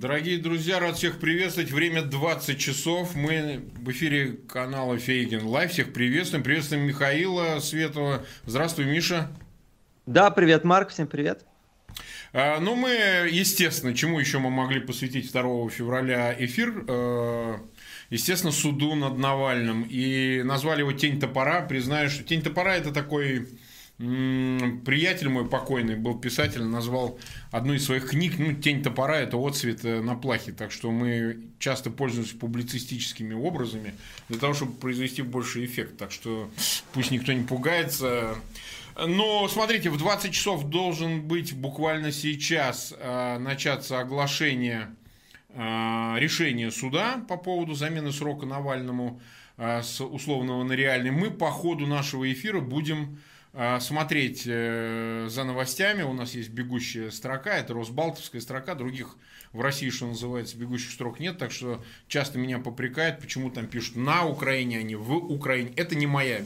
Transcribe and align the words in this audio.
Дорогие 0.00 0.38
друзья, 0.38 0.78
рад 0.78 0.96
всех 0.96 1.18
приветствовать. 1.18 1.72
Время 1.72 2.02
20 2.02 2.56
часов. 2.56 3.16
Мы 3.16 3.64
в 3.78 3.90
эфире 3.90 4.38
канала 4.48 4.96
Фейгин 4.96 5.44
Live. 5.44 5.72
Всех 5.72 5.92
приветствуем. 5.92 6.44
Приветствуем 6.44 6.84
Михаила 6.84 7.58
Светова. 7.58 8.24
Здравствуй, 8.46 8.84
Миша. 8.84 9.28
Да, 10.06 10.30
привет, 10.30 10.62
Марк. 10.62 10.90
Всем 10.90 11.08
привет. 11.08 11.44
А, 12.32 12.60
ну, 12.60 12.76
мы, 12.76 12.90
естественно, 13.28 13.92
чему 13.92 14.20
еще 14.20 14.38
мы 14.38 14.50
могли 14.50 14.78
посвятить 14.78 15.32
2 15.32 15.68
февраля 15.70 16.32
эфир? 16.38 16.84
А, 16.86 17.56
естественно, 18.08 18.52
суду 18.52 18.94
над 18.94 19.18
Навальным. 19.18 19.84
И 19.90 20.42
назвали 20.44 20.82
его 20.82 20.92
«Тень 20.92 21.18
топора». 21.18 21.62
Признаю, 21.62 22.08
что 22.08 22.22
«Тень 22.22 22.42
топора»– 22.42 22.76
это 22.76 22.92
такой 22.92 23.48
приятель 23.98 25.28
мой 25.28 25.48
покойный 25.48 25.96
был 25.96 26.16
писатель, 26.16 26.62
назвал 26.62 27.18
одну 27.50 27.74
из 27.74 27.84
своих 27.84 28.10
книг, 28.10 28.34
ну, 28.38 28.52
«Тень 28.52 28.80
топора»– 28.80 29.16
это 29.18 29.36
отцвет 29.36 29.84
э, 29.84 30.00
на 30.00 30.14
плахе, 30.14 30.52
так 30.52 30.70
что 30.70 30.92
мы 30.92 31.38
часто 31.58 31.90
пользуемся 31.90 32.36
публицистическими 32.36 33.34
образами 33.34 33.94
для 34.28 34.38
того, 34.38 34.54
чтобы 34.54 34.74
произвести 34.74 35.22
больше 35.22 35.64
эффект, 35.64 35.96
так 35.96 36.12
что 36.12 36.48
пусть 36.92 37.10
никто 37.10 37.32
не 37.32 37.42
пугается. 37.42 38.36
Но 38.96 39.48
смотрите, 39.48 39.90
в 39.90 39.98
20 39.98 40.32
часов 40.32 40.64
должен 40.68 41.22
быть 41.22 41.52
буквально 41.54 42.12
сейчас 42.12 42.94
э, 42.96 43.38
начаться 43.38 43.98
оглашение 43.98 44.94
э, 45.48 46.14
решения 46.18 46.70
суда 46.70 47.20
по 47.28 47.36
поводу 47.36 47.74
замены 47.74 48.12
срока 48.12 48.46
Навальному 48.46 49.20
с 49.56 50.00
условного 50.00 50.62
на 50.62 50.74
реальный. 50.74 51.10
Мы 51.10 51.32
по 51.32 51.50
ходу 51.50 51.88
нашего 51.88 52.32
эфира 52.32 52.60
будем 52.60 53.18
смотреть 53.80 54.42
э, 54.46 55.26
за 55.30 55.44
новостями. 55.44 56.02
У 56.02 56.12
нас 56.12 56.34
есть 56.34 56.50
бегущая 56.50 57.10
строка, 57.10 57.56
это 57.56 57.74
Росбалтовская 57.74 58.40
строка, 58.40 58.74
других 58.74 59.16
в 59.52 59.60
России, 59.60 59.90
что 59.90 60.06
называется, 60.06 60.56
бегущих 60.56 60.92
строк 60.92 61.20
нет, 61.20 61.38
так 61.38 61.50
что 61.50 61.82
часто 62.06 62.38
меня 62.38 62.58
попрекают, 62.58 63.20
почему 63.20 63.50
там 63.50 63.66
пишут 63.66 63.96
на 63.96 64.26
Украине, 64.26 64.78
а 64.78 64.82
не 64.82 64.96
в 64.96 65.12
Украине. 65.12 65.72
Это 65.76 65.96
не 65.96 66.06
моя 66.06 66.42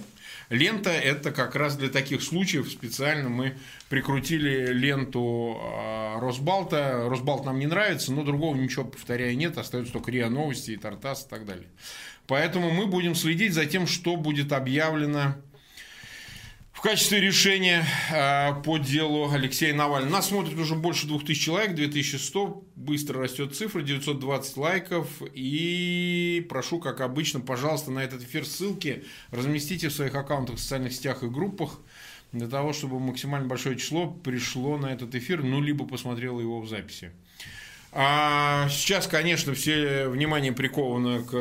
лента, 0.48 0.90
это 0.90 1.32
как 1.32 1.56
раз 1.56 1.76
для 1.76 1.88
таких 1.88 2.22
случаев 2.22 2.70
специально 2.70 3.28
мы 3.28 3.56
прикрутили 3.88 4.72
ленту 4.72 5.58
а, 5.60 6.20
Росбалта. 6.20 7.08
Росбалт 7.08 7.44
нам 7.44 7.58
не 7.58 7.66
нравится, 7.66 8.12
но 8.12 8.22
другого 8.22 8.54
ничего, 8.54 8.84
повторяю, 8.84 9.36
нет, 9.36 9.58
остается 9.58 9.92
только 9.92 10.10
РИА 10.10 10.30
Новости 10.30 10.72
и 10.72 10.76
Тартас 10.76 11.26
и 11.26 11.28
так 11.28 11.44
далее. 11.44 11.68
Поэтому 12.26 12.70
мы 12.70 12.86
будем 12.86 13.14
следить 13.14 13.52
за 13.52 13.66
тем, 13.66 13.86
что 13.86 14.16
будет 14.16 14.52
объявлено 14.52 15.34
в 16.72 16.80
качестве 16.80 17.20
решения 17.20 17.84
э, 18.10 18.62
по 18.62 18.78
делу 18.78 19.30
Алексея 19.30 19.74
Навального. 19.74 20.10
Нас 20.10 20.28
смотрит 20.28 20.58
уже 20.58 20.74
больше 20.74 21.06
2000 21.06 21.40
человек, 21.40 21.74
2100, 21.74 22.64
быстро 22.76 23.20
растет 23.20 23.54
цифра, 23.54 23.82
920 23.82 24.56
лайков. 24.56 25.06
И 25.34 26.44
прошу, 26.48 26.80
как 26.80 27.00
обычно, 27.02 27.40
пожалуйста, 27.40 27.90
на 27.90 28.00
этот 28.00 28.22
эфир 28.22 28.46
ссылки 28.46 29.04
разместите 29.30 29.88
в 29.88 29.92
своих 29.92 30.14
аккаунтах, 30.14 30.56
в 30.56 30.60
социальных 30.60 30.92
сетях 30.94 31.22
и 31.22 31.26
группах, 31.26 31.78
для 32.32 32.48
того, 32.48 32.72
чтобы 32.72 32.98
максимально 32.98 33.46
большое 33.46 33.76
число 33.76 34.10
пришло 34.10 34.78
на 34.78 34.86
этот 34.86 35.14
эфир, 35.14 35.42
ну, 35.42 35.60
либо 35.60 35.86
посмотрело 35.86 36.40
его 36.40 36.60
в 36.60 36.68
записи. 36.68 37.12
А 37.94 38.70
сейчас, 38.70 39.06
конечно, 39.06 39.52
все 39.52 40.08
внимание 40.08 40.50
приковано 40.50 41.22
к 41.22 41.34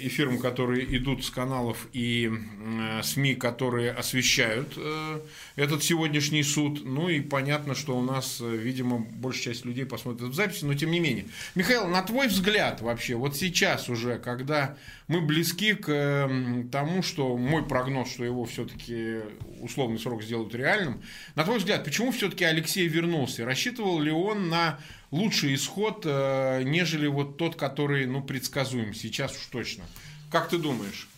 эфирам, 0.00 0.38
которые 0.38 0.96
идут 0.96 1.26
с 1.26 1.28
каналов 1.28 1.88
и 1.92 2.30
э, 2.32 3.02
СМИ, 3.02 3.34
которые 3.34 3.90
освещают 3.90 4.72
э, 4.78 5.20
этот 5.56 5.84
сегодняшний 5.84 6.42
суд. 6.42 6.86
Ну 6.86 7.10
и 7.10 7.20
понятно, 7.20 7.74
что 7.74 7.98
у 7.98 8.00
нас, 8.00 8.38
э, 8.40 8.56
видимо, 8.56 8.98
большая 8.98 9.52
часть 9.52 9.66
людей 9.66 9.84
посмотрит 9.84 10.30
в 10.30 10.34
записи, 10.34 10.64
но 10.64 10.72
тем 10.72 10.90
не 10.90 11.00
менее. 11.00 11.26
Михаил, 11.54 11.86
на 11.86 12.00
твой 12.00 12.28
взгляд 12.28 12.80
вообще, 12.80 13.14
вот 13.14 13.36
сейчас 13.36 13.90
уже, 13.90 14.18
когда 14.18 14.78
мы 15.06 15.20
близки 15.20 15.74
к 15.74 16.30
тому, 16.72 17.02
что 17.02 17.36
мой 17.36 17.62
прогноз, 17.62 18.10
что 18.10 18.24
его 18.24 18.46
все-таки 18.46 19.18
условный 19.60 19.98
срок 19.98 20.22
сделают 20.22 20.54
реальным, 20.54 21.02
на 21.34 21.44
твой 21.44 21.58
взгляд, 21.58 21.84
почему 21.84 22.10
все-таки 22.10 22.44
Алексей 22.44 22.88
вернулся? 22.88 23.44
Рассчитывал 23.44 24.00
ли 24.00 24.10
он 24.10 24.48
на 24.48 24.78
лучший 25.10 25.54
исход, 25.54 26.02
э, 26.04 26.62
нежели 26.62 27.06
вот 27.06 27.36
тот, 27.36 27.56
который, 27.56 28.06
ну, 28.06 28.22
предсказуем 28.22 28.94
сейчас 28.94 29.32
уж 29.32 29.46
точно. 29.46 29.84
Как 30.30 30.48
ты 30.48 30.58
думаешь? 30.58 31.08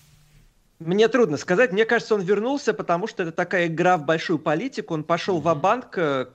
Мне 0.78 1.08
трудно 1.08 1.36
сказать. 1.36 1.72
Мне 1.72 1.84
кажется, 1.84 2.14
он 2.14 2.22
вернулся, 2.22 2.74
потому 2.74 3.06
что 3.06 3.22
это 3.22 3.32
такая 3.32 3.66
игра 3.66 3.96
в 3.96 4.04
большую 4.04 4.38
политику. 4.38 4.94
Он 4.94 5.04
пошел 5.04 5.38
mm-hmm. 5.38 5.54
в 5.54 5.60
банк 5.60 5.98
э, 5.98 6.26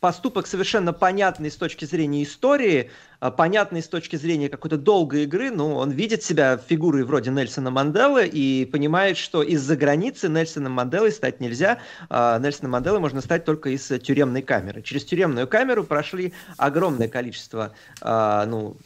поступок 0.00 0.46
совершенно 0.46 0.92
понятный 0.92 1.50
с 1.50 1.56
точки 1.56 1.84
зрения 1.84 2.22
истории, 2.22 2.90
понятный 3.36 3.82
с 3.82 3.88
точки 3.88 4.16
зрения 4.16 4.48
какой-то 4.48 4.76
долгой 4.76 5.24
игры, 5.24 5.50
ну, 5.50 5.74
он 5.76 5.90
видит 5.90 6.22
себя 6.22 6.58
фигурой 6.58 7.04
вроде 7.04 7.30
Нельсона 7.30 7.70
Манделы 7.70 8.26
и 8.26 8.64
понимает, 8.64 9.16
что 9.16 9.42
из-за 9.42 9.76
границы 9.76 10.28
Нельсона 10.28 10.68
Манделой 10.68 11.12
стать 11.12 11.40
нельзя. 11.40 11.78
А 12.08 12.38
Нельсона 12.38 12.68
Манделы 12.68 13.00
можно 13.00 13.20
стать 13.20 13.44
только 13.44 13.70
из 13.70 13.86
тюремной 13.86 14.42
камеры. 14.42 14.82
Через 14.82 15.04
тюремную 15.04 15.48
камеру 15.48 15.84
прошли 15.84 16.32
огромное 16.56 17.08
количество 17.08 17.72
а, 18.00 18.44
ну, 18.46 18.76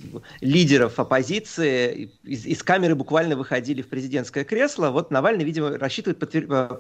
лидеров 0.40 0.98
оппозиции. 0.98 2.10
Из, 2.22 2.46
из 2.46 2.62
камеры 2.62 2.94
буквально 2.94 3.36
выходили 3.36 3.82
в 3.82 3.88
президентское 3.88 4.44
кресло. 4.44 4.90
Вот 4.90 5.10
Навальный, 5.10 5.44
видимо, 5.44 5.76
рассчитывает 5.78 6.18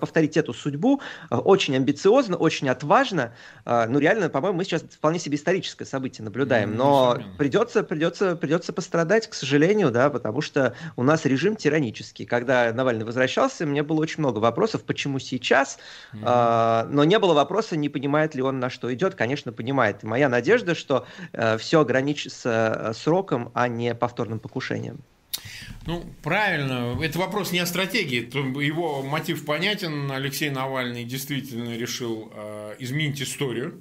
повторить 0.00 0.36
эту 0.36 0.52
судьбу. 0.52 1.00
Очень 1.30 1.76
амбициозно, 1.76 2.36
очень 2.36 2.68
отважно. 2.68 3.32
Ну, 3.64 3.98
реально, 3.98 4.28
по-моему, 4.28 4.58
мы 4.58 4.64
сейчас 4.64 4.82
вполне 4.82 5.18
себе 5.18 5.36
историческое 5.36 5.84
событие 5.84 6.24
наблюдаем. 6.24 6.76
Но 6.76 7.18
придется, 7.40 7.82
придется, 7.82 8.36
придется 8.36 8.70
пострадать, 8.70 9.26
к 9.26 9.32
сожалению, 9.32 9.90
да, 9.90 10.10
потому 10.10 10.42
что 10.42 10.74
у 10.96 11.02
нас 11.02 11.24
режим 11.24 11.56
тиранический. 11.56 12.26
Когда 12.26 12.70
Навальный 12.70 13.06
возвращался, 13.06 13.64
мне 13.64 13.82
было 13.82 14.02
очень 14.02 14.18
много 14.18 14.40
вопросов, 14.40 14.84
почему 14.84 15.18
сейчас, 15.18 15.78
mm-hmm. 16.12 16.22
а, 16.22 16.86
но 16.90 17.02
не 17.04 17.18
было 17.18 17.32
вопроса, 17.32 17.76
не 17.76 17.88
понимает 17.88 18.34
ли 18.34 18.42
он, 18.42 18.60
на 18.60 18.68
что 18.68 18.92
идет. 18.92 19.14
Конечно, 19.14 19.54
понимает. 19.54 20.04
И 20.04 20.06
моя 20.06 20.28
надежда, 20.28 20.74
что 20.74 21.06
э, 21.32 21.56
все 21.56 21.80
ограничится 21.80 22.50
э, 22.78 22.92
сроком, 22.92 23.50
а 23.54 23.68
не 23.68 23.94
повторным 23.94 24.38
покушением. 24.38 24.98
Ну, 25.86 26.04
правильно. 26.22 26.94
Это 27.02 27.18
вопрос 27.18 27.52
не 27.52 27.60
о 27.60 27.66
стратегии. 27.66 28.20
Его 28.62 29.02
мотив 29.02 29.46
понятен. 29.46 30.12
Алексей 30.12 30.50
Навальный 30.50 31.04
действительно 31.04 31.74
решил 31.74 32.30
э, 32.34 32.74
изменить 32.80 33.22
историю 33.22 33.80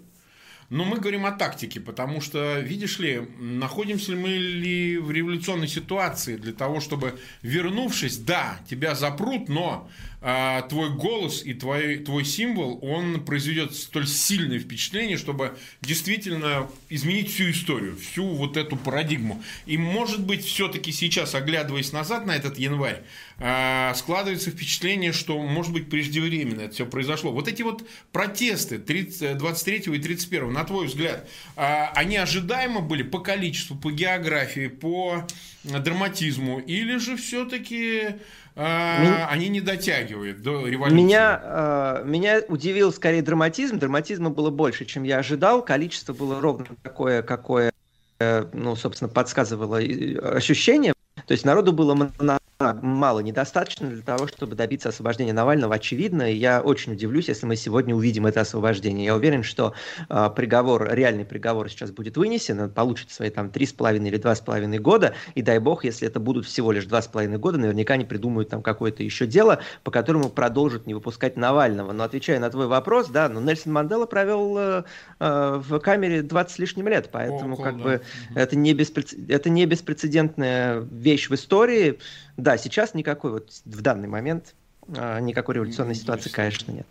но 0.69 0.85
мы 0.85 0.99
говорим 0.99 1.25
о 1.25 1.31
тактике, 1.31 1.79
потому 1.79 2.21
что, 2.21 2.59
видишь 2.59 2.99
ли, 2.99 3.27
находимся 3.39 4.11
ли 4.11 4.17
мы 4.17 4.29
ли 4.29 4.97
в 4.97 5.11
революционной 5.11 5.67
ситуации 5.67 6.37
для 6.37 6.53
того, 6.53 6.79
чтобы, 6.79 7.19
вернувшись, 7.41 8.17
да, 8.17 8.59
тебя 8.69 8.93
запрут, 8.93 9.49
но 9.49 9.89
а, 10.21 10.63
твой 10.63 10.89
голос 10.89 11.43
и 11.43 11.53
твой, 11.53 11.97
твой 11.97 12.25
символ, 12.25 12.79
он 12.81 13.23
произведет 13.23 13.73
столь 13.73 14.07
сильное 14.07 14.59
впечатление, 14.59 15.17
чтобы 15.17 15.57
действительно 15.81 16.69
изменить 16.89 17.31
всю 17.31 17.51
историю, 17.51 17.95
всю 17.95 18.25
вот 18.25 18.57
эту 18.57 18.75
парадигму. 18.75 19.41
И, 19.65 19.77
может 19.77 20.25
быть, 20.25 20.43
все-таки 20.43 20.91
сейчас, 20.91 21.35
оглядываясь 21.35 21.93
назад 21.93 22.25
на 22.25 22.35
этот 22.35 22.57
январь, 22.59 23.03
а, 23.37 23.93
складывается 23.93 24.51
впечатление, 24.51 25.13
что, 25.13 25.41
может 25.41 25.71
быть, 25.71 25.89
преждевременно 25.89 26.61
это 26.61 26.73
все 26.73 26.85
произошло. 26.85 27.31
Вот 27.31 27.47
эти 27.47 27.61
вот 27.61 27.87
протесты 28.11 28.77
30, 28.77 29.37
23 29.37 29.95
и 29.95 29.99
31, 29.99 30.51
на 30.51 30.65
твой 30.65 30.87
взгляд, 30.87 31.29
а, 31.55 31.93
они 31.95 32.17
ожидаемо 32.17 32.81
были 32.81 33.03
по 33.03 33.19
количеству, 33.19 33.77
по 33.77 33.89
географии, 33.89 34.67
по 34.67 35.25
драматизму, 35.63 36.59
или 36.59 36.97
же 36.97 37.15
все-таки 37.15 38.15
а, 38.55 39.27
они 39.29 39.49
не 39.49 39.61
дотягивают 39.61 40.41
до 40.41 40.67
революции. 40.67 40.95
Меня, 40.95 41.41
э, 41.43 42.03
меня 42.05 42.41
удивил 42.47 42.91
скорее 42.91 43.21
драматизм. 43.21 43.79
Драматизма 43.79 44.29
было 44.29 44.49
больше, 44.49 44.85
чем 44.85 45.03
я 45.03 45.19
ожидал. 45.19 45.63
Количество 45.63 46.13
было 46.13 46.41
ровно 46.41 46.65
такое, 46.83 47.21
какое, 47.21 47.71
э, 48.19 48.45
ну, 48.53 48.75
собственно, 48.75 49.09
подсказывало 49.09 49.77
ощущение. 49.77 50.93
То 51.25 51.33
есть 51.33 51.45
народу 51.45 51.73
было 51.73 52.11
мало, 52.59 53.21
недостаточно 53.21 53.87
для 53.87 54.01
того, 54.01 54.27
чтобы 54.27 54.53
добиться 54.53 54.89
освобождения 54.89 55.31
Навального, 55.31 55.75
очевидно. 55.75 56.29
И 56.29 56.35
я 56.35 56.59
очень 56.59 56.91
удивлюсь, 56.91 57.29
если 57.29 57.45
мы 57.45 57.55
сегодня 57.55 57.95
увидим 57.95 58.25
это 58.25 58.41
освобождение. 58.41 59.05
Я 59.05 59.15
уверен, 59.15 59.43
что 59.43 59.73
э, 60.09 60.29
приговор, 60.35 60.89
реальный 60.91 61.23
приговор 61.23 61.69
сейчас 61.69 61.91
будет 61.91 62.17
вынесен, 62.17 62.59
он 62.59 62.69
получит 62.69 63.11
свои 63.11 63.29
там 63.29 63.49
три 63.49 63.65
с 63.65 63.71
половиной 63.71 64.09
или 64.09 64.17
два 64.17 64.35
с 64.35 64.41
половиной 64.41 64.79
года. 64.79 65.13
И 65.35 65.41
дай 65.41 65.59
бог, 65.59 65.85
если 65.85 66.05
это 66.05 66.19
будут 66.19 66.45
всего 66.45 66.73
лишь 66.73 66.83
два 66.83 67.01
с 67.01 67.07
половиной 67.07 67.37
года, 67.37 67.57
наверняка 67.57 67.95
не 67.95 68.03
придумают 68.03 68.49
там 68.49 68.61
какое-то 68.61 69.03
еще 69.03 69.25
дело, 69.25 69.61
по 69.85 69.91
которому 69.91 70.27
продолжат 70.27 70.85
не 70.85 70.93
выпускать 70.93 71.37
Навального. 71.37 71.93
Но 71.93 72.03
отвечая 72.03 72.39
на 72.41 72.49
твой 72.49 72.67
вопрос, 72.67 73.07
да, 73.07 73.29
ну 73.29 73.39
Нельсон 73.39 73.71
Мандела 73.71 74.05
провел 74.05 74.57
э, 74.57 74.83
э, 75.21 75.61
в 75.65 75.79
камере 75.79 76.23
20 76.23 76.53
с 76.53 76.59
лишним 76.59 76.89
лет, 76.89 77.07
поэтому 77.09 77.53
Около, 77.53 77.65
как 77.65 77.77
да. 77.77 77.83
бы 77.83 78.01
это 78.35 78.57
не, 78.57 78.73
беспрец... 78.73 79.15
это 79.29 79.49
не 79.49 79.65
беспрецедентная 79.65 80.81
вещь 80.91 81.29
в 81.29 81.35
истории. 81.35 81.99
Да, 82.39 82.57
сейчас 82.57 82.93
никакой 82.93 83.31
вот 83.31 83.51
в 83.65 83.81
данный 83.81 84.07
момент 84.07 84.55
а, 84.95 85.19
никакой 85.19 85.55
революционной 85.55 85.93
ситуации, 85.95 86.29
конечно, 86.29 86.71
нет. 86.71 86.87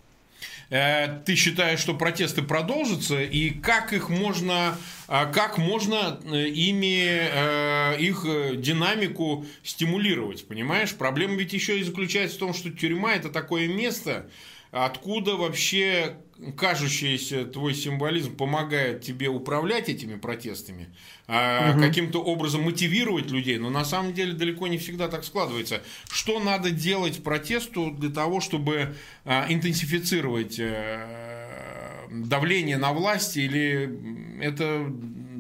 э, 0.69 1.21
ты 1.25 1.35
считаешь, 1.37 1.81
что 1.81 1.95
протесты 1.95 2.43
продолжатся, 2.43 3.23
и 3.23 3.49
как 3.49 3.95
их 3.95 4.11
можно, 4.11 4.77
как 5.07 5.57
можно 5.57 6.21
ими 6.27 7.99
их 7.99 8.27
динамику 8.61 9.47
стимулировать, 9.63 10.47
понимаешь? 10.47 10.95
Проблема 10.95 11.37
ведь 11.37 11.55
еще 11.55 11.81
и 11.81 11.83
заключается 11.83 12.37
в 12.37 12.41
том, 12.41 12.53
что 12.53 12.71
тюрьма 12.71 13.15
это 13.15 13.31
такое 13.31 13.69
место, 13.69 14.27
откуда 14.71 15.37
вообще 15.37 16.17
кажущийся 16.57 17.45
твой 17.45 17.75
символизм 17.75 18.37
помогает 18.37 19.03
тебе 19.03 19.29
управлять 19.29 19.89
этими 19.89 20.17
протестами, 20.17 20.89
угу. 21.27 21.81
каким-то 21.81 22.23
образом 22.23 22.63
мотивировать 22.63 23.31
людей, 23.31 23.59
но 23.59 23.71
на 23.71 23.85
самом 23.85 24.15
деле 24.15 24.35
далеко 24.35 24.69
не 24.69 24.79
всегда 24.79 25.09
так 25.09 25.25
складывается. 25.25 25.83
Что 26.11 26.39
надо 26.39 26.71
делать 26.71 27.23
протесту 27.23 27.91
для 27.91 28.11
того, 28.11 28.41
чтобы 28.41 28.95
а, 29.25 29.47
интенсифицировать 29.49 30.59
э, 30.61 32.07
давление 32.11 32.79
на 32.79 32.93
власть, 32.93 33.37
или 33.37 34.41
это 34.41 34.93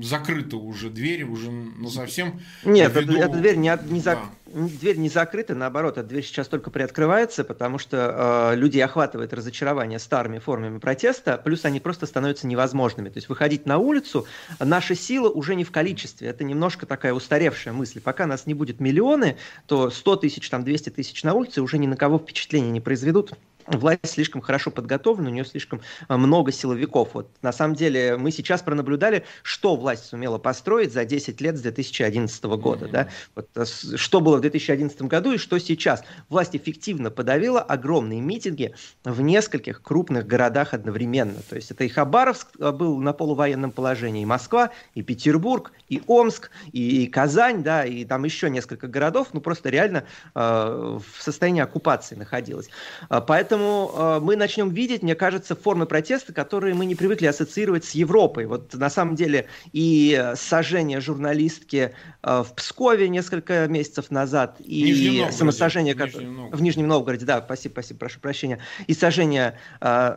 закрыта 0.03 0.57
уже 0.57 0.91
дверь, 0.91 1.25
уже 1.25 1.51
ну, 1.51 1.89
совсем... 1.91 2.41
Нет, 2.65 2.95
ввиду... 2.95 3.15
эта, 3.15 3.27
эта 3.27 3.37
дверь 3.39 3.57
не, 3.57 3.79
не, 3.89 4.01
зак... 4.01 4.19
да. 4.19 4.31
Дверь 4.53 4.97
не 4.97 5.09
закрыта, 5.09 5.55
наоборот, 5.55 5.99
эта 5.99 6.07
дверь 6.07 6.25
сейчас 6.25 6.49
только 6.49 6.71
приоткрывается, 6.71 7.45
потому 7.45 7.79
что 7.79 8.53
э, 8.53 8.57
люди 8.57 8.79
охватывают 8.79 9.33
разочарование 9.33 9.99
старыми 9.99 10.39
формами 10.39 10.79
протеста, 10.79 11.41
плюс 11.43 11.65
они 11.65 11.81
просто 11.81 12.07
становятся 12.07 12.47
невозможными. 12.47 13.09
То 13.09 13.19
есть 13.19 13.29
выходить 13.29 13.67
на 13.67 13.79
улицу, 13.79 14.27
наша 14.59 14.95
сила 14.95 15.29
уже 15.29 15.55
не 15.55 15.65
в 15.65 15.71
количестве, 15.71 16.29
это 16.29 16.45
немножко 16.45 16.87
такая 16.87 17.13
устаревшая 17.13 17.75
мысль. 17.75 18.01
Пока 18.01 18.27
нас 18.27 18.47
не 18.47 18.55
будет 18.55 18.81
миллионы, 18.81 19.37
то 19.67 19.91
100 19.91 20.17
тысяч, 20.17 20.49
там 20.49 20.65
200 20.65 20.91
тысяч 20.91 21.23
на 21.23 21.35
улице 21.35 21.63
уже 21.63 21.79
ни 21.79 21.87
на 21.87 21.97
кого 21.97 22.19
впечатления 22.19 22.71
не 22.71 22.81
произведут 22.81 23.33
власть 23.77 24.07
слишком 24.07 24.41
хорошо 24.41 24.71
подготовлена, 24.71 25.29
у 25.31 25.33
нее 25.33 25.45
слишком 25.45 25.81
а, 26.09 26.17
много 26.17 26.53
силовиков. 26.53 27.11
Вот 27.13 27.31
на 27.43 27.53
самом 27.53 27.75
деле 27.75 28.17
мы 28.17 28.31
сейчас 28.31 28.63
пронаблюдали, 28.63 29.25
что 29.43 29.77
власть 29.77 30.07
сумела 30.07 30.39
построить 30.39 30.93
за 30.93 31.05
10 31.05 31.41
лет 31.41 31.57
с 31.57 31.61
2011 31.61 32.45
года. 32.45 32.87
Mm-hmm. 32.87 32.91
Да? 32.91 33.09
Вот, 33.35 33.49
а, 33.55 33.65
что 33.67 34.21
было 34.21 34.39
в 34.39 34.41
2011 34.41 35.03
году 35.03 35.33
и 35.33 35.39
что 35.39 35.59
сейчас. 35.59 36.03
Власть 36.29 36.57
эффективно 36.57 37.11
подавила 37.11 37.61
огромные 37.61 38.21
митинги 38.21 38.75
в 39.05 39.21
нескольких 39.21 39.83
крупных 39.83 40.27
городах 40.27 40.75
одновременно. 40.75 41.41
То 41.49 41.57
есть 41.57 41.71
это 41.71 41.85
и 41.85 41.89
Хабаровск 41.89 42.49
а, 42.61 42.73
был 42.73 42.99
на 42.99 43.13
полувоенном 43.13 43.71
положении, 43.71 44.23
и 44.23 44.27
Москва, 44.27 44.71
и 44.95 45.03
Петербург, 45.03 45.73
и 45.89 46.03
Омск, 46.07 46.51
и, 46.73 47.05
и 47.05 47.07
Казань, 47.07 47.63
да, 47.63 47.85
и 47.85 48.05
там 48.05 48.25
еще 48.25 48.51
несколько 48.51 48.89
городов, 48.89 49.29
ну 49.33 49.41
просто 49.41 49.69
реально 49.69 50.05
э, 50.35 50.39
в 50.41 51.23
состоянии 51.23 51.63
оккупации 51.63 52.15
находилось. 52.15 52.69
Поэтому 53.09 53.58
Поэтому 53.59 53.91
э, 53.95 54.21
мы 54.21 54.37
начнем 54.37 54.71
видеть, 54.71 55.03
мне 55.03 55.15
кажется, 55.15 55.57
формы 55.57 55.87
протеста, 55.87 56.33
которые 56.33 56.75
мы 56.75 56.87
не 56.87 56.95
привыкли 56.95 57.27
ассоциировать 57.27 57.85
с 57.85 57.93
Европой. 57.93 58.47
Вот 58.47 58.73
на 58.75 58.89
самом 58.89 59.17
деле 59.17 59.47
и 59.73 60.33
сожжение 60.37 61.01
журналистки 61.01 61.93
э, 62.23 62.43
в 62.43 62.55
Пскове 62.55 63.09
несколько 63.09 63.67
месяцев 63.67 64.11
назад, 64.11 64.57
и 64.61 65.27
самосожжение 65.33 65.95
в 65.95 65.99
Нижнем, 65.99 66.51
в 66.51 66.63
Нижнем 66.63 66.87
Новгороде, 66.87 67.27
да, 67.27 67.43
спасибо, 67.45 67.73
спасибо, 67.73 67.99
прошу 67.99 68.21
прощения, 68.21 68.61
и 68.87 68.95
сожжение 68.95 69.59
э, 69.81 70.17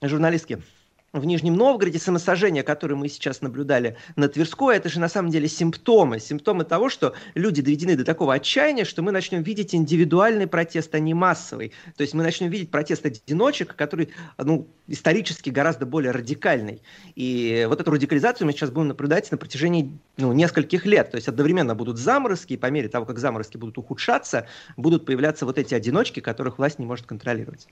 журналистки 0.00 0.60
в 1.12 1.26
Нижнем 1.26 1.54
Новгороде, 1.54 1.98
самосожжение, 1.98 2.62
которое 2.62 2.94
мы 2.94 3.08
сейчас 3.08 3.42
наблюдали 3.42 3.96
на 4.16 4.28
Тверской, 4.28 4.76
это 4.76 4.88
же 4.88 4.98
на 4.98 5.08
самом 5.08 5.30
деле 5.30 5.46
симптомы. 5.46 6.18
Симптомы 6.18 6.64
того, 6.64 6.88
что 6.88 7.14
люди 7.34 7.60
доведены 7.60 7.96
до 7.96 8.04
такого 8.04 8.34
отчаяния, 8.34 8.84
что 8.84 9.02
мы 9.02 9.12
начнем 9.12 9.42
видеть 9.42 9.74
индивидуальный 9.74 10.46
протест, 10.46 10.94
а 10.94 10.98
не 10.98 11.12
массовый. 11.12 11.72
То 11.96 12.02
есть 12.02 12.14
мы 12.14 12.22
начнем 12.22 12.48
видеть 12.48 12.70
протест 12.70 13.04
одиночек, 13.04 13.76
который 13.76 14.08
ну, 14.38 14.66
исторически 14.88 15.50
гораздо 15.50 15.84
более 15.84 16.12
радикальный. 16.12 16.80
И 17.14 17.66
вот 17.68 17.80
эту 17.80 17.90
радикализацию 17.90 18.46
мы 18.46 18.52
сейчас 18.52 18.70
будем 18.70 18.88
наблюдать 18.88 19.30
на 19.30 19.36
протяжении 19.36 19.92
ну, 20.16 20.32
нескольких 20.32 20.86
лет. 20.86 21.10
То 21.10 21.16
есть 21.16 21.28
одновременно 21.28 21.74
будут 21.74 21.98
заморозки, 21.98 22.54
и 22.54 22.56
по 22.56 22.70
мере 22.70 22.88
того, 22.88 23.04
как 23.04 23.18
заморозки 23.18 23.58
будут 23.58 23.76
ухудшаться, 23.76 24.46
будут 24.78 25.04
появляться 25.04 25.44
вот 25.44 25.58
эти 25.58 25.74
одиночки, 25.74 26.20
которых 26.20 26.56
власть 26.56 26.78
не 26.78 26.86
может 26.86 27.04
контролировать. 27.04 27.68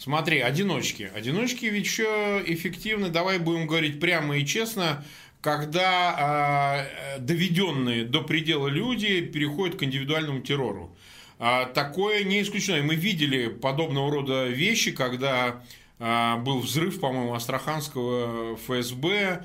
Смотри, 0.00 0.40
одиночки. 0.40 1.10
Одиночки 1.14 1.66
ведь 1.66 1.84
еще 1.84 2.42
эффективны, 2.46 3.10
давай 3.10 3.38
будем 3.38 3.66
говорить 3.66 4.00
прямо 4.00 4.38
и 4.38 4.46
честно, 4.46 5.04
когда 5.42 6.88
э, 7.16 7.18
доведенные 7.18 8.06
до 8.06 8.22
предела 8.22 8.68
люди 8.68 9.20
переходят 9.20 9.76
к 9.76 9.82
индивидуальному 9.82 10.40
террору. 10.40 10.96
А, 11.38 11.66
такое 11.66 12.24
не 12.24 12.40
исключено. 12.40 12.76
И 12.76 12.80
мы 12.80 12.94
видели 12.94 13.48
подобного 13.48 14.10
рода 14.10 14.46
вещи, 14.46 14.90
когда 14.90 15.62
а, 15.98 16.38
был 16.38 16.60
взрыв, 16.60 16.98
по-моему, 16.98 17.34
Астраханского 17.34 18.56
ФСБ, 18.56 19.12
а, 19.12 19.44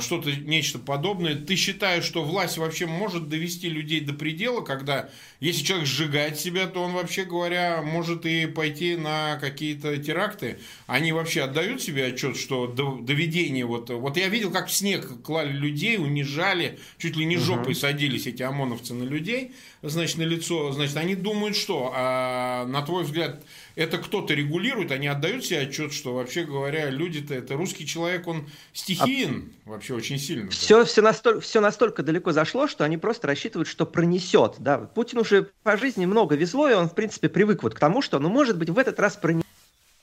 что-то, 0.00 0.32
нечто 0.32 0.78
подобное. 0.78 1.34
Ты 1.34 1.56
считаешь, 1.56 2.04
что 2.04 2.24
власть 2.24 2.56
вообще 2.56 2.86
может 2.86 3.28
довести 3.28 3.68
людей 3.68 4.00
до 4.00 4.14
предела, 4.14 4.62
когда, 4.62 5.10
если 5.40 5.62
человек 5.62 5.86
сжигает 5.86 6.38
себя, 6.38 6.66
то 6.66 6.82
он, 6.82 6.92
вообще 6.92 7.24
говоря, 7.24 7.82
может 7.82 8.24
и 8.24 8.46
пойти 8.46 8.96
на 8.96 9.36
какие-то 9.36 9.96
теракты? 9.98 10.58
Они 10.86 11.12
вообще 11.12 11.42
отдают 11.42 11.82
себе 11.82 12.06
отчет, 12.06 12.36
что 12.38 12.66
доведение, 12.66 13.66
вот, 13.66 13.90
вот 13.90 14.16
я 14.16 14.28
видел, 14.28 14.50
как 14.50 14.68
в 14.68 14.72
снег 14.72 15.22
клали 15.22 15.52
людей, 15.52 15.98
унижали, 15.98 16.78
чуть 16.98 17.16
ли 17.16 17.26
не 17.26 17.36
жопой 17.36 17.72
угу. 17.72 17.80
садились 17.80 18.26
эти 18.26 18.42
ОМОНовцы 18.42 18.94
на 18.94 19.04
людей, 19.04 19.52
значит, 19.82 20.16
на 20.16 20.22
лицо, 20.22 20.72
значит, 20.72 20.96
они 20.96 21.14
думают, 21.14 21.56
что, 21.56 21.92
а, 21.94 22.64
на 22.66 22.80
твой 22.82 23.04
взгляд, 23.04 23.44
это 23.76 23.98
кто-то 23.98 24.34
регулирует, 24.34 24.92
они 24.92 25.06
отдают 25.06 25.44
себе 25.44 25.60
отчет, 25.60 25.92
что 25.92 26.14
вообще 26.14 26.44
говоря, 26.44 26.90
люди-то 26.90 27.34
это 27.34 27.54
русский 27.54 27.86
человек, 27.86 28.26
он 28.26 28.48
стихиен 28.72 29.52
а... 29.64 29.70
вообще 29.70 29.94
очень 29.94 30.18
сильно. 30.18 30.50
Все, 30.50 30.84
все, 30.84 31.02
настолько, 31.02 31.40
все 31.40 31.60
настолько 31.60 32.02
далеко 32.02 32.32
зашло, 32.32 32.66
что 32.66 32.84
они 32.84 32.96
просто 32.96 33.26
рассчитывают, 33.26 33.68
что 33.68 33.86
пронесет. 33.86 34.56
Да? 34.58 34.78
Путин 34.78 35.18
уже 35.18 35.50
по 35.62 35.76
жизни 35.76 36.06
много 36.06 36.36
везло, 36.36 36.68
и 36.68 36.74
он, 36.74 36.88
в 36.88 36.94
принципе, 36.94 37.28
привык 37.28 37.62
вот 37.62 37.74
к 37.74 37.78
тому, 37.78 38.02
что, 38.02 38.18
ну, 38.18 38.28
может 38.28 38.56
быть, 38.58 38.70
в 38.70 38.78
этот 38.78 38.98
раз 39.00 39.16
пронесет. 39.16 39.46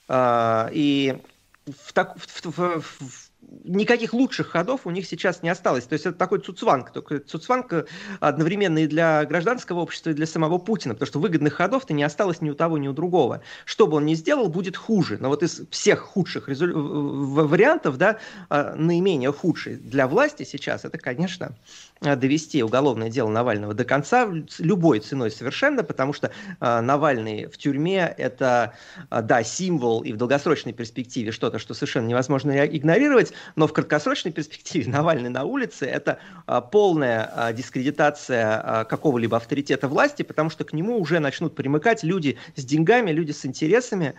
А, 0.07 0.69
и 0.73 1.17
в, 1.65 1.93
так, 1.93 2.17
в, 2.17 2.45
в, 2.45 2.81
в, 2.81 3.30
никаких 3.63 4.13
лучших 4.13 4.47
ходов 4.47 4.81
у 4.85 4.91
них 4.91 5.05
сейчас 5.05 5.43
не 5.43 5.49
осталось. 5.49 5.85
То 5.85 5.93
есть 5.93 6.05
это 6.05 6.17
такой 6.17 6.39
цуцванг. 6.39 6.91
Только 6.91 7.19
цуцванг 7.19 7.87
одновременно 8.19 8.79
и 8.79 8.87
для 8.87 9.25
гражданского 9.25 9.79
общества, 9.79 10.11
и 10.11 10.13
для 10.13 10.25
самого 10.25 10.57
Путина. 10.57 10.93
Потому 10.93 11.07
что 11.07 11.19
выгодных 11.19 11.53
ходов-то 11.53 11.93
не 11.93 12.03
осталось 12.03 12.41
ни 12.41 12.49
у 12.49 12.55
того, 12.55 12.77
ни 12.77 12.87
у 12.87 12.93
другого. 12.93 13.41
Что 13.65 13.87
бы 13.87 13.97
он 13.97 14.05
ни 14.05 14.13
сделал, 14.13 14.47
будет 14.47 14.77
хуже. 14.77 15.17
Но 15.19 15.29
вот 15.29 15.43
из 15.43 15.61
всех 15.69 15.99
худших 15.99 16.47
резуль... 16.49 16.73
вариантов, 16.73 17.97
да, 17.97 18.19
а, 18.49 18.75
наименее 18.75 19.31
худший 19.31 19.75
для 19.75 20.07
власти 20.07 20.43
сейчас, 20.43 20.85
это, 20.85 20.97
конечно, 20.97 21.55
довести 22.01 22.63
уголовное 22.63 23.09
дело 23.09 23.29
Навального 23.29 23.75
до 23.75 23.85
конца 23.85 24.27
любой 24.57 24.99
ценой 24.99 25.29
совершенно, 25.29 25.83
потому 25.83 26.13
что 26.13 26.31
э, 26.59 26.81
Навальный 26.81 27.45
в 27.45 27.57
тюрьме 27.57 28.13
это, 28.17 28.73
э, 29.11 29.21
да, 29.21 29.43
символ 29.43 30.01
и 30.01 30.11
в 30.11 30.17
долгосрочной 30.17 30.73
перспективе 30.73 31.31
что-то, 31.31 31.59
что 31.59 31.75
совершенно 31.75 32.07
невозможно 32.07 32.65
игнорировать, 32.65 33.33
но 33.55 33.67
в 33.67 33.73
краткосрочной 33.73 34.31
перспективе 34.31 34.89
Навальный 34.91 35.29
на 35.29 35.43
улице 35.43 35.85
это 35.85 36.17
э, 36.47 36.59
полная 36.71 37.31
э, 37.35 37.53
дискредитация 37.53 38.63
э, 38.81 38.85
какого-либо 38.85 39.37
авторитета 39.37 39.87
власти, 39.87 40.23
потому 40.23 40.49
что 40.49 40.63
к 40.63 40.73
нему 40.73 40.99
уже 40.99 41.19
начнут 41.19 41.53
примыкать 41.53 42.01
люди 42.01 42.39
с 42.55 42.65
деньгами, 42.65 43.11
люди 43.11 43.31
с 43.31 43.45
интересами, 43.45 44.15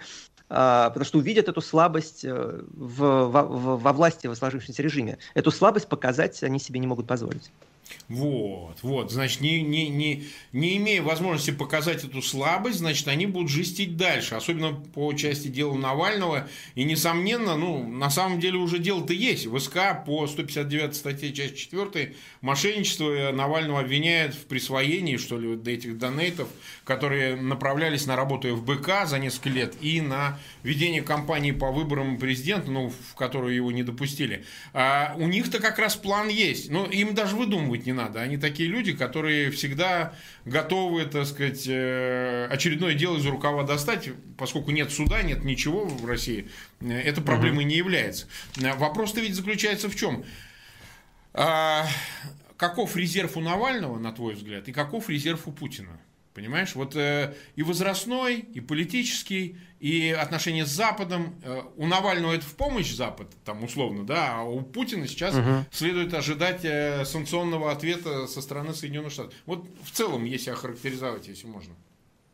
потому 0.49 1.05
что 1.05 1.17
увидят 1.17 1.49
эту 1.49 1.63
слабость 1.63 2.25
в, 2.25 3.27
во, 3.27 3.43
во 3.43 3.93
власти, 3.95 4.27
в 4.27 4.35
сложившемся 4.35 4.83
режиме. 4.83 5.17
Эту 5.33 5.51
слабость 5.51 5.89
показать 5.89 6.43
они 6.43 6.59
себе 6.59 6.79
не 6.79 6.87
могут 6.87 7.07
позволить. 7.07 7.51
Вот, 8.09 8.77
вот, 8.83 9.11
значит, 9.11 9.41
не, 9.41 9.63
не, 9.63 9.89
не, 9.89 10.25
не 10.53 10.77
имея 10.77 11.03
возможности 11.03 11.51
показать 11.51 12.05
эту 12.05 12.21
слабость, 12.21 12.79
значит, 12.79 13.09
они 13.09 13.27
будут 13.27 13.51
жестить 13.51 13.97
дальше, 13.97 14.35
особенно 14.35 14.73
по 14.73 15.13
части 15.15 15.49
дела 15.49 15.75
Навального. 15.75 16.49
И, 16.75 16.85
несомненно, 16.85 17.57
ну, 17.57 17.87
на 17.87 18.11
самом 18.11 18.41
деле 18.41 18.59
уже 18.59 18.79
дело-то 18.79 19.13
есть. 19.13 19.47
В 19.47 19.59
СК 19.59 20.05
по 20.05 20.27
159 20.27 20.95
статье, 20.95 21.33
часть 21.33 21.57
4, 21.57 22.15
мошенничество 22.41 23.31
Навального 23.33 23.81
обвиняет 23.81 24.35
в 24.35 24.45
присвоении, 24.47 25.17
что 25.17 25.39
ли, 25.39 25.49
вот 25.49 25.67
этих 25.67 25.99
донейтов, 25.99 26.49
которые 26.85 27.37
направлялись 27.37 28.07
на 28.07 28.17
работу 28.17 28.57
ФБК 28.57 29.07
за 29.07 29.19
несколько 29.19 29.49
лет 29.49 29.75
и 29.81 30.01
на 30.01 30.39
ведение 30.63 31.03
кампании 31.03 31.53
по 31.53 31.71
выборам 31.71 32.19
президента, 32.19 32.71
ну, 32.71 32.91
в 32.91 33.15
которую 33.15 33.55
его 33.55 33.73
не 33.73 33.83
допустили. 33.83 34.45
А 34.73 35.15
у 35.17 35.29
них-то 35.29 35.61
как 35.61 35.79
раз 35.79 35.97
план 35.97 36.29
есть. 36.29 36.71
Но 36.71 36.85
им 36.87 37.15
даже 37.15 37.37
выдумывать 37.73 37.87
не 37.87 37.93
надо. 37.93 38.21
Они 38.21 38.37
такие 38.37 38.69
люди, 38.69 38.93
которые 38.93 39.51
всегда 39.51 40.15
готовы, 40.45 41.05
так 41.07 41.27
сказать, 41.27 41.65
э, 41.67 42.47
очередное 42.51 42.95
дело 42.95 43.19
из 43.19 43.27
рукава 43.27 43.63
достать, 43.65 44.11
поскольку 44.37 44.71
нет 44.71 44.93
суда, 44.93 45.23
нет 45.23 45.45
ничего 45.45 45.87
в 45.87 46.07
России. 46.07 46.49
Э, 46.81 47.01
это 47.01 47.21
проблемой 47.21 47.65
угу. 47.65 47.71
не 47.71 47.77
является. 47.77 48.27
Э, 48.61 48.75
вопрос-то 48.75 49.21
ведь 49.21 49.35
заключается 49.35 49.89
в 49.89 49.97
чем? 49.97 50.25
А, 51.35 51.87
каков 52.57 52.97
резерв 52.97 53.37
у 53.37 53.41
Навального, 53.41 53.99
на 53.99 54.13
твой 54.13 54.35
взгляд, 54.35 54.69
и 54.69 54.73
каков 54.73 55.09
резерв 55.09 55.49
у 55.49 55.53
Путина? 55.53 55.99
Понимаешь? 56.35 56.75
Вот 56.75 56.97
э, 56.97 57.35
и 57.57 57.63
возрастной, 57.63 58.39
и 58.39 58.61
политический, 58.61 59.59
и 59.81 60.11
отношения 60.11 60.65
с 60.65 60.71
Западом. 60.71 61.35
Э, 61.43 61.63
у 61.77 61.87
Навального 61.87 62.33
это 62.33 62.47
в 62.47 62.55
помощь 62.55 62.91
Запад, 62.93 63.29
там 63.45 63.63
условно, 63.65 64.07
да, 64.07 64.37
а 64.37 64.43
у 64.43 64.63
Путина 64.63 65.07
сейчас 65.07 65.35
угу. 65.35 65.67
следует 65.71 66.15
ожидать 66.15 66.65
э, 66.65 67.05
санкционного 67.05 67.71
ответа 67.71 68.27
со 68.27 68.41
стороны 68.41 68.73
Соединенных 68.73 69.13
Штатов. 69.13 69.35
Вот 69.45 69.67
в 69.85 69.91
целом, 69.91 70.25
если 70.25 70.51
охарактеризовать, 70.51 71.29
если 71.29 71.47
можно. 71.47 71.75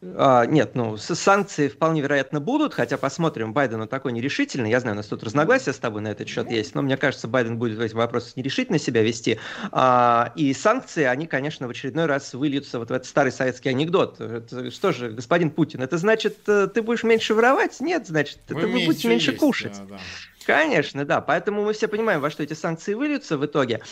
А, 0.00 0.47
нет, 0.47 0.75
ну, 0.75 0.97
санкции 0.97 1.67
вполне 1.69 2.00
вероятно 2.02 2.40
будут, 2.40 2.73
хотя 2.73 2.97
посмотрим, 2.97 3.52
Байден 3.52 3.81
он 3.81 3.88
такой 3.88 4.12
нерешительный. 4.12 4.71
Я 4.71 4.78
знаю, 4.78 4.95
у 4.95 4.97
нас 4.97 5.07
тут 5.07 5.25
разногласия 5.25 5.73
с 5.73 5.78
тобой 5.78 6.02
на 6.02 6.09
этот 6.09 6.28
счет 6.28 6.50
есть, 6.50 6.75
но 6.76 6.83
мне 6.83 6.97
кажется, 6.97 7.26
Байден 7.26 7.59
будет 7.59 7.78
в 7.78 7.81
этих 7.81 7.95
вопросах 7.95 8.37
нерешительно 8.37 8.78
себя 8.78 9.02
вести. 9.02 9.40
А, 9.73 10.33
и 10.37 10.55
санкции, 10.55 11.02
они, 11.02 11.26
конечно, 11.26 11.67
в 11.67 11.71
очередной 11.71 12.07
раз 12.07 12.33
выльются 12.33 12.78
вот 12.78 12.90
в 12.90 12.93
этот 12.93 13.09
старый 13.09 13.33
советский 13.33 13.71
анекдот. 13.71 14.21
Это, 14.21 14.71
что 14.71 14.93
же, 14.93 15.11
господин 15.11 15.50
Путин, 15.50 15.83
это 15.83 15.99
значит, 15.99 16.38
э, 16.47 16.69
ты 16.73 16.83
будешь 16.83 17.02
меньше 17.02 17.35
воровать? 17.35 17.81
Нет, 17.81 18.07
значит, 18.07 18.38
вы, 18.49 18.67
вы 18.67 18.85
будете 18.85 19.09
меньше 19.09 19.33
есть, 19.33 19.40
кушать. 19.40 19.78
Да, 19.78 19.97
да. 19.97 20.00
Конечно, 20.49 21.05
да. 21.05 21.21
Поэтому 21.21 21.62
мы 21.62 21.75
все 21.75 21.88
понимаем, 21.88 22.23
во 22.23 22.31
что 22.31 22.43
эти 22.43 22.55
санкции 22.55 22.95
выльются 22.95 23.37
в 23.37 23.45
итоге. 23.45 23.83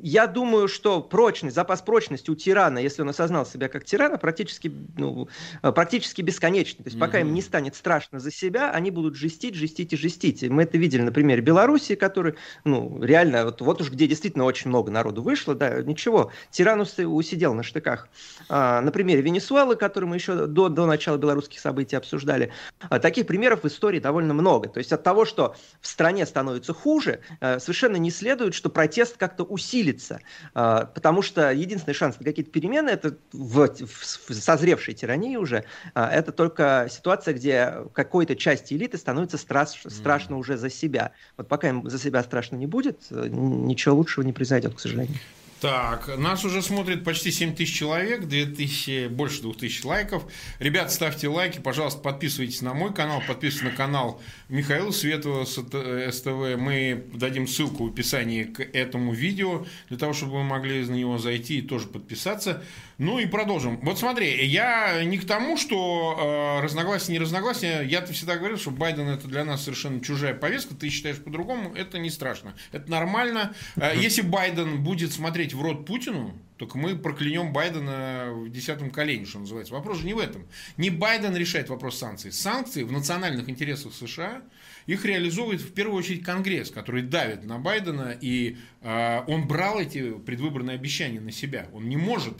Я 0.00 0.26
думаю, 0.26 0.66
что 0.66 1.00
прочность, 1.00 1.54
запас 1.54 1.82
прочности 1.82 2.30
у 2.30 2.34
тирана, 2.34 2.78
если 2.78 3.02
он 3.02 3.08
осознал 3.08 3.46
себя 3.46 3.68
как 3.68 3.84
тирана, 3.84 4.18
практически, 4.18 4.72
ну, 4.96 5.28
практически 5.62 6.22
бесконечный. 6.22 6.82
То 6.82 6.88
есть 6.88 6.98
пока 6.98 7.20
им 7.20 7.32
не 7.32 7.42
станет 7.42 7.76
страшно 7.76 8.18
за 8.18 8.32
себя, 8.32 8.72
они 8.72 8.90
будут 8.90 9.14
жестить, 9.14 9.54
жестить 9.54 9.92
и 9.92 9.96
жестить. 9.96 10.42
мы 10.42 10.64
это 10.64 10.78
видели 10.78 11.02
на 11.02 11.12
примере 11.12 11.42
Беларуси, 11.42 11.94
который, 11.94 12.34
ну, 12.64 13.00
реально, 13.00 13.44
вот, 13.44 13.60
вот 13.60 13.80
уж 13.80 13.90
где 13.90 14.08
действительно 14.08 14.44
очень 14.44 14.68
много 14.68 14.90
народу 14.90 15.22
вышло, 15.22 15.54
да, 15.54 15.80
ничего, 15.80 16.32
тиран 16.50 16.80
усидел 16.80 17.54
на 17.54 17.62
штыках. 17.62 18.08
А, 18.48 18.80
на 18.80 18.90
примере 18.90 19.20
Венесуэлы, 19.22 19.76
который 19.76 20.06
мы 20.06 20.16
еще 20.16 20.46
до, 20.46 20.68
до 20.68 20.86
начала 20.86 21.18
белорусских 21.18 21.60
событий 21.60 21.94
обсуждали, 21.94 22.52
а, 22.88 22.98
таких 22.98 23.28
примеров 23.28 23.62
в 23.62 23.68
истории 23.68 24.00
довольно 24.00 24.34
много. 24.34 24.68
То 24.68 24.78
есть 24.78 24.87
есть 24.88 24.92
от 24.92 25.02
того, 25.02 25.24
что 25.24 25.54
в 25.80 25.86
стране 25.86 26.24
становится 26.26 26.72
хуже, 26.72 27.20
э, 27.40 27.58
совершенно 27.58 27.96
не 27.96 28.10
следует, 28.10 28.54
что 28.54 28.70
протест 28.70 29.16
как-то 29.16 29.44
усилится. 29.44 30.20
Э, 30.54 30.86
потому 30.94 31.22
что 31.22 31.52
единственный 31.52 31.94
шанс 31.94 32.18
на 32.18 32.24
какие-то 32.24 32.50
перемены 32.50 32.90
это 32.90 33.16
в, 33.32 33.68
в 33.68 34.34
созревшей 34.34 34.94
тирании 34.94 35.36
уже, 35.36 35.64
э, 35.94 36.02
это 36.02 36.32
только 36.32 36.88
ситуация, 36.90 37.34
где 37.34 37.74
какой-то 37.92 38.34
части 38.34 38.74
элиты 38.74 38.96
становится 38.96 39.36
страш, 39.36 39.82
страшно 39.86 40.38
уже 40.38 40.56
за 40.56 40.70
себя. 40.70 41.12
Вот 41.36 41.48
пока 41.48 41.68
им 41.68 41.88
за 41.88 41.98
себя 41.98 42.22
страшно 42.22 42.56
не 42.56 42.66
будет, 42.66 43.10
ничего 43.10 43.96
лучшего 43.96 44.24
не 44.24 44.32
произойдет, 44.32 44.74
к 44.74 44.80
сожалению. 44.80 45.18
Так, 45.60 46.16
нас 46.16 46.44
уже 46.44 46.62
смотрит 46.62 47.02
почти 47.02 47.32
7 47.32 47.52
тысяч 47.52 47.74
человек, 47.74 48.28
2000, 48.28 49.08
больше 49.08 49.42
2000 49.42 49.86
лайков. 49.86 50.24
Ребят, 50.60 50.92
ставьте 50.92 51.26
лайки, 51.26 51.58
пожалуйста, 51.58 52.00
подписывайтесь 52.00 52.62
на 52.62 52.74
мой 52.74 52.94
канал, 52.94 53.20
подписывайтесь 53.26 53.72
на 53.72 53.76
канал 53.76 54.22
Михаила 54.48 54.92
Светова 54.92 55.44
с 55.44 55.54
СТВ. 55.54 56.56
Мы 56.58 57.06
дадим 57.12 57.48
ссылку 57.48 57.88
в 57.88 57.90
описании 57.92 58.44
к 58.44 58.60
этому 58.60 59.12
видео, 59.12 59.66
для 59.88 59.98
того, 59.98 60.12
чтобы 60.12 60.34
вы 60.34 60.44
могли 60.44 60.84
на 60.84 60.94
него 60.94 61.18
зайти 61.18 61.58
и 61.58 61.62
тоже 61.62 61.88
подписаться. 61.88 62.62
Ну 62.98 63.20
и 63.20 63.26
продолжим. 63.26 63.78
Вот 63.82 64.00
смотри, 64.00 64.44
я 64.44 65.04
не 65.04 65.18
к 65.18 65.24
тому, 65.24 65.56
что 65.56 66.58
э, 66.60 66.64
разногласия, 66.64 67.12
не 67.12 67.20
разногласия. 67.20 67.82
Я-то 67.82 68.12
всегда 68.12 68.36
говорил, 68.36 68.58
что 68.58 68.72
Байден 68.72 69.06
это 69.06 69.28
для 69.28 69.44
нас 69.44 69.62
совершенно 69.62 70.00
чужая 70.00 70.34
повестка. 70.34 70.74
Ты 70.74 70.88
считаешь 70.88 71.18
по-другому, 71.18 71.72
это 71.76 72.00
не 72.00 72.10
страшно. 72.10 72.56
Это 72.72 72.90
нормально. 72.90 73.54
Э, 73.76 73.92
если 73.96 74.22
Байден 74.22 74.82
будет 74.82 75.12
смотреть 75.12 75.54
в 75.54 75.62
рот 75.62 75.86
Путину, 75.86 76.36
только 76.56 76.76
мы 76.76 76.96
проклянем 76.96 77.52
Байдена 77.52 78.30
в 78.32 78.48
десятом 78.50 78.90
колене, 78.90 79.26
что 79.26 79.38
называется. 79.38 79.74
Вопрос 79.74 79.98
же 79.98 80.04
не 80.04 80.14
в 80.14 80.18
этом. 80.18 80.48
Не 80.76 80.90
Байден 80.90 81.36
решает 81.36 81.68
вопрос 81.68 81.98
санкций. 81.98 82.32
Санкции 82.32 82.82
в 82.82 82.90
национальных 82.90 83.48
интересах 83.48 83.94
США 83.94 84.42
их 84.86 85.04
реализовывает 85.04 85.60
в 85.60 85.72
первую 85.72 85.96
очередь 85.96 86.24
Конгресс, 86.24 86.72
который 86.72 87.02
давит 87.02 87.44
на 87.44 87.60
Байдена, 87.60 88.18
и 88.20 88.56
э, 88.82 89.20
он 89.28 89.46
брал 89.46 89.78
эти 89.78 90.18
предвыборные 90.18 90.74
обещания 90.74 91.20
на 91.20 91.30
себя. 91.30 91.68
Он 91.72 91.88
не 91.88 91.96
может 91.96 92.38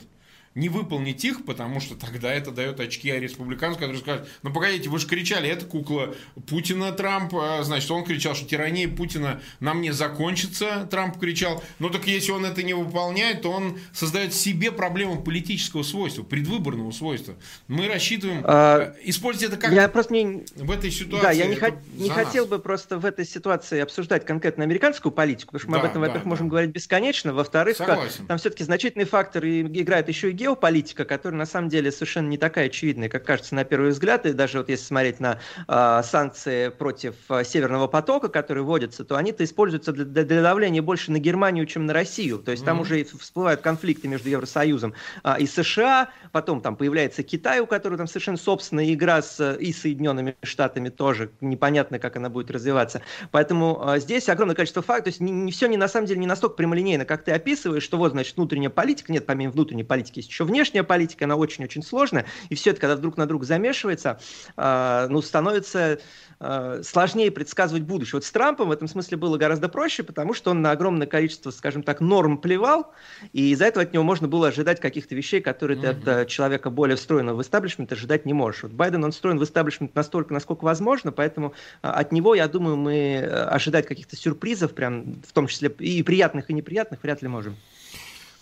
не 0.59 0.69
выполнить 0.69 1.23
их, 1.23 1.45
потому 1.45 1.79
что 1.79 1.95
тогда 1.95 2.31
это 2.33 2.51
дает 2.51 2.79
очки 2.79 3.11
республиканцам, 3.11 3.79
которые 3.79 3.99
скажут, 3.99 4.27
ну 4.43 4.53
погодите, 4.53 4.89
вы 4.89 4.99
же 4.99 5.07
кричали, 5.07 5.49
это 5.49 5.65
кукла 5.65 6.13
Путина 6.47 6.91
Трамп, 6.91 7.33
а, 7.35 7.63
значит, 7.63 7.89
он 7.89 8.03
кричал, 8.03 8.35
что 8.35 8.45
тирания 8.45 8.87
Путина 8.87 9.41
на 9.59 9.73
мне 9.73 9.93
закончится, 9.93 10.87
Трамп 10.91 11.17
кричал, 11.17 11.63
ну 11.79 11.89
так 11.89 12.05
если 12.07 12.31
он 12.31 12.45
это 12.45 12.61
не 12.61 12.73
выполняет, 12.73 13.41
то 13.41 13.51
он 13.51 13.79
создает 13.93 14.33
себе 14.33 14.71
проблему 14.71 15.21
политического 15.21 15.83
свойства, 15.83 16.23
предвыборного 16.23 16.91
свойства. 16.91 17.35
Мы 17.67 17.87
рассчитываем 17.87 18.43
а, 18.43 18.93
использовать 19.03 19.53
это 19.53 19.61
как 19.61 19.73
я 19.73 19.87
просто 19.87 20.13
не... 20.13 20.45
в 20.55 20.71
этой 20.71 20.91
ситуации. 20.91 21.23
Да, 21.23 21.31
я 21.31 21.47
не, 21.47 21.55
хот... 21.55 21.75
не 21.93 22.09
хотел 22.09 22.45
бы 22.45 22.59
просто 22.59 22.99
в 22.99 23.05
этой 23.05 23.25
ситуации 23.25 23.79
обсуждать 23.79 24.25
конкретно 24.25 24.65
американскую 24.65 25.11
политику, 25.11 25.53
потому 25.53 25.59
что 25.61 25.69
мы 25.69 25.77
да, 25.77 25.79
об 25.79 25.85
этом, 25.85 26.01
да, 26.01 26.07
во-первых, 26.07 26.23
да. 26.23 26.29
можем 26.29 26.49
говорить 26.49 26.71
бесконечно, 26.71 27.33
во-вторых, 27.33 27.77
там 27.77 28.37
все-таки 28.37 28.63
значительный 28.65 29.05
фактор 29.05 29.45
играет 29.45 30.09
еще 30.09 30.31
и 30.31 30.33
геополитика, 30.49 31.05
которая 31.05 31.37
на 31.37 31.45
самом 31.45 31.69
деле 31.69 31.91
совершенно 31.91 32.27
не 32.27 32.37
такая 32.37 32.67
очевидная, 32.67 33.09
как 33.09 33.25
кажется 33.25 33.55
на 33.55 33.63
первый 33.63 33.91
взгляд. 33.91 34.25
И 34.25 34.33
даже 34.33 34.57
вот 34.59 34.69
если 34.69 34.85
смотреть 34.85 35.19
на 35.19 35.39
э, 35.67 36.01
санкции 36.03 36.69
против 36.69 37.15
э, 37.29 37.43
Северного 37.43 37.87
потока, 37.87 38.29
которые 38.29 38.63
вводятся, 38.63 39.03
то 39.05 39.15
они-то 39.15 39.43
используются 39.43 39.91
для, 39.91 40.05
для 40.05 40.41
давления 40.41 40.81
больше 40.81 41.11
на 41.11 41.19
Германию, 41.19 41.65
чем 41.65 41.85
на 41.85 41.93
Россию. 41.93 42.39
То 42.39 42.51
есть 42.51 42.63
mm-hmm. 42.63 42.65
там 42.65 42.79
уже 42.81 43.03
всплывают 43.03 43.61
конфликты 43.61 44.07
между 44.07 44.29
Евросоюзом 44.29 44.93
э, 45.23 45.35
и 45.39 45.47
США, 45.47 46.09
потом 46.31 46.61
там 46.61 46.75
появляется 46.75 47.23
Китай, 47.23 47.59
у 47.59 47.67
которого 47.67 47.97
там 47.97 48.07
совершенно 48.07 48.37
собственная 48.37 48.91
игра 48.93 49.21
с 49.21 49.55
и 49.55 49.71
Соединенными 49.73 50.35
Штатами 50.43 50.89
тоже, 50.89 51.31
непонятно, 51.41 51.99
как 51.99 52.15
она 52.15 52.29
будет 52.29 52.51
развиваться. 52.51 53.01
Поэтому 53.31 53.81
э, 53.85 53.99
здесь 53.99 54.29
огромное 54.29 54.55
количество 54.55 54.81
фактов, 54.81 55.05
то 55.05 55.09
есть 55.09 55.19
не, 55.19 55.31
не 55.31 55.51
все 55.51 55.67
не 55.67 55.77
на 55.77 55.87
самом 55.87 56.07
деле 56.07 56.19
не 56.19 56.27
настолько 56.27 56.55
прямолинейно, 56.55 57.05
как 57.05 57.23
ты 57.23 57.31
описываешь, 57.31 57.83
что 57.83 57.97
вот, 57.97 58.11
значит, 58.11 58.35
внутренняя 58.37 58.69
политика, 58.69 59.11
нет, 59.11 59.25
помимо 59.25 59.51
внутренней 59.51 59.83
политики 59.83 60.19
есть 60.19 60.28
еще 60.29 60.45
внешняя 60.45 60.83
политика, 60.83 61.25
она 61.25 61.35
очень-очень 61.35 61.83
сложная, 61.83 62.25
и 62.49 62.55
все 62.55 62.71
это, 62.71 62.79
когда 62.79 62.95
друг 62.95 63.17
на 63.17 63.25
друг 63.25 63.43
замешивается, 63.43 64.19
э, 64.55 65.07
ну, 65.09 65.21
становится 65.21 65.99
э, 66.39 66.81
сложнее 66.83 67.31
предсказывать 67.31 67.83
будущее. 67.83 68.17
Вот 68.17 68.25
с 68.25 68.31
Трампом 68.31 68.69
в 68.69 68.71
этом 68.71 68.87
смысле 68.87 69.17
было 69.17 69.37
гораздо 69.37 69.69
проще, 69.69 70.03
потому 70.03 70.33
что 70.33 70.51
он 70.51 70.61
на 70.61 70.71
огромное 70.71 71.07
количество, 71.07 71.51
скажем 71.51 71.83
так, 71.83 72.01
норм 72.01 72.37
плевал, 72.37 72.93
и 73.33 73.51
из-за 73.51 73.65
этого 73.65 73.83
от 73.83 73.93
него 73.93 74.03
можно 74.03 74.27
было 74.27 74.47
ожидать 74.47 74.79
каких-то 74.79 75.15
вещей, 75.15 75.41
которые 75.41 75.77
mm-hmm. 75.77 76.03
ты 76.03 76.11
от 76.11 76.25
э, 76.25 76.25
человека 76.27 76.69
более 76.69 76.95
встроенного 76.95 77.37
в 77.37 77.41
истеблишмент 77.41 77.91
ожидать 77.91 78.25
не 78.25 78.33
можешь. 78.33 78.63
Вот 78.63 78.71
Байден, 78.71 79.03
он 79.03 79.11
встроен 79.11 79.39
в 79.39 79.43
истеблишмент 79.43 79.95
настолько, 79.95 80.33
насколько 80.33 80.63
возможно, 80.63 81.11
поэтому 81.11 81.53
э, 81.81 81.87
от 81.87 82.11
него, 82.11 82.35
я 82.35 82.47
думаю, 82.47 82.77
мы 82.77 82.95
э, 82.95 83.43
ожидать 83.45 83.87
каких-то 83.87 84.15
сюрпризов, 84.15 84.73
прям 84.73 85.21
в 85.27 85.33
том 85.33 85.47
числе 85.47 85.69
и 85.79 86.03
приятных, 86.03 86.49
и 86.49 86.53
неприятных, 86.53 87.03
вряд 87.03 87.21
ли 87.21 87.27
можем. 87.27 87.55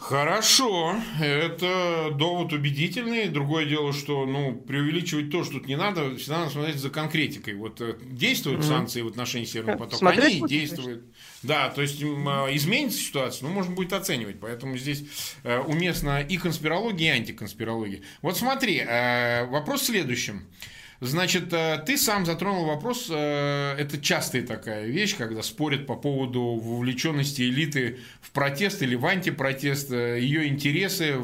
Хорошо, 0.08 0.96
это 1.20 2.12
довод 2.16 2.54
убедительный. 2.54 3.28
Другое 3.28 3.66
дело, 3.66 3.92
что 3.92 4.26
ну, 4.26 4.56
преувеличивать 4.56 5.30
то, 5.30 5.44
что 5.44 5.56
тут 5.56 5.68
не 5.68 5.76
надо, 5.76 6.16
всегда 6.16 6.40
надо 6.40 6.52
смотреть 6.52 6.78
за 6.78 6.90
конкретикой. 6.90 7.56
Вот 7.56 7.82
э, 7.82 7.98
действуют 8.04 8.62
mm-hmm. 8.62 8.68
санкции 8.70 9.02
в 9.02 9.08
отношении 9.08 9.46
Северного 9.46 9.80
потока, 9.80 9.98
Смотреть 9.98 10.38
они 10.38 10.48
действуют. 10.48 11.04
Да, 11.44 11.70
то 11.70 11.82
есть 11.82 12.02
а, 12.02 12.48
изменится 12.56 13.00
ситуация, 13.00 13.50
ну, 13.50 13.54
можно 13.54 13.76
будет 13.76 13.92
оценивать. 13.92 14.40
Поэтому 14.40 14.78
здесь 14.78 15.04
э, 15.44 15.60
уместно 15.60 16.22
и 16.22 16.38
конспирология, 16.38 17.14
и 17.14 17.18
антиконспирология. 17.18 18.02
Вот 18.22 18.38
смотри, 18.38 18.78
э, 18.78 19.46
вопрос 19.48 19.82
в 19.82 19.86
следующем. 19.88 20.48
Значит, 21.00 21.54
э, 21.54 21.82
ты 21.86 21.96
сам 21.96 22.26
затронул 22.26 22.66
вопрос, 22.66 23.08
э, 23.10 23.76
это 23.78 24.00
частая 24.00 24.42
такая 24.42 24.88
вещь, 24.88 25.16
когда 25.16 25.44
спорят 25.44 25.86
по 25.86 25.96
поводу 25.96 26.42
вовлеченности 26.42 27.44
элиты 27.44 28.00
в 28.20 28.32
протест 28.32 28.82
или 28.82 28.96
в 28.96 29.06
антипротест, 29.06 29.92
э, 29.92 30.20
ее 30.20 30.48
интересы 30.48 31.18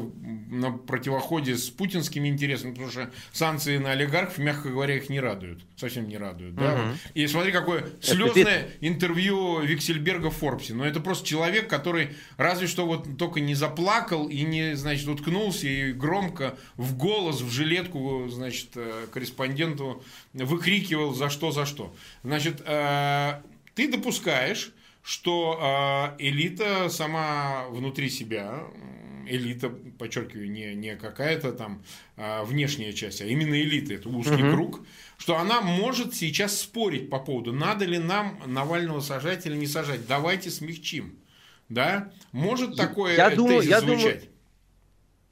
на 0.48 0.70
противоходе 0.70 1.56
с 1.56 1.70
путинскими 1.70 2.28
интересами, 2.28 2.70
потому 2.70 2.90
что 2.90 3.10
санкции 3.32 3.78
на 3.78 3.92
олигархов, 3.92 4.38
мягко 4.38 4.68
говоря, 4.68 4.96
их 4.96 5.10
не 5.10 5.18
радуют, 5.18 5.60
совсем 5.88 6.08
не 6.08 6.16
радуют. 6.16 6.54
Да? 6.54 6.74
Угу. 6.74 6.82
И 7.14 7.26
смотри, 7.26 7.52
какое 7.52 7.86
слезное 8.00 8.68
интервью 8.80 9.60
Виксельберга 9.60 10.30
в 10.30 10.36
Форбсе. 10.36 10.74
Но 10.74 10.84
это 10.84 11.00
просто 11.00 11.26
человек, 11.26 11.68
который 11.68 12.10
разве 12.36 12.66
что 12.66 12.86
вот 12.86 13.18
только 13.18 13.40
не 13.40 13.54
заплакал 13.54 14.28
и 14.28 14.42
не, 14.42 14.76
значит, 14.76 15.08
уткнулся 15.08 15.66
и 15.66 15.92
громко 15.92 16.56
в 16.76 16.96
голос, 16.96 17.40
в 17.40 17.50
жилетку, 17.50 18.28
значит, 18.28 18.68
корреспондент 19.12 19.64
агенту 19.64 20.02
выкрикивал 20.32 21.14
за 21.14 21.30
что, 21.30 21.50
за 21.50 21.66
что. 21.66 21.94
Значит, 22.22 22.62
э, 22.64 23.40
ты 23.74 23.90
допускаешь, 23.90 24.72
что 25.04 26.16
э, 26.18 26.22
элита 26.26 26.88
сама 26.88 27.66
внутри 27.68 28.08
себя, 28.08 28.64
элита, 29.26 29.68
подчеркиваю, 29.68 30.50
не, 30.50 30.74
не 30.74 30.96
какая-то 30.96 31.52
там 31.52 31.82
э, 32.16 32.42
внешняя 32.44 32.94
часть, 32.94 33.20
а 33.20 33.26
именно 33.26 33.54
элита, 33.54 33.92
это 33.92 34.08
узкий 34.08 34.42
угу. 34.42 34.52
круг, 34.52 34.86
что 35.18 35.36
она 35.36 35.60
может 35.60 36.14
сейчас 36.14 36.58
спорить 36.58 37.10
по 37.10 37.18
поводу, 37.18 37.52
надо 37.52 37.84
ли 37.84 37.98
нам 37.98 38.40
Навального 38.46 39.00
сажать 39.00 39.44
или 39.44 39.56
не 39.56 39.66
сажать. 39.66 40.06
Давайте 40.06 40.50
смягчим. 40.50 41.18
Да? 41.68 42.10
Может 42.32 42.76
такое 42.76 43.16
я 43.16 43.30
думаю, 43.30 43.60
я 43.62 43.80
звучать? 43.80 44.20
Думаю 44.20 44.33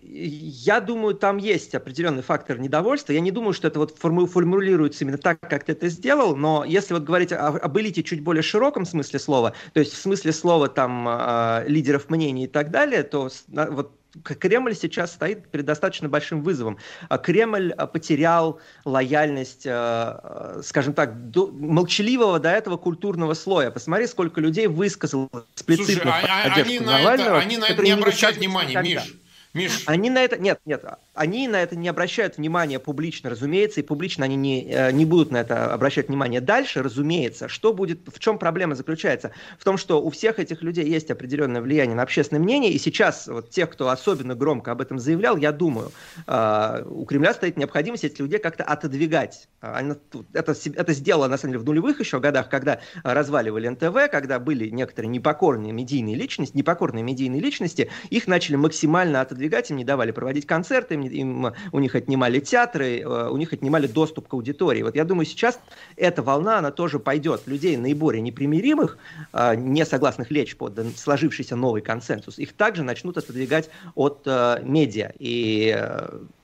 я 0.02 0.80
думаю, 0.80 1.14
там 1.14 1.36
есть 1.36 1.74
определенный 1.74 2.22
фактор 2.22 2.58
недовольства. 2.58 3.12
Я 3.12 3.20
не 3.20 3.30
думаю, 3.30 3.52
что 3.52 3.68
это 3.68 3.78
вот 3.78 3.96
формулируется 3.98 5.04
именно 5.04 5.18
так, 5.18 5.38
как 5.40 5.64
ты 5.64 5.72
это 5.72 5.88
сделал, 5.88 6.36
но 6.36 6.64
если 6.64 6.94
вот 6.94 7.04
говорить 7.04 7.32
о, 7.32 7.48
об 7.48 7.78
элите 7.78 8.02
чуть 8.02 8.20
более 8.20 8.42
широком 8.42 8.84
смысле 8.84 9.18
слова, 9.18 9.54
то 9.72 9.80
есть 9.80 9.92
в 9.92 9.98
смысле 9.98 10.32
слова 10.32 10.68
там 10.68 11.06
э, 11.08 11.64
лидеров 11.68 12.10
мнений 12.10 12.44
и 12.44 12.48
так 12.48 12.70
далее, 12.70 13.04
то 13.04 13.30
вот 13.52 13.92
Кремль 14.24 14.74
сейчас 14.74 15.12
стоит 15.12 15.48
перед 15.48 15.64
достаточно 15.64 16.06
большим 16.06 16.42
вызовом. 16.42 16.76
А 17.08 17.16
Кремль 17.16 17.72
а, 17.72 17.86
потерял 17.86 18.60
лояльность, 18.84 19.62
скажем 19.62 20.92
так, 20.92 21.14
молчаливого 21.34 22.38
до 22.38 22.50
этого 22.50 22.76
культурного 22.76 23.32
слоя. 23.32 23.70
Посмотри, 23.70 24.06
сколько 24.06 24.38
людей 24.42 24.66
высказал 24.66 25.30
эксплицитно 25.54 26.12
поддержку 26.44 26.68
они 26.68 26.80
Навального. 26.80 27.30
На 27.30 27.36
это, 27.36 27.38
они 27.38 27.56
на 27.56 27.64
это 27.68 27.82
не 27.82 27.92
обращают 27.92 28.36
внимания, 28.36 28.82
Миш. 28.82 29.14
Миш. 29.54 29.84
Они 29.86 30.10
на 30.10 30.22
это, 30.22 30.38
нет, 30.38 30.60
нет, 30.64 30.84
они 31.14 31.46
на 31.46 31.62
это 31.62 31.76
не 31.76 31.88
обращают 31.88 32.38
внимания 32.38 32.78
публично, 32.78 33.28
разумеется, 33.28 33.80
и 33.80 33.82
публично 33.82 34.24
они 34.24 34.36
не, 34.36 34.64
э, 34.70 34.92
не 34.92 35.04
будут 35.04 35.30
на 35.30 35.38
это 35.38 35.72
обращать 35.72 36.08
внимание 36.08 36.40
дальше, 36.40 36.82
разумеется. 36.82 37.48
Что 37.48 37.72
будет, 37.72 38.00
в 38.06 38.18
чем 38.18 38.38
проблема 38.38 38.74
заключается? 38.74 39.32
В 39.58 39.64
том, 39.64 39.76
что 39.76 40.02
у 40.02 40.10
всех 40.10 40.38
этих 40.38 40.62
людей 40.62 40.86
есть 40.86 41.10
определенное 41.10 41.60
влияние 41.60 41.96
на 41.96 42.02
общественное 42.02 42.40
мнение, 42.40 42.72
и 42.72 42.78
сейчас 42.78 43.26
вот 43.28 43.50
тех, 43.50 43.70
кто 43.70 43.90
особенно 43.90 44.34
громко 44.34 44.72
об 44.72 44.80
этом 44.80 44.98
заявлял, 44.98 45.36
я 45.36 45.52
думаю, 45.52 45.92
э, 46.26 46.84
у 46.88 47.04
Кремля 47.04 47.34
стоит 47.34 47.58
необходимость 47.58 48.04
этих 48.04 48.20
людей 48.20 48.38
как-то 48.38 48.64
отодвигать. 48.64 49.48
Это, 49.60 50.54
это 50.74 50.92
сделано, 50.92 51.28
на 51.28 51.36
самом 51.36 51.52
деле, 51.52 51.62
в 51.62 51.66
нулевых 51.66 52.00
еще 52.00 52.20
годах, 52.20 52.48
когда 52.48 52.80
разваливали 53.04 53.68
НТВ, 53.68 54.10
когда 54.10 54.38
были 54.38 54.68
некоторые 54.70 55.10
непокорные 55.10 55.72
медийные 55.72 56.16
личности, 56.16 56.56
непокорные 56.56 57.04
медийные 57.04 57.40
личности, 57.40 57.90
их 58.10 58.26
начали 58.26 58.56
максимально 58.56 59.20
отодвигать 59.20 59.70
им 59.70 59.76
не 59.76 59.84
давали 59.84 60.10
проводить 60.10 60.46
концерты, 60.46 60.96
им, 61.08 61.52
у 61.72 61.78
них 61.78 61.94
отнимали 61.94 62.40
театры, 62.40 63.00
э, 63.00 63.28
у 63.28 63.36
них 63.36 63.52
отнимали 63.52 63.86
доступ 63.86 64.28
к 64.28 64.34
аудитории. 64.34 64.82
Вот 64.82 64.96
я 64.96 65.04
думаю, 65.04 65.26
сейчас 65.26 65.58
эта 65.96 66.22
волна, 66.22 66.58
она 66.58 66.70
тоже 66.70 66.98
пойдет. 66.98 67.42
Людей 67.46 67.76
наиболее 67.76 68.20
непримиримых, 68.20 68.98
э, 69.32 69.54
не 69.56 69.84
согласных 69.84 70.30
лечь 70.30 70.56
под 70.56 70.78
сложившийся 70.96 71.56
новый 71.56 71.82
консенсус, 71.82 72.38
их 72.38 72.52
также 72.52 72.82
начнут 72.82 73.18
отодвигать 73.18 73.70
от 73.94 74.22
э, 74.26 74.60
медиа. 74.62 75.12
И 75.18 75.76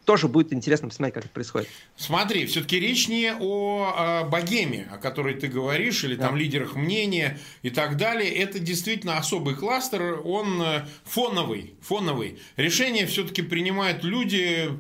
тоже 0.08 0.26
будет 0.26 0.54
интересно 0.54 0.88
посмотреть, 0.88 1.16
как 1.16 1.24
это 1.26 1.34
происходит. 1.34 1.68
Смотри, 1.94 2.46
все-таки 2.46 2.80
речь 2.80 3.08
не 3.08 3.30
о, 3.38 3.92
о 3.94 4.24
богеме, 4.24 4.88
о 4.90 4.96
которой 4.96 5.34
ты 5.34 5.48
говоришь, 5.48 6.02
или 6.02 6.16
там 6.16 6.32
да. 6.32 6.40
лидерах 6.40 6.76
мнения 6.76 7.38
и 7.60 7.68
так 7.68 7.98
далее. 7.98 8.32
Это 8.32 8.58
действительно 8.58 9.18
особый 9.18 9.54
кластер, 9.54 10.22
он 10.24 10.62
э, 10.62 10.86
фоновый, 11.04 11.74
фоновый. 11.82 12.38
Решения 12.56 13.04
все-таки 13.04 13.42
принимают 13.42 14.02
люди 14.02 14.70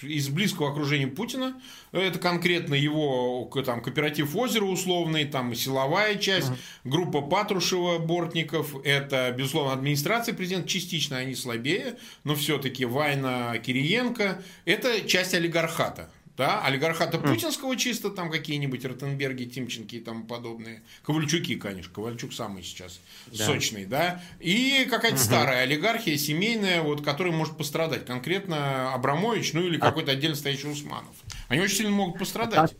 из 0.00 0.30
близкого 0.30 0.70
окружения 0.70 1.06
Путина. 1.06 1.60
Это 1.92 2.18
конкретно 2.18 2.74
его 2.74 3.50
там, 3.64 3.80
кооператив 3.80 4.34
озера 4.36 4.64
условный, 4.64 5.24
там 5.24 5.54
силовая 5.54 6.16
часть, 6.16 6.48
uh-huh. 6.48 6.58
группа 6.84 7.20
Патрушева, 7.22 7.98
Бортников. 7.98 8.74
Это, 8.84 9.34
безусловно, 9.36 9.72
администрация 9.72 10.34
президента. 10.34 10.68
Частично 10.68 11.18
они 11.18 11.34
слабее, 11.34 11.96
но 12.24 12.34
все-таки 12.34 12.84
Вайна, 12.84 13.58
Кириенко. 13.58 14.42
Это 14.64 15.06
часть 15.06 15.34
олигархата 15.34 16.10
да, 16.38 16.62
олигархата 16.64 17.18
путинского 17.18 17.76
чисто, 17.76 18.10
там 18.10 18.30
какие-нибудь 18.30 18.84
Ротенберги, 18.84 19.44
Тимченки 19.44 19.96
и 19.96 20.00
тому 20.00 20.24
подобные, 20.24 20.82
Ковальчуки, 21.02 21.56
конечно, 21.56 21.92
Ковальчук 21.92 22.32
самый 22.32 22.62
сейчас 22.62 23.00
да. 23.26 23.44
сочный, 23.44 23.84
да, 23.84 24.22
и 24.38 24.86
какая-то 24.88 25.16
угу. 25.16 25.24
старая 25.24 25.64
олигархия, 25.64 26.16
семейная, 26.16 26.80
вот, 26.82 27.04
которая 27.04 27.34
может 27.34 27.56
пострадать, 27.56 28.06
конкретно 28.06 28.94
Абрамович, 28.94 29.52
ну 29.52 29.62
или 29.66 29.76
а... 29.78 29.80
какой-то 29.80 30.12
отдельно 30.12 30.36
стоящий 30.36 30.68
Усманов. 30.68 31.14
Они 31.48 31.60
очень 31.60 31.76
сильно 31.76 31.92
могут 31.92 32.18
пострадать. 32.18 32.74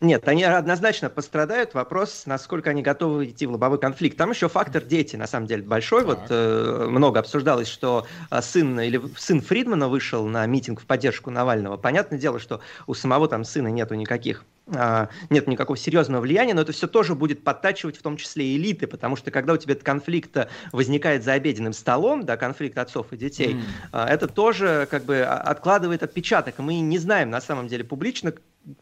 Нет, 0.00 0.26
они 0.26 0.42
однозначно 0.42 1.08
пострадают. 1.08 1.74
Вопрос, 1.74 2.24
насколько 2.26 2.70
они 2.70 2.82
готовы 2.82 3.26
идти 3.26 3.46
в 3.46 3.52
лобовой 3.52 3.78
конфликт. 3.78 4.16
Там 4.16 4.30
еще 4.30 4.48
фактор 4.48 4.82
дети, 4.82 5.14
на 5.14 5.26
самом 5.26 5.46
деле, 5.46 5.62
большой. 5.62 6.00
Так. 6.00 6.08
Вот 6.08 6.26
э, 6.30 6.86
много 6.90 7.20
обсуждалось, 7.20 7.68
что 7.68 8.06
э, 8.30 8.42
сын 8.42 8.80
или 8.80 9.00
сын 9.16 9.40
Фридмана 9.40 9.88
вышел 9.88 10.26
на 10.26 10.44
митинг 10.46 10.80
в 10.80 10.86
поддержку 10.86 11.30
Навального. 11.30 11.76
Понятное 11.76 12.18
дело, 12.18 12.40
что 12.40 12.60
у 12.86 12.94
самого 12.94 13.28
там 13.28 13.44
сына 13.44 13.68
нету 13.68 13.94
никаких 13.94 14.44
а, 14.66 15.10
нет 15.28 15.46
никакого 15.46 15.76
серьезного 15.76 16.22
влияния, 16.22 16.54
но 16.54 16.62
это 16.62 16.72
все 16.72 16.86
тоже 16.86 17.14
будет 17.14 17.44
подтачивать 17.44 17.98
в 17.98 18.02
том 18.02 18.16
числе 18.16 18.56
элиты, 18.56 18.86
потому 18.86 19.14
что 19.14 19.30
когда 19.30 19.52
у 19.52 19.56
тебя 19.58 19.74
этот 19.74 19.84
конфликт 19.84 20.36
возникает 20.72 21.22
за 21.22 21.34
обеденным 21.34 21.74
столом, 21.74 22.24
да, 22.24 22.38
конфликт 22.38 22.78
отцов 22.78 23.12
и 23.12 23.16
детей, 23.18 23.56
mm. 23.92 24.06
это 24.06 24.26
тоже 24.26 24.88
как 24.90 25.04
бы 25.04 25.20
откладывает 25.20 26.02
отпечаток. 26.02 26.58
Мы 26.58 26.80
не 26.80 26.98
знаем 26.98 27.28
на 27.28 27.42
самом 27.42 27.68
деле 27.68 27.84
публично, 27.84 28.32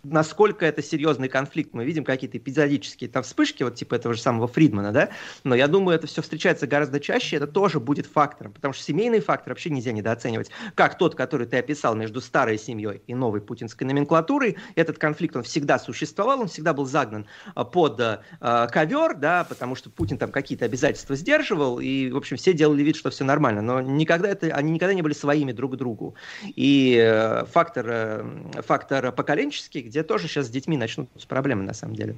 насколько 0.02 0.64
это 0.64 0.82
серьезный 0.82 1.28
конфликт. 1.28 1.72
Мы 1.74 1.84
видим 1.84 2.04
какие-то 2.04 2.38
эпизодические 2.38 3.10
там 3.10 3.22
вспышки, 3.22 3.62
вот 3.62 3.74
типа 3.74 3.96
этого 3.96 4.14
же 4.14 4.20
самого 4.20 4.46
Фридмана, 4.46 4.92
да, 4.92 5.10
но 5.44 5.54
я 5.54 5.68
думаю, 5.68 5.96
это 5.96 6.06
все 6.06 6.22
встречается 6.22 6.66
гораздо 6.66 7.00
чаще, 7.00 7.36
это 7.36 7.46
тоже 7.46 7.80
будет 7.80 8.06
фактором, 8.06 8.52
потому 8.52 8.74
что 8.74 8.82
семейный 8.82 9.20
фактор 9.20 9.52
вообще 9.52 9.70
нельзя 9.70 9.92
недооценивать. 9.92 10.50
Как 10.74 10.98
тот, 10.98 11.14
который 11.14 11.46
ты 11.46 11.58
описал 11.58 11.94
между 11.94 12.20
старой 12.20 12.58
семьей 12.58 13.02
и 13.06 13.14
новой 13.14 13.40
путинской 13.40 13.86
номенклатурой, 13.86 14.56
этот 14.74 14.98
конфликт, 14.98 15.36
он 15.36 15.42
всегда 15.42 15.78
существовал, 15.78 16.40
он 16.40 16.48
всегда 16.48 16.72
был 16.72 16.86
загнан 16.86 17.26
а, 17.54 17.64
под 17.64 18.00
э, 18.00 18.18
ковер, 18.40 19.16
да, 19.16 19.44
потому 19.44 19.74
что 19.74 19.90
Путин 19.90 20.18
там 20.18 20.30
какие-то 20.30 20.64
обязательства 20.64 21.16
сдерживал, 21.16 21.80
и, 21.80 22.10
в 22.10 22.16
общем, 22.16 22.36
все 22.36 22.52
делали 22.52 22.82
вид, 22.82 22.96
что 22.96 23.10
все 23.10 23.24
нормально, 23.24 23.62
но 23.62 23.80
никогда 23.80 24.28
это, 24.28 24.46
они 24.48 24.72
никогда 24.72 24.94
не 24.94 25.02
были 25.02 25.14
своими 25.14 25.52
друг 25.52 25.76
другу. 25.76 26.14
И 26.44 26.98
э, 27.00 27.44
фактор, 27.46 27.86
э, 27.88 28.62
фактор 28.62 29.12
поколенческий 29.12 29.71
Кировский, 29.72 29.82
где 29.82 30.02
тоже 30.02 30.28
сейчас 30.28 30.46
с 30.46 30.50
детьми 30.50 30.76
начнутся 30.76 31.26
проблемы 31.26 31.62
на 31.64 31.74
самом 31.74 31.96
деле. 31.96 32.16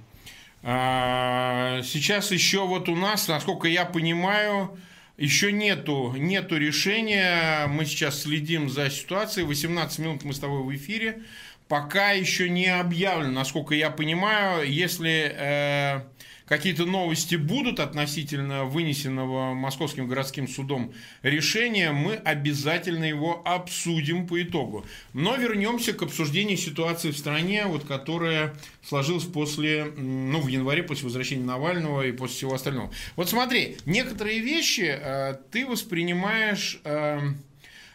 А, 0.62 1.80
сейчас 1.82 2.30
еще 2.30 2.66
вот 2.66 2.88
у 2.88 2.96
нас, 2.96 3.28
насколько 3.28 3.68
я 3.68 3.84
понимаю, 3.84 4.76
еще 5.16 5.52
нету, 5.52 6.14
нету 6.16 6.56
решения. 6.56 7.66
Мы 7.68 7.84
сейчас 7.84 8.22
следим 8.22 8.68
за 8.68 8.90
ситуацией. 8.90 9.46
18 9.46 9.98
минут 10.00 10.24
мы 10.24 10.32
с 10.32 10.38
тобой 10.38 10.62
в 10.62 10.74
эфире. 10.76 11.22
Пока 11.68 12.10
еще 12.10 12.50
не 12.50 12.66
объявлено, 12.66 13.32
насколько 13.32 13.74
я 13.74 13.90
понимаю, 13.90 14.70
если 14.70 15.32
э, 15.34 16.02
какие-то 16.46 16.84
новости 16.84 17.36
будут 17.36 17.80
относительно 17.80 18.64
вынесенного 18.64 19.54
Московским 19.54 20.06
городским 20.06 20.46
судом 20.48 20.92
решения, 21.22 21.92
мы 21.92 22.14
обязательно 22.14 23.04
его 23.04 23.42
обсудим 23.44 24.26
по 24.26 24.42
итогу. 24.42 24.84
Но 25.12 25.36
вернемся 25.36 25.92
к 25.92 26.02
обсуждению 26.02 26.56
ситуации 26.56 27.10
в 27.10 27.18
стране, 27.18 27.64
вот, 27.66 27.84
которая 27.84 28.54
сложилась 28.82 29.24
после, 29.24 29.84
ну, 29.96 30.40
в 30.40 30.48
январе, 30.48 30.82
после 30.82 31.04
возвращения 31.04 31.44
Навального 31.44 32.06
и 32.06 32.12
после 32.12 32.36
всего 32.36 32.54
остального. 32.54 32.90
Вот 33.16 33.28
смотри, 33.28 33.78
некоторые 33.86 34.40
вещи 34.40 34.86
э, 34.86 35.36
ты 35.50 35.66
воспринимаешь 35.66 36.80
э, 36.84 37.20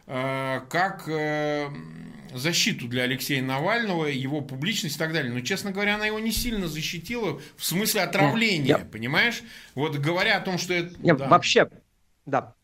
э, 0.07 0.61
как... 0.69 1.09
Э, 2.31 2.37
защиту 2.37 2.87
для 2.87 3.03
Алексея 3.03 3.41
Навального, 3.41 4.05
его 4.05 4.41
публичность 4.41 4.95
и 4.95 4.99
так 4.99 5.13
далее. 5.13 5.33
Но, 5.33 5.41
честно 5.41 5.71
говоря, 5.71 5.95
она 5.95 6.05
его 6.05 6.19
не 6.19 6.31
сильно 6.31 6.67
защитила 6.67 7.41
в 7.57 7.65
смысле 7.65 8.01
отравления, 8.01 8.77
Нет, 8.77 8.91
понимаешь? 8.91 9.41
Вот 9.75 9.97
говоря 9.97 10.37
о 10.37 10.41
том, 10.41 10.57
что 10.57 10.73
это... 10.73 10.95
Нет, 10.99 11.17
да. 11.17 11.27
Вообще, 11.27 11.69
да, 12.25 12.55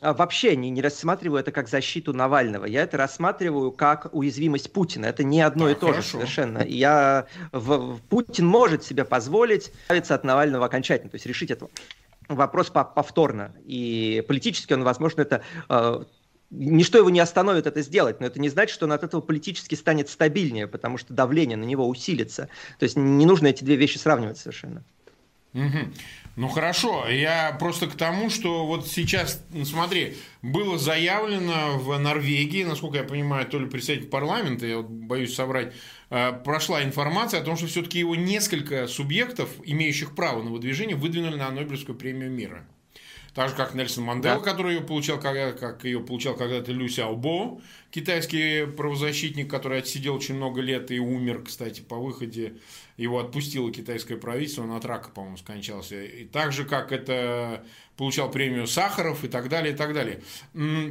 а, 0.00 0.12
вообще 0.12 0.56
не, 0.56 0.70
не 0.70 0.82
рассматриваю 0.82 1.40
это 1.40 1.52
как 1.52 1.68
защиту 1.68 2.12
Навального. 2.12 2.66
Я 2.66 2.82
это 2.82 2.96
рассматриваю 2.96 3.72
как 3.72 4.08
уязвимость 4.12 4.72
Путина. 4.72 5.06
Это 5.06 5.24
не 5.24 5.40
одно 5.40 5.66
да, 5.66 5.72
и 5.72 5.74
то 5.74 5.86
хорошо. 5.86 6.02
же 6.02 6.08
совершенно. 6.08 6.58
Я, 6.64 7.26
в, 7.52 7.98
Путин 8.10 8.46
может 8.46 8.84
себе 8.84 9.04
позволить 9.04 9.72
избавиться 9.86 10.14
от 10.14 10.24
Навального 10.24 10.66
окончательно, 10.66 11.10
то 11.10 11.16
есть 11.16 11.26
решить 11.26 11.50
это 11.50 11.68
вопрос 12.28 12.70
повторно. 12.70 13.54
И 13.64 14.24
политически 14.26 14.72
он, 14.72 14.82
возможно, 14.82 15.22
это 15.22 15.42
а, 15.68 16.04
ничто 16.50 16.98
его 16.98 17.10
не 17.10 17.20
остановит 17.20 17.66
это 17.66 17.82
сделать, 17.82 18.20
но 18.20 18.26
это 18.26 18.40
не 18.40 18.48
значит, 18.48 18.74
что 18.74 18.86
он 18.86 18.92
от 18.92 19.02
этого 19.02 19.20
политически 19.20 19.74
станет 19.74 20.08
стабильнее, 20.08 20.66
потому 20.66 20.98
что 20.98 21.12
давление 21.12 21.56
на 21.56 21.64
него 21.64 21.88
усилится. 21.88 22.48
То 22.78 22.84
есть 22.84 22.96
не 22.96 23.26
нужно 23.26 23.48
эти 23.48 23.64
две 23.64 23.76
вещи 23.76 23.98
сравнивать 23.98 24.38
совершенно. 24.38 24.84
Угу. 25.54 25.78
Ну 26.36 26.48
хорошо, 26.48 27.08
я 27.08 27.56
просто 27.60 27.86
к 27.86 27.94
тому, 27.94 28.28
что 28.28 28.66
вот 28.66 28.88
сейчас, 28.88 29.44
ну, 29.50 29.64
смотри, 29.64 30.16
было 30.42 30.78
заявлено 30.78 31.78
в 31.78 31.96
Норвегии, 31.96 32.64
насколько 32.64 32.98
я 32.98 33.04
понимаю, 33.04 33.46
то 33.46 33.60
ли 33.60 33.68
представитель 33.68 34.08
парламента, 34.08 34.66
я 34.66 34.78
вот 34.78 34.88
боюсь 34.88 35.32
соврать, 35.32 35.72
э, 36.10 36.32
прошла 36.44 36.82
информация 36.82 37.40
о 37.40 37.44
том, 37.44 37.56
что 37.56 37.68
все-таки 37.68 38.00
его 38.00 38.16
несколько 38.16 38.88
субъектов, 38.88 39.48
имеющих 39.62 40.16
право 40.16 40.42
на 40.42 40.50
выдвижение, 40.50 40.96
выдвинули 40.96 41.36
на 41.36 41.52
Нобелевскую 41.52 41.96
премию 41.96 42.32
мира. 42.32 42.66
Так 43.34 43.48
же, 43.48 43.56
как 43.56 43.74
Нельсон 43.74 44.04
Мандела, 44.04 44.38
да. 44.38 44.44
который 44.44 44.76
ее 44.76 44.80
получал, 44.80 45.18
как, 45.18 45.58
как 45.58 45.84
ее 45.84 45.98
получал 45.98 46.36
когда-то 46.36 46.70
Лю 46.70 46.88
Сяобо, 46.88 47.60
китайский 47.90 48.64
правозащитник, 48.66 49.50
который 49.50 49.78
отсидел 49.78 50.14
очень 50.14 50.36
много 50.36 50.60
лет 50.60 50.92
и 50.92 51.00
умер, 51.00 51.42
кстати, 51.44 51.80
по 51.80 51.96
выходе. 51.96 52.54
Его 52.96 53.18
отпустило 53.18 53.72
китайское 53.72 54.16
правительство, 54.16 54.62
он 54.62 54.70
от 54.70 54.84
рака, 54.84 55.10
по-моему, 55.10 55.36
скончался. 55.36 56.00
И 56.00 56.24
так 56.24 56.52
же, 56.52 56.64
как 56.64 56.92
это 56.92 57.64
получал 57.96 58.30
премию 58.30 58.68
Сахаров 58.68 59.24
и 59.24 59.28
так 59.28 59.48
далее, 59.48 59.74
и 59.74 59.76
так 59.76 59.94
далее. 59.94 60.22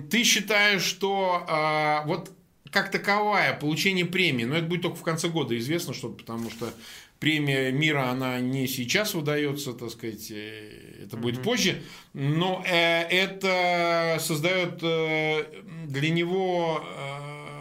Ты 0.10 0.23
считаешь, 0.25 0.84
что 0.84 1.45
а, 1.47 2.03
вот 2.06 2.32
как 2.71 2.91
таковая 2.91 3.53
получение 3.53 4.06
премии, 4.06 4.43
но 4.43 4.56
это 4.56 4.65
будет 4.65 4.82
только 4.82 4.97
в 4.97 5.03
конце 5.03 5.29
года 5.29 5.58
известно 5.58 5.93
что 5.93 6.10
потому 6.10 6.49
что 6.49 6.73
премия 7.19 7.71
мира, 7.71 8.10
она 8.10 8.41
не 8.41 8.67
сейчас 8.67 9.13
выдается, 9.13 9.71
так 9.71 9.91
сказать, 9.91 10.29
э, 10.29 10.82
это 11.03 11.17
будет 11.17 11.37
mm-hmm. 11.39 11.43
позже, 11.43 11.81
но 12.13 12.63
э, 12.65 13.03
это 13.03 14.17
создает 14.19 14.79
э, 14.81 15.45
для 15.87 16.09
него 16.09 16.83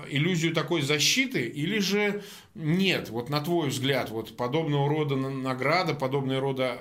иллюзию 0.09 0.55
такой 0.55 0.83
защиты 0.83 1.47
или 1.47 1.79
же 1.79 2.23
нет? 2.55 3.09
Вот 3.11 3.31
на 3.31 3.41
твой 3.41 3.69
взгляд, 3.69 4.11
вот 4.11 4.37
подобного 4.37 4.89
рода 4.89 5.17
награда, 5.17 5.95
подобного 5.95 6.41
рода 6.41 6.79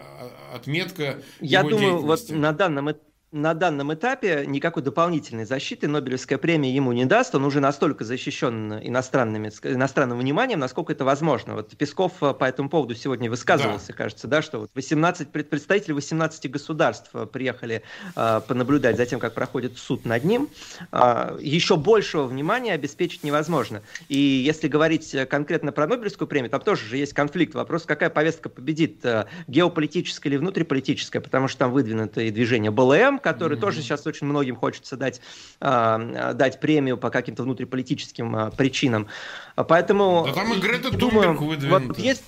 отметка. 0.53 1.21
Я 1.39 1.63
думаю, 1.63 1.99
вот 1.99 2.29
на 2.29 2.51
данном 2.51 2.91
этапе 2.91 3.10
на 3.31 3.53
данном 3.53 3.93
этапе 3.93 4.43
никакой 4.45 4.83
дополнительной 4.83 5.45
защиты 5.45 5.87
Нобелевская 5.87 6.37
премия 6.37 6.73
ему 6.73 6.91
не 6.91 7.05
даст. 7.05 7.33
Он 7.33 7.45
уже 7.45 7.61
настолько 7.61 8.03
защищен 8.03 8.73
иностранными, 8.73 9.49
иностранным 9.63 10.19
вниманием, 10.19 10.59
насколько 10.59 10.91
это 10.91 11.05
возможно. 11.05 11.55
Вот 11.55 11.75
Песков 11.77 12.21
э, 12.21 12.33
по 12.33 12.43
этому 12.43 12.69
поводу 12.69 12.93
сегодня 12.93 13.29
высказывался, 13.29 13.89
да. 13.89 13.93
кажется, 13.93 14.27
да, 14.27 14.41
что 14.41 14.59
вот 14.59 14.71
18 14.75 15.29
представители 15.29 15.93
18 15.93 16.51
государств 16.51 17.09
э, 17.13 17.25
приехали 17.25 17.83
э, 18.15 18.41
понаблюдать 18.45 18.97
за 18.97 19.05
тем, 19.05 19.19
как 19.19 19.33
проходит 19.33 19.77
суд 19.77 20.05
над 20.05 20.25
ним. 20.25 20.49
Э, 20.91 21.37
еще 21.39 21.77
большего 21.77 22.25
внимания 22.25 22.73
обеспечить 22.73 23.23
невозможно. 23.23 23.81
И 24.09 24.17
если 24.17 24.67
говорить 24.67 25.15
конкретно 25.29 25.71
про 25.71 25.87
Нобелевскую 25.87 26.27
премию, 26.27 26.49
там 26.49 26.59
тоже 26.59 26.85
же 26.85 26.97
есть 26.97 27.13
конфликт. 27.13 27.55
Вопрос, 27.55 27.83
какая 27.85 28.09
повестка 28.09 28.49
победит, 28.49 29.05
э, 29.05 29.27
геополитическая 29.47 30.33
или 30.33 30.37
внутриполитическая, 30.37 31.21
потому 31.21 31.47
что 31.47 31.59
там 31.59 31.71
выдвинуто 31.71 32.19
и 32.21 32.31
движение 32.31 32.71
БЛМ, 32.71 33.20
который 33.21 33.57
mm-hmm. 33.57 33.61
тоже 33.61 33.81
сейчас 33.81 34.05
очень 34.07 34.27
многим 34.27 34.55
хочется 34.55 34.97
дать, 34.97 35.21
э, 35.59 36.33
дать 36.35 36.59
премию 36.59 36.97
по 36.97 37.09
каким-то 37.09 37.43
внутриполитическим 37.43 38.35
э, 38.35 38.51
причинам. 38.51 39.07
Поэтому... 39.55 40.23
Да 40.27 40.33
там 40.33 40.53
и 40.53 40.59
Грета 40.59 40.91
думаю, 40.91 41.33
вот 41.35 41.97
есть 41.97 42.23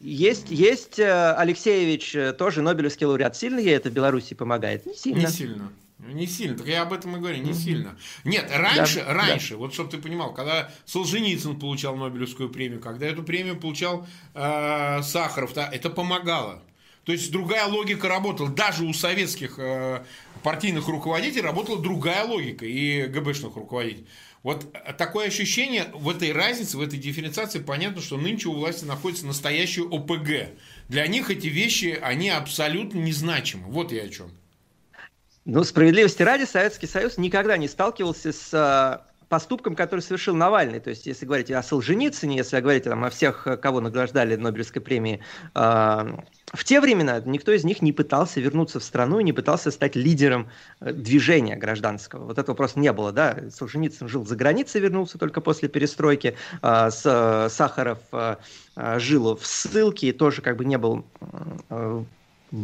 есть, 0.00 0.50
есть 0.50 0.98
Алексеевич, 0.98 2.16
тоже 2.38 2.62
Нобелевский 2.62 3.04
лауреат. 3.06 3.36
Сильно 3.36 3.58
ей 3.58 3.76
это 3.76 3.90
в 3.90 3.92
Беларуси 3.92 4.34
помогает? 4.34 4.86
Не 4.86 4.94
сильно. 4.94 5.20
Не 5.20 5.26
сильно. 5.26 5.72
Не 6.08 6.26
сильно, 6.26 6.56
так 6.56 6.66
я 6.66 6.82
об 6.82 6.92
этом 6.92 7.14
и 7.16 7.20
говорю, 7.20 7.38
не 7.38 7.50
mm-hmm. 7.50 7.54
сильно. 7.54 7.96
Нет, 8.24 8.50
раньше, 8.50 9.04
да, 9.04 9.12
раньше, 9.12 9.52
да. 9.52 9.56
вот 9.58 9.74
чтобы 9.74 9.90
ты 9.90 9.98
понимал, 9.98 10.32
когда 10.32 10.70
Солженицын 10.86 11.58
получал 11.58 11.94
Нобелевскую 11.96 12.48
премию, 12.48 12.80
когда 12.80 13.06
эту 13.06 13.22
премию 13.22 13.60
получал 13.60 14.06
э, 14.34 15.02
Сахаров, 15.02 15.52
да, 15.52 15.68
это 15.70 15.90
помогало. 15.90 16.62
То 17.04 17.12
есть 17.12 17.32
другая 17.32 17.66
логика 17.66 18.08
работала. 18.08 18.50
Даже 18.50 18.84
у 18.84 18.92
советских 18.92 19.54
э, 19.58 20.04
партийных 20.42 20.88
руководителей 20.88 21.42
работала 21.42 21.80
другая 21.80 22.24
логика 22.24 22.66
и 22.66 23.06
ГБшных 23.06 23.56
руководителей. 23.56 24.06
Вот 24.42 24.72
такое 24.96 25.26
ощущение 25.26 25.90
в 25.92 26.08
этой 26.08 26.32
разнице, 26.32 26.78
в 26.78 26.80
этой 26.80 26.98
дифференциации, 26.98 27.58
понятно, 27.58 28.00
что 28.00 28.16
нынче 28.16 28.48
у 28.48 28.54
власти 28.54 28.84
находится 28.86 29.26
настоящий 29.26 29.82
ОПГ. 29.82 30.56
Для 30.88 31.06
них 31.06 31.30
эти 31.30 31.48
вещи, 31.48 31.98
они 32.00 32.30
абсолютно 32.30 32.98
незначимы. 32.98 33.64
Вот 33.66 33.92
я 33.92 34.04
о 34.04 34.08
чем. 34.08 34.30
Ну, 35.44 35.62
справедливости 35.64 36.22
ради, 36.22 36.44
Советский 36.44 36.86
Союз 36.86 37.18
никогда 37.18 37.56
не 37.56 37.68
сталкивался 37.68 38.32
с 38.32 39.06
э, 39.30 39.40
поступком, 39.40 39.76
который 39.76 40.00
совершил 40.00 40.34
Навальный. 40.34 40.80
То 40.80 40.90
есть, 40.90 41.06
если 41.06 41.24
говорить 41.24 41.50
о 41.50 41.62
Солженицыне, 41.62 42.38
если 42.38 42.60
говорить 42.60 42.84
там, 42.84 43.04
о 43.04 43.10
всех, 43.10 43.46
кого 43.62 43.80
награждали 43.80 44.36
Нобелевской 44.36 44.82
премией, 44.82 45.20
э, 45.54 45.58
в 46.52 46.64
те 46.64 46.80
времена 46.80 47.20
никто 47.24 47.52
из 47.52 47.64
них 47.64 47.80
не 47.80 47.92
пытался 47.92 48.40
вернуться 48.40 48.80
в 48.80 48.84
страну 48.84 49.20
и 49.20 49.24
не 49.24 49.32
пытался 49.32 49.70
стать 49.70 49.94
лидером 49.96 50.48
э, 50.80 50.92
движения 50.92 51.56
гражданского. 51.56 52.24
Вот 52.24 52.38
этого 52.38 52.56
просто 52.56 52.80
не 52.80 52.92
было. 52.92 53.12
Да? 53.12 53.38
Солженицын 53.50 54.08
жил 54.08 54.26
за 54.26 54.36
границей, 54.36 54.80
вернулся 54.80 55.16
только 55.18 55.40
после 55.40 55.68
перестройки. 55.68 56.36
Э, 56.62 56.90
с, 56.90 57.48
Сахаров 57.50 57.98
э, 58.12 58.36
жил 58.98 59.36
в 59.36 59.46
ссылке 59.46 60.08
и 60.08 60.12
тоже 60.12 60.42
как 60.42 60.56
бы 60.56 60.64
не 60.64 60.78
был 60.78 61.04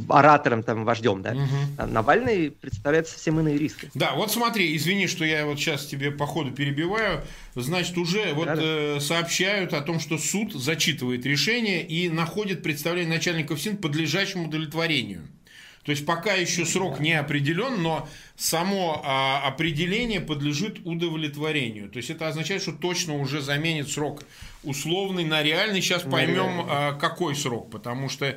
оратором, 0.09 0.63
там, 0.63 0.85
вождем, 0.85 1.23
да. 1.23 1.33
Угу. 1.33 1.91
Навальный 1.91 2.51
представляет 2.51 3.09
совсем 3.09 3.39
иные 3.41 3.59
риски. 3.59 3.91
Да, 3.95 4.15
вот 4.15 4.33
смотри, 4.33 4.77
извини, 4.77 5.07
что 5.07 5.25
я 5.25 5.47
вот 5.47 5.59
сейчас 5.59 5.87
тебе 5.87 6.11
по 6.11 6.27
ходу 6.27 6.51
перебиваю. 6.51 7.23
Значит, 7.55 7.97
уже 7.99 8.33
вот 8.35 8.49
э, 8.51 8.99
сообщают 9.01 9.73
о 9.73 9.81
том, 9.81 10.01
что 10.01 10.19
суд 10.19 10.53
зачитывает 10.53 11.25
решение 11.25 11.87
и 11.87 12.09
находит 12.09 12.63
представление 12.63 13.15
начальников 13.15 13.61
СИН 13.61 13.79
подлежащим 13.79 14.45
удовлетворению. 14.47 15.29
То 15.87 15.91
есть 15.91 16.05
пока 16.05 16.33
еще 16.33 16.67
срок 16.67 16.99
не 16.99 17.13
определен, 17.13 17.81
но 17.81 18.09
само 18.35 19.01
а, 19.05 19.47
определение 19.47 20.21
подлежит 20.21 20.81
удовлетворению. 20.85 21.89
То 21.89 21.99
есть 21.99 22.11
это 22.11 22.27
означает, 22.27 22.61
что 22.61 22.73
точно 22.73 23.15
уже 23.15 23.41
заменит 23.41 23.89
срок 23.89 24.25
условный 24.65 25.25
на 25.25 25.45
реальный. 25.45 25.81
Сейчас 25.81 26.03
поймем, 26.03 26.67
а, 26.69 26.95
какой 26.95 27.37
срок, 27.37 27.71
потому 27.71 28.09
что 28.09 28.37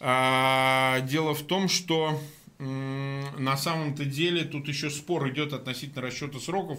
дело 0.00 1.34
в 1.34 1.42
том, 1.46 1.68
что 1.68 2.20
на 2.58 3.56
самом-то 3.56 4.04
деле 4.04 4.44
тут 4.44 4.68
еще 4.68 4.90
спор 4.90 5.28
идет 5.30 5.52
относительно 5.52 6.02
расчета 6.02 6.38
сроков. 6.38 6.78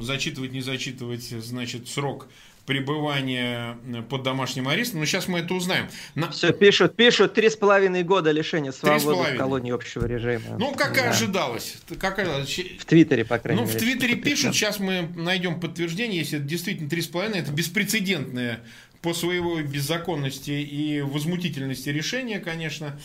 Зачитывать, 0.00 0.52
не 0.52 0.60
зачитывать, 0.60 1.22
значит, 1.22 1.88
срок 1.88 2.28
пребывания 2.66 3.76
под 4.08 4.22
домашним 4.22 4.68
арестом. 4.68 5.00
Но 5.00 5.06
сейчас 5.06 5.26
мы 5.26 5.40
это 5.40 5.54
узнаем. 5.54 5.88
На... 6.14 6.30
Все, 6.30 6.52
пишут, 6.52 6.94
пишут, 6.94 7.34
три 7.34 7.50
с 7.50 7.56
половиной 7.56 8.04
года 8.04 8.30
лишения 8.30 8.70
свободы 8.70 9.34
в 9.34 9.36
колонии 9.36 9.72
общего 9.72 10.06
режима. 10.06 10.58
Ну, 10.58 10.72
как 10.72 10.94
да. 10.94 11.06
и 11.06 11.08
ожидалось. 11.08 11.78
Как... 11.98 12.18
В 12.18 12.84
Твиттере, 12.84 13.24
по 13.24 13.38
крайней 13.38 13.62
ну, 13.62 13.66
мере. 13.66 13.78
Ну, 13.78 13.84
в 13.84 13.90
Твиттере 13.90 14.14
пишут, 14.14 14.54
сейчас 14.54 14.78
мы 14.78 15.08
найдем 15.16 15.58
подтверждение, 15.58 16.20
если 16.20 16.38
это 16.38 16.46
действительно 16.46 16.88
три 16.88 17.02
с 17.02 17.08
половиной, 17.08 17.40
это 17.40 17.50
беспрецедентное 17.50 18.60
по 19.02 19.12
своей 19.14 19.62
беззаконности 19.62 20.50
и 20.50 21.00
возмутительности 21.00 21.90
решения, 21.90 22.38
конечно, 22.38 22.98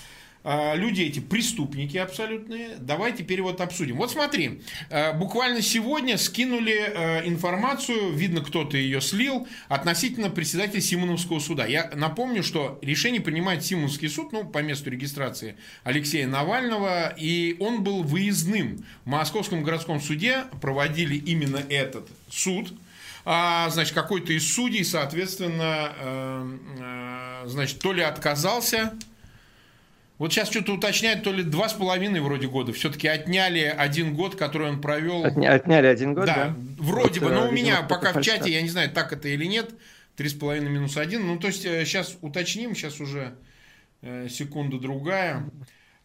а, 0.44 0.76
люди 0.76 1.02
эти 1.02 1.20
преступники 1.20 1.98
абсолютные. 1.98 2.78
Давай 2.80 3.12
теперь 3.12 3.42
вот 3.42 3.60
обсудим. 3.60 3.98
Вот 3.98 4.12
смотри, 4.12 4.62
а, 4.90 5.12
буквально 5.12 5.62
сегодня 5.62 6.18
скинули 6.18 6.78
а, 6.78 7.22
информацию, 7.28 8.14
видно, 8.14 8.42
кто-то 8.42 8.78
ее 8.78 9.02
слил, 9.02 9.48
относительно 9.68 10.30
председателя 10.30 10.80
Симоновского 10.80 11.40
суда. 11.40 11.66
Я 11.66 11.92
напомню, 11.96 12.44
что 12.44 12.80
решение 12.82 13.20
принимает 13.20 13.66
Симоновский 13.66 14.08
суд, 14.08 14.32
ну, 14.32 14.46
по 14.46 14.60
месту 14.60 14.90
регистрации 14.90 15.58
Алексея 15.84 16.28
Навального, 16.28 17.14
и 17.18 17.58
он 17.60 17.84
был 17.84 18.04
выездным. 18.04 18.86
В 19.04 19.10
Московском 19.10 19.64
городском 19.64 20.00
суде 20.00 20.46
проводили 20.62 21.16
именно 21.16 21.62
этот 21.70 22.08
суд– 22.30 22.72
а, 23.30 23.70
значит, 23.72 23.94
какой-то 23.94 24.32
из 24.32 24.54
судей, 24.54 24.86
соответственно, 24.86 25.92
э, 26.00 26.58
э, 27.44 27.48
значит, 27.50 27.80
то 27.80 27.92
ли 27.92 28.02
отказался, 28.02 28.94
вот 30.18 30.32
сейчас 30.32 30.50
что-то 30.50 30.72
уточняют, 30.72 31.24
то 31.24 31.34
ли 31.34 31.44
два 31.44 31.68
с 31.68 31.74
половиной 31.74 32.22
вроде 32.22 32.48
года. 32.48 32.72
Все-таки 32.72 33.10
отняли 33.10 33.64
один 33.64 34.16
год, 34.16 34.38
который 34.38 34.70
он 34.70 34.80
провел. 34.80 35.26
Отня, 35.26 35.52
отняли 35.52 35.88
один 35.88 36.14
год, 36.14 36.26
да? 36.26 36.36
да? 36.36 36.56
Вроде 36.78 37.20
вот, 37.20 37.30
бы. 37.30 37.36
Но 37.36 37.50
у 37.50 37.52
меня 37.52 37.82
пока 37.82 38.14
в 38.14 38.22
чате, 38.22 38.50
я 38.50 38.62
не 38.62 38.70
знаю, 38.70 38.92
так 38.92 39.12
это 39.12 39.28
или 39.28 39.44
нет. 39.44 39.72
Три 40.16 40.30
с 40.30 40.34
половиной 40.34 40.70
минус 40.70 40.96
один. 40.96 41.28
Ну, 41.28 41.38
то 41.38 41.48
есть, 41.48 41.64
сейчас 41.64 42.14
э, 42.14 42.18
уточним, 42.22 42.76
сейчас 42.76 43.02
уже 43.02 43.36
секунда 44.30 44.80
другая. 44.80 45.44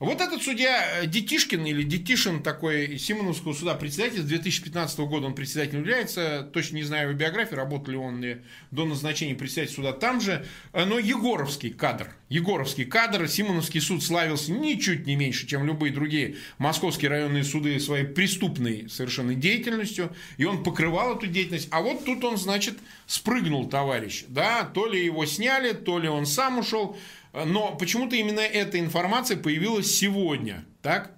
Вот 0.02 0.20
этот 0.20 0.42
судья 0.42 1.02
э, 1.02 1.06
Детишкин 1.06 1.64
или 1.64 1.84
Детишин 1.84 2.42
такой 2.42 2.98
Симоновского 2.98 3.52
суда 3.52 3.74
председатель 3.74 4.22
с 4.22 4.24
2015 4.24 4.98
года 4.98 5.28
он 5.28 5.34
председателем 5.36 5.82
является, 5.82 6.42
точно 6.52 6.74
не 6.74 6.82
знаю 6.82 7.10
его 7.10 7.16
биографии, 7.16 7.54
работал 7.54 7.92
ли 7.92 7.98
он 7.98 8.24
до 8.72 8.84
назначения 8.84 9.36
председателя 9.36 9.76
суда 9.76 9.92
там 9.92 10.20
же, 10.20 10.44
э, 10.72 10.84
но 10.84 10.98
Егоровский 10.98 11.70
кадр, 11.70 12.12
Егоровский 12.28 12.84
кадр, 12.84 13.28
Симоновский 13.28 13.80
суд 13.80 14.02
славился 14.02 14.50
ничуть 14.50 15.06
не 15.06 15.14
меньше, 15.14 15.46
чем 15.46 15.64
любые 15.64 15.92
другие 15.92 16.34
московские 16.58 17.08
районные 17.08 17.44
суды 17.44 17.78
своей 17.78 18.04
преступной 18.04 18.88
совершенно 18.90 19.36
деятельностью, 19.36 20.10
и 20.36 20.44
он 20.44 20.64
покрывал 20.64 21.16
эту 21.16 21.28
деятельность, 21.28 21.68
а 21.70 21.80
вот 21.80 22.04
тут 22.04 22.24
он, 22.24 22.38
значит, 22.38 22.76
спрыгнул, 23.06 23.68
товарищ, 23.68 24.24
да, 24.26 24.64
то 24.64 24.88
ли 24.88 25.04
его 25.04 25.26
сняли, 25.26 25.74
то 25.74 26.00
ли 26.00 26.08
он 26.08 26.26
сам 26.26 26.58
ушел, 26.58 26.98
но 27.32 27.74
почему-то 27.76 28.16
именно 28.16 28.40
эта 28.40 28.78
информация 28.78 29.36
появилась 29.36 29.94
сегодня, 29.96 30.64
так? 30.82 31.16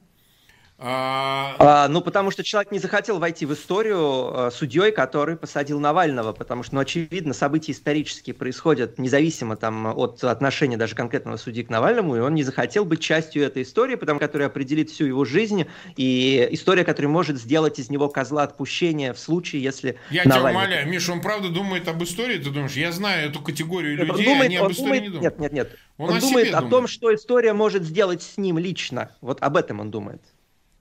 А... 0.76 1.54
А, 1.60 1.88
ну, 1.88 2.00
потому 2.00 2.32
что 2.32 2.42
человек 2.42 2.72
не 2.72 2.80
захотел 2.80 3.20
войти 3.20 3.46
в 3.46 3.52
историю 3.52 4.32
э, 4.34 4.50
судьей, 4.52 4.90
который 4.90 5.36
посадил 5.36 5.78
Навального, 5.78 6.32
потому 6.32 6.64
что, 6.64 6.74
ну, 6.74 6.80
очевидно, 6.80 7.32
события 7.32 7.70
исторические 7.70 8.34
происходят 8.34 8.98
независимо 8.98 9.54
там, 9.54 9.86
от 9.96 10.24
отношения 10.24 10.76
даже 10.76 10.96
конкретного 10.96 11.36
судьи 11.36 11.62
к 11.62 11.70
Навальному, 11.70 12.16
и 12.16 12.18
он 12.18 12.34
не 12.34 12.42
захотел 12.42 12.84
быть 12.84 13.00
частью 13.00 13.44
этой 13.44 13.62
истории, 13.62 13.94
потому 13.94 14.18
которая 14.18 14.48
определит 14.48 14.90
всю 14.90 15.06
его 15.06 15.24
жизнь, 15.24 15.66
и 15.96 16.48
история, 16.50 16.84
которая 16.84 17.10
может 17.10 17.38
сделать 17.38 17.78
из 17.78 17.88
него 17.88 18.08
козла 18.08 18.42
отпущения 18.42 19.12
в 19.12 19.18
случае, 19.18 19.62
если 19.62 19.96
Я 20.10 20.24
Навальный... 20.24 20.50
тебя 20.50 20.60
умоляю, 20.60 20.88
Миша, 20.88 21.12
он 21.12 21.20
правда 21.20 21.50
думает 21.50 21.86
об 21.86 22.02
истории, 22.02 22.38
ты 22.38 22.50
думаешь, 22.50 22.72
я 22.72 22.90
знаю 22.90 23.30
эту 23.30 23.40
категорию 23.40 23.96
нет, 23.96 24.08
людей, 24.08 24.24
думает, 24.24 24.46
они 24.46 24.56
об 24.56 24.72
истории 24.72 24.86
думает, 24.86 25.02
не 25.02 25.08
думают. 25.10 25.22
Нет, 25.22 25.38
нет, 25.38 25.52
нет. 25.52 25.78
Он, 25.98 26.10
он 26.10 26.18
думает 26.18 26.48
о 26.48 26.56
думает. 26.56 26.70
том, 26.70 26.86
что 26.88 27.14
история 27.14 27.52
может 27.52 27.84
сделать 27.84 28.22
с 28.22 28.36
ним 28.36 28.58
лично. 28.58 29.10
Вот 29.20 29.40
об 29.40 29.56
этом 29.56 29.78
он 29.78 29.92
думает. 29.92 30.20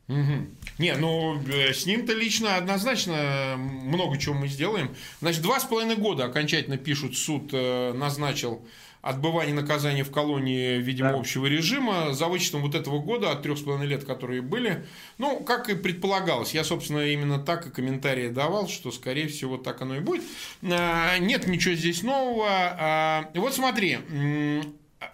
Угу. 0.07 0.47
Не, 0.79 0.95
ну 0.95 1.41
э, 1.47 1.73
с 1.73 1.85
ним-то 1.85 2.13
лично 2.13 2.57
однозначно 2.57 3.55
много 3.57 4.17
чего 4.17 4.33
мы 4.33 4.47
сделаем. 4.47 4.93
Значит, 5.21 5.41
два 5.41 5.59
с 5.59 5.63
половиной 5.63 5.95
года 5.95 6.25
окончательно 6.25 6.77
пишут, 6.77 7.15
суд 7.15 7.51
э, 7.53 7.93
назначил 7.93 8.65
отбывание 9.01 9.53
наказания 9.53 10.03
в 10.03 10.11
колонии, 10.11 10.77
видимо, 10.77 11.11
да. 11.11 11.19
общего 11.19 11.45
режима, 11.45 12.13
за 12.13 12.27
вычетом 12.27 12.61
вот 12.61 12.73
этого 12.73 12.99
года 12.99 13.31
от 13.31 13.43
трех 13.43 13.57
с 13.57 13.61
половиной 13.61 13.87
лет, 13.87 14.05
которые 14.05 14.41
были. 14.41 14.85
Ну, 15.17 15.41
как 15.41 15.69
и 15.69 15.75
предполагалось. 15.75 16.53
Я, 16.53 16.63
собственно, 16.63 17.05
именно 17.05 17.39
так 17.39 17.67
и 17.67 17.69
комментарии 17.69 18.29
давал, 18.29 18.67
что, 18.67 18.91
скорее 18.91 19.27
всего, 19.27 19.57
так 19.57 19.81
оно 19.81 19.97
и 19.97 19.99
будет. 19.99 20.23
А, 20.63 21.17
нет 21.17 21.47
ничего 21.47 21.75
здесь 21.75 22.01
нового. 22.01 23.29
Вот 23.35 23.53
смотри, 23.53 23.99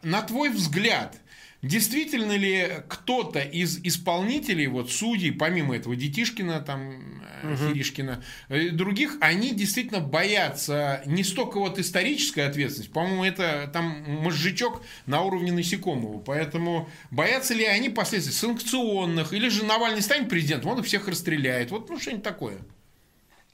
на 0.03 0.21
твой 0.21 0.49
взгляд– 0.49 1.15
Действительно 1.61 2.37
ли 2.37 2.69
кто-то 2.87 3.39
из 3.39 3.79
исполнителей, 3.83 4.67
вот 4.67 4.91
судей, 4.91 5.31
помимо 5.31 5.75
этого 5.75 5.93
Детишкина, 5.93 6.61
там, 6.61 7.21
угу. 7.43 7.55
Фиришкина, 7.55 8.23
э, 8.47 8.69
других, 8.69 9.17
они 9.19 9.53
действительно 9.53 9.99
боятся 9.99 11.03
не 11.05 11.25
столько 11.25 11.59
вот 11.59 11.77
исторической 11.77 12.47
ответственности, 12.47 12.93
по-моему, 12.93 13.25
это 13.25 13.69
там 13.73 14.03
мозжечок 14.23 14.81
на 15.05 15.21
уровне 15.21 15.51
насекомого, 15.51 16.19
поэтому 16.19 16.89
боятся 17.11 17.53
ли 17.53 17.65
они 17.65 17.89
последствий 17.89 18.33
санкционных, 18.33 19.33
или 19.33 19.49
же 19.49 19.65
Навальный 19.65 20.01
станет 20.01 20.29
президентом, 20.29 20.71
он 20.71 20.79
их 20.79 20.85
всех 20.85 21.09
расстреляет, 21.09 21.71
вот 21.71 21.89
ну 21.89 21.99
что-нибудь 21.99 22.23
такое. 22.23 22.59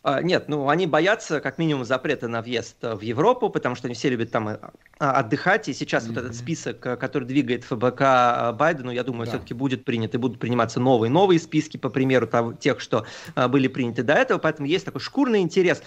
А, 0.08 0.22
нет, 0.22 0.48
ну 0.50 0.70
они 0.70 0.86
боятся 0.86 1.42
как 1.42 1.58
минимум 1.58 1.84
запрета 1.84 2.28
на 2.28 2.44
въезд 2.44 2.76
в 2.80 3.02
Европу, 3.02 3.50
потому 3.50 3.74
что 3.74 3.88
они 3.88 3.96
все 3.96 4.10
любят 4.10 4.30
там 4.30 4.50
э, 4.50 4.60
а, 5.00 5.14
отдыхать. 5.14 5.68
И 5.68 5.74
сейчас 5.74 6.04
mm-hmm. 6.04 6.10
вот 6.10 6.18
этот 6.18 6.36
список, 6.36 6.86
э, 6.86 6.96
который 6.96 7.24
двигает 7.24 7.64
ФБК 7.64 8.02
э, 8.02 8.52
Байдену, 8.54 8.92
я 8.92 9.04
думаю, 9.04 9.26
да. 9.26 9.32
все-таки 9.32 9.56
будет 9.56 9.84
принят 9.84 10.14
и 10.14 10.20
будут 10.20 10.38
приниматься 10.38 10.80
новые 10.80 11.10
новые 11.10 11.40
списки, 11.40 11.78
по 11.78 11.90
примеру 11.90 12.28
того, 12.28 12.54
тех, 12.54 12.82
что 12.82 13.08
были 13.50 13.68
приняты 13.68 14.04
до 14.04 14.14
этого. 14.14 14.38
Поэтому 14.38 14.68
есть 14.68 14.86
такой 14.86 15.02
шкурный 15.02 15.40
интерес. 15.40 15.82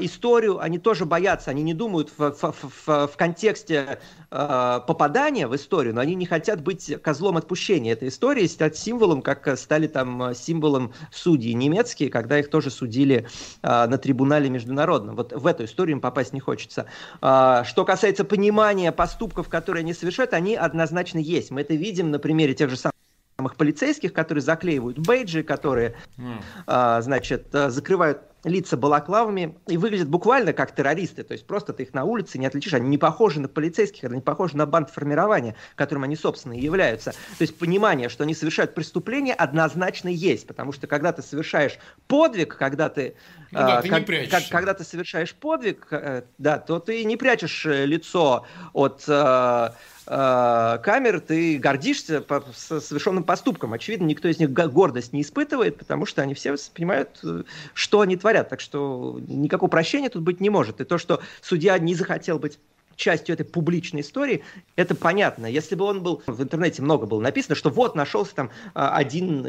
Историю 0.00 0.58
они 0.58 0.80
тоже 0.80 1.04
боятся, 1.04 1.52
они 1.52 1.62
не 1.62 1.74
думают 1.74 2.10
в, 2.16 2.32
в, 2.32 2.54
в, 2.86 3.06
в 3.06 3.16
контексте 3.16 4.00
попадания 4.30 5.46
в 5.46 5.54
историю, 5.54 5.94
но 5.94 6.00
они 6.00 6.14
не 6.14 6.26
хотят 6.26 6.62
быть 6.62 7.00
козлом 7.02 7.36
отпущения 7.36 7.92
этой 7.92 8.08
истории, 8.08 8.46
стать 8.46 8.76
символом, 8.76 9.22
как 9.22 9.58
стали 9.58 9.86
там 9.86 10.34
символом 10.34 10.92
судьи 11.12 11.52
немецкие, 11.52 12.10
когда 12.10 12.38
их 12.38 12.50
тоже 12.50 12.70
судили 12.70 13.26
на 13.62 13.98
трибунале 13.98 14.48
международном. 14.50 15.16
Вот 15.16 15.32
в 15.32 15.46
эту 15.46 15.64
историю 15.64 15.96
им 15.96 16.00
попасть 16.00 16.32
не 16.32 16.40
хочется. 16.40 16.86
А, 17.20 17.64
что 17.64 17.84
касается 17.84 18.24
понимания 18.24 18.92
поступков, 18.92 19.48
которые 19.48 19.82
они 19.82 19.94
совершают, 19.94 20.32
они 20.32 20.56
однозначно 20.56 21.18
есть. 21.18 21.50
Мы 21.50 21.62
это 21.62 21.74
видим 21.74 22.10
на 22.10 22.18
примере 22.18 22.54
тех 22.54 22.70
же 22.70 22.76
самых 22.76 22.99
самых 23.40 23.56
полицейских, 23.56 24.12
которые 24.12 24.42
заклеивают 24.42 24.98
бейджи, 24.98 25.42
которые, 25.42 25.96
mm. 26.18 27.00
значит, 27.00 27.46
закрывают 27.52 28.20
лица 28.44 28.76
балаклавами 28.76 29.58
и 29.66 29.76
выглядят 29.76 30.08
буквально 30.08 30.52
как 30.52 30.74
террористы. 30.74 31.22
То 31.22 31.32
есть 31.32 31.46
просто 31.46 31.72
ты 31.72 31.84
их 31.84 31.94
на 31.94 32.04
улице 32.04 32.38
не 32.38 32.46
отличишь. 32.46 32.74
Они 32.74 32.88
не 32.88 32.98
похожи 32.98 33.40
на 33.40 33.48
полицейских, 33.48 34.04
они 34.04 34.16
не 34.16 34.20
похожи 34.20 34.56
на 34.56 34.66
банд 34.66 34.90
формирования, 34.90 35.56
которым 35.74 36.04
они, 36.04 36.16
собственно, 36.16 36.54
и 36.54 36.60
являются. 36.60 37.12
То 37.12 37.42
есть 37.42 37.58
понимание, 37.58 38.08
что 38.08 38.24
они 38.24 38.34
совершают 38.34 38.74
преступление, 38.74 39.34
однозначно 39.34 40.08
есть. 40.08 40.46
Потому 40.46 40.72
что 40.72 40.86
когда 40.86 41.12
ты 41.12 41.22
совершаешь 41.22 41.78
подвиг, 42.06 42.56
когда 42.56 42.88
ты... 42.88 43.14
Ну 43.50 43.58
да, 43.58 43.80
э, 43.80 43.82
ты 43.82 43.88
как, 43.88 44.08
не 44.08 44.26
как, 44.26 44.42
когда 44.50 44.74
ты 44.74 44.84
совершаешь 44.84 45.34
подвиг, 45.34 45.86
э, 45.90 46.22
да, 46.38 46.58
то 46.58 46.78
ты 46.78 47.04
не 47.04 47.16
прячешь 47.16 47.66
э, 47.66 47.86
лицо 47.86 48.46
от... 48.72 49.04
Э, 49.08 49.70
э, 50.10 50.78
камер, 50.82 51.20
ты 51.20 51.58
гордишься 51.58 52.20
по, 52.20 52.44
совершенным 52.52 53.22
поступком. 53.22 53.72
Очевидно, 53.72 54.06
никто 54.06 54.28
из 54.28 54.38
них 54.38 54.52
гордость 54.52 55.12
не 55.12 55.22
испытывает, 55.22 55.78
потому 55.78 56.04
что 56.04 56.20
они 56.22 56.34
все 56.34 56.56
понимают, 56.74 57.20
э, 57.22 57.44
что 57.72 58.00
они 58.00 58.16
творят. 58.16 58.48
Так 58.48 58.60
что 58.60 59.20
никакого 59.28 59.70
прощения 59.70 60.10
тут 60.10 60.22
быть 60.22 60.40
не 60.40 60.50
может. 60.50 60.80
И 60.80 60.84
то, 60.84 60.98
что 60.98 61.20
судья 61.40 61.78
не 61.78 61.94
захотел 61.94 62.38
быть 62.38 62.58
частью 63.00 63.32
этой 63.32 63.44
публичной 63.44 64.02
истории, 64.02 64.44
это 64.76 64.94
понятно. 64.94 65.46
Если 65.46 65.74
бы 65.74 65.84
он 65.84 66.02
был, 66.02 66.22
в 66.26 66.42
интернете 66.42 66.82
много 66.82 67.06
было 67.06 67.20
написано, 67.20 67.56
что 67.56 67.70
вот 67.70 67.96
нашелся 67.96 68.34
там 68.34 68.50
а, 68.74 68.94
один, 68.94 69.42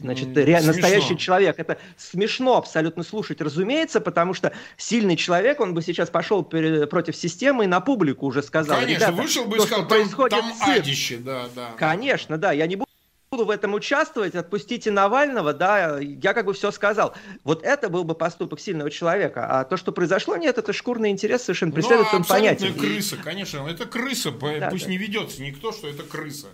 значит, 0.00 0.36
ре, 0.36 0.60
настоящий 0.60 1.16
человек. 1.16 1.58
Это 1.58 1.78
смешно 1.96 2.56
абсолютно 2.56 3.02
слушать, 3.04 3.40
разумеется, 3.40 4.00
потому 4.00 4.34
что 4.34 4.52
сильный 4.76 5.16
человек, 5.16 5.60
он 5.60 5.74
бы 5.74 5.82
сейчас 5.82 6.10
пошел 6.10 6.42
против 6.42 7.14
системы 7.14 7.64
и 7.64 7.66
на 7.66 7.80
публику 7.80 8.26
уже 8.26 8.42
сказал. 8.42 8.80
Конечно, 8.80 9.12
вышел 9.12 9.44
бы 9.44 9.58
и 9.58 9.60
сказал, 9.60 9.86
там, 9.86 10.08
там 10.30 10.52
адище, 10.60 11.18
да, 11.18 11.44
да. 11.54 11.72
Конечно, 11.76 12.38
да, 12.38 12.52
я 12.52 12.66
не 12.66 12.76
буду 12.76 12.93
буду 13.34 13.46
в 13.46 13.50
этом 13.50 13.74
участвовать, 13.74 14.36
отпустите 14.36 14.92
Навального, 14.92 15.52
да, 15.52 15.98
я 15.98 16.34
как 16.34 16.46
бы 16.46 16.54
все 16.54 16.70
сказал. 16.70 17.14
Вот 17.42 17.64
это 17.64 17.88
был 17.88 18.04
бы 18.04 18.14
поступок 18.14 18.60
сильного 18.60 18.90
человека. 18.90 19.46
А 19.48 19.64
то, 19.64 19.76
что 19.76 19.90
произошло, 19.90 20.36
нет, 20.36 20.56
это 20.56 20.72
шкурный 20.72 21.10
интерес 21.10 21.42
совершенно 21.42 21.72
преследует 21.72 22.08
ну, 22.12 22.18
он 22.18 22.24
понятие. 22.24 22.72
крыса, 22.72 23.16
конечно, 23.16 23.66
это 23.68 23.86
крыса, 23.86 24.30
да, 24.30 24.68
пусть 24.70 24.84
да. 24.84 24.90
не 24.90 24.98
ведется 24.98 25.42
никто, 25.42 25.72
что 25.72 25.88
это 25.88 26.04
крыса. 26.04 26.46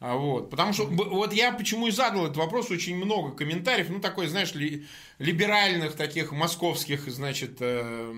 А 0.00 0.16
вот, 0.16 0.50
потому 0.50 0.74
что 0.74 0.84
вот 0.84 1.32
я 1.32 1.50
почему 1.50 1.88
и 1.88 1.90
задал 1.90 2.26
этот 2.26 2.36
вопрос, 2.36 2.70
очень 2.70 2.96
много 2.96 3.34
комментариев, 3.34 3.88
ну 3.88 4.00
такой, 4.00 4.28
знаешь, 4.28 4.54
ли, 4.54 4.86
либеральных 5.18 5.94
таких 5.94 6.30
московских, 6.30 7.08
значит, 7.08 7.56
э, 7.60 8.14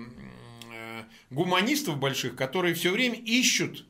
э, 0.73 1.03
гуманистов 1.31 1.97
больших, 1.97 2.35
которые 2.35 2.75
все 2.75 2.91
время 2.91 3.15
ищут 3.15 3.85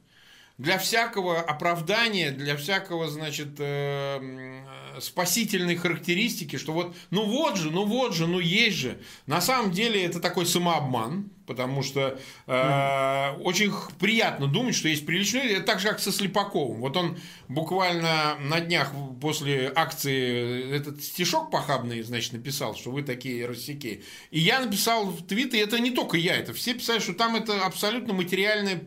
для 0.58 0.78
всякого 0.78 1.40
оправдания, 1.40 2.32
для 2.32 2.56
всякого, 2.56 3.10
значит, 3.10 3.56
э, 3.60 4.62
спасительной 5.00 5.76
характеристики, 5.76 6.58
что 6.58 6.74
вот, 6.74 6.96
ну 7.10 7.26
вот 7.26 7.58
же, 7.58 7.72
ну 7.72 7.86
вот 7.86 8.14
же, 8.14 8.28
ну 8.28 8.40
есть 8.40 8.78
же. 8.78 9.00
На 9.26 9.42
самом 9.42 9.72
деле 9.72 10.04
это 10.04 10.20
такой 10.20 10.46
самообман, 10.46 11.30
потому 11.48 11.84
что 11.84 12.20
э, 12.48 12.52
mm. 12.52 13.42
очень 13.42 13.72
приятно 14.00 14.48
думать, 14.48 14.76
что 14.76 14.88
есть 14.88 15.06
приличные 15.06 15.54
это 15.54 15.64
так 15.66 15.80
же, 15.80 15.88
как 15.88 16.00
со 16.00 16.12
Слепаковым. 16.12 16.82
Вот 16.82 16.96
он 16.96 17.18
буквально 17.48 18.38
на 18.40 18.60
днях 18.60 18.92
после 19.20 19.72
акции 19.74 20.76
этот 20.76 21.04
стишок 21.04 21.52
похабный, 21.52 22.02
значит, 22.04 22.34
написал, 22.34 22.76
что 22.76 22.92
вы 22.92 23.04
такие 23.04 23.46
рассеки. 23.46 24.04
И 24.30 24.40
я 24.40 24.60
написал 24.60 25.06
в 25.06 25.26
твиттере, 25.26 25.64
это 25.64 25.80
не 25.80 25.92
только 25.92 26.18
я, 26.18 26.36
это 26.36 26.54
все 26.54 26.74
писали, 26.74 27.00
что 27.00 27.14
там 27.14 27.36
это 27.36 27.66
абсолютно 27.66 28.14
материальное 28.14 28.84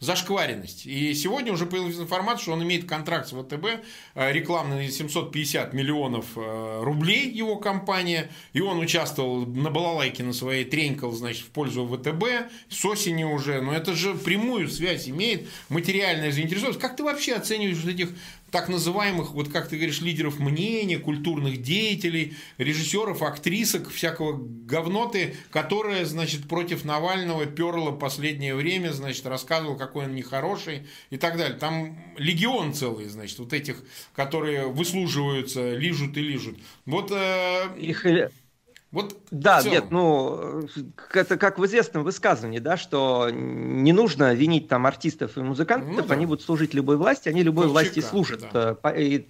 зашкваренность. 0.00 0.86
И 0.86 1.14
сегодня 1.14 1.52
уже 1.52 1.66
появилась 1.66 1.98
информация, 1.98 2.42
что 2.42 2.52
он 2.52 2.62
имеет 2.62 2.88
контракт 2.88 3.28
с 3.28 3.32
ВТБ, 3.32 3.82
э, 4.14 4.32
рекламный 4.32 4.90
750 4.90 5.72
миллионов 5.72 6.26
э, 6.36 6.80
рублей 6.82 7.30
его 7.30 7.56
компания, 7.56 8.30
и 8.52 8.60
он 8.60 8.78
участвовал 8.78 9.46
на 9.46 9.70
балалайке 9.70 10.22
на 10.22 10.32
своей, 10.32 10.64
тренькал, 10.64 11.12
значит, 11.12 11.44
в 11.44 11.50
пользу 11.50 11.86
ВТБ 11.86 12.50
с 12.68 12.84
осени 12.84 13.24
уже, 13.24 13.60
но 13.60 13.72
это 13.74 13.94
же 13.94 14.14
прямую 14.14 14.68
связь 14.68 15.08
имеет, 15.08 15.48
материальная 15.68 16.30
заинтересованность. 16.30 16.80
Как 16.80 16.96
ты 16.96 17.02
вообще 17.02 17.34
оцениваешь 17.34 17.78
вот 17.78 17.92
этих 17.92 18.10
так 18.50 18.68
называемых, 18.68 19.32
вот 19.32 19.50
как 19.50 19.68
ты 19.68 19.76
говоришь, 19.76 20.00
лидеров 20.00 20.38
мнения, 20.38 20.98
культурных 20.98 21.62
деятелей, 21.62 22.36
режиссеров, 22.56 23.22
актрисок, 23.22 23.90
всякого 23.90 24.38
говноты, 24.38 25.34
которая, 25.50 26.04
значит, 26.04 26.48
против 26.48 26.84
Навального 26.84 27.46
перла 27.46 27.92
последнее 27.92 28.54
время, 28.54 28.92
значит, 28.92 29.26
рассказывал, 29.26 29.76
какой 29.76 30.06
он 30.06 30.14
нехороший 30.14 30.86
и 31.10 31.16
так 31.16 31.36
далее. 31.36 31.58
Там 31.58 31.98
легион 32.16 32.72
целый, 32.72 33.06
значит, 33.06 33.38
вот 33.38 33.52
этих, 33.52 33.82
которые 34.14 34.68
выслуживаются, 34.68 35.74
лижут 35.74 36.16
и 36.16 36.20
лижут. 36.20 36.58
Вот... 36.86 37.10
Э... 37.12 37.68
Их 37.78 38.06
вот 38.90 39.16
да, 39.30 39.62
нет, 39.62 39.90
ну, 39.90 40.66
это 41.12 41.36
как 41.36 41.58
в 41.58 41.66
известном 41.66 42.04
высказывании, 42.04 42.58
да, 42.58 42.78
что 42.78 43.28
не 43.30 43.92
нужно 43.92 44.32
винить 44.32 44.68
там 44.68 44.86
артистов 44.86 45.36
и 45.36 45.40
музыкантов, 45.40 45.90
ну, 45.90 46.02
да. 46.02 46.14
они 46.14 46.24
будут 46.24 46.42
служить 46.42 46.72
любой 46.72 46.96
власти, 46.96 47.28
они 47.28 47.42
любой 47.42 47.64
Ковчика, 47.64 47.72
власти 47.72 48.00
служат. 48.00 48.44
Да. 48.50 48.78
Э, 48.82 49.02
и 49.02 49.28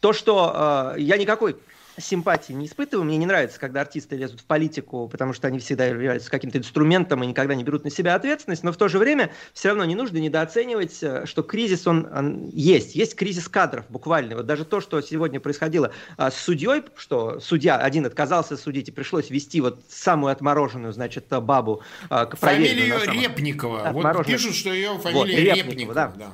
то, 0.00 0.14
что 0.14 0.94
э, 0.96 1.00
я 1.00 1.18
никакой 1.18 1.56
симпатии 1.98 2.52
не 2.52 2.66
испытываю. 2.66 3.04
Мне 3.04 3.16
не 3.16 3.26
нравится, 3.26 3.58
когда 3.58 3.80
артисты 3.82 4.16
лезут 4.16 4.40
в 4.40 4.44
политику, 4.44 5.08
потому 5.08 5.32
что 5.32 5.48
они 5.48 5.58
всегда 5.58 5.86
являются 5.86 6.30
каким-то 6.30 6.58
инструментом 6.58 7.22
и 7.22 7.26
никогда 7.26 7.54
не 7.54 7.64
берут 7.64 7.84
на 7.84 7.90
себя 7.90 8.14
ответственность. 8.14 8.62
Но 8.62 8.72
в 8.72 8.76
то 8.76 8.88
же 8.88 8.98
время 8.98 9.30
все 9.52 9.68
равно 9.68 9.84
не 9.84 9.94
нужно 9.94 10.18
недооценивать, 10.18 11.02
э, 11.02 11.26
что 11.26 11.42
кризис 11.42 11.86
он, 11.86 12.08
он 12.12 12.48
есть. 12.48 12.94
Есть 12.94 13.14
кризис 13.14 13.48
кадров 13.48 13.84
буквально. 13.88 14.36
Вот 14.36 14.46
даже 14.46 14.64
то, 14.64 14.80
что 14.80 15.00
сегодня 15.00 15.40
происходило 15.40 15.92
а, 16.16 16.30
с 16.30 16.36
судьей, 16.36 16.82
что 16.96 17.40
судья 17.40 17.76
один 17.76 18.06
отказался 18.06 18.56
судить 18.56 18.88
и 18.88 18.92
пришлось 18.92 19.30
вести 19.30 19.60
вот 19.60 19.80
самую 19.88 20.32
отмороженную, 20.32 20.92
значит, 20.92 21.26
бабу 21.28 21.82
а, 22.10 22.28
Фамилия 22.34 22.82
ее 22.82 22.98
Репникова. 23.04 23.90
Вот 23.92 24.26
пишут, 24.26 24.54
что 24.54 24.72
ее 24.72 24.98
фамилия 24.98 25.18
вот, 25.18 25.26
Репникова. 25.28 25.70
Репникова 25.70 25.94
да. 25.94 26.12
да. 26.16 26.32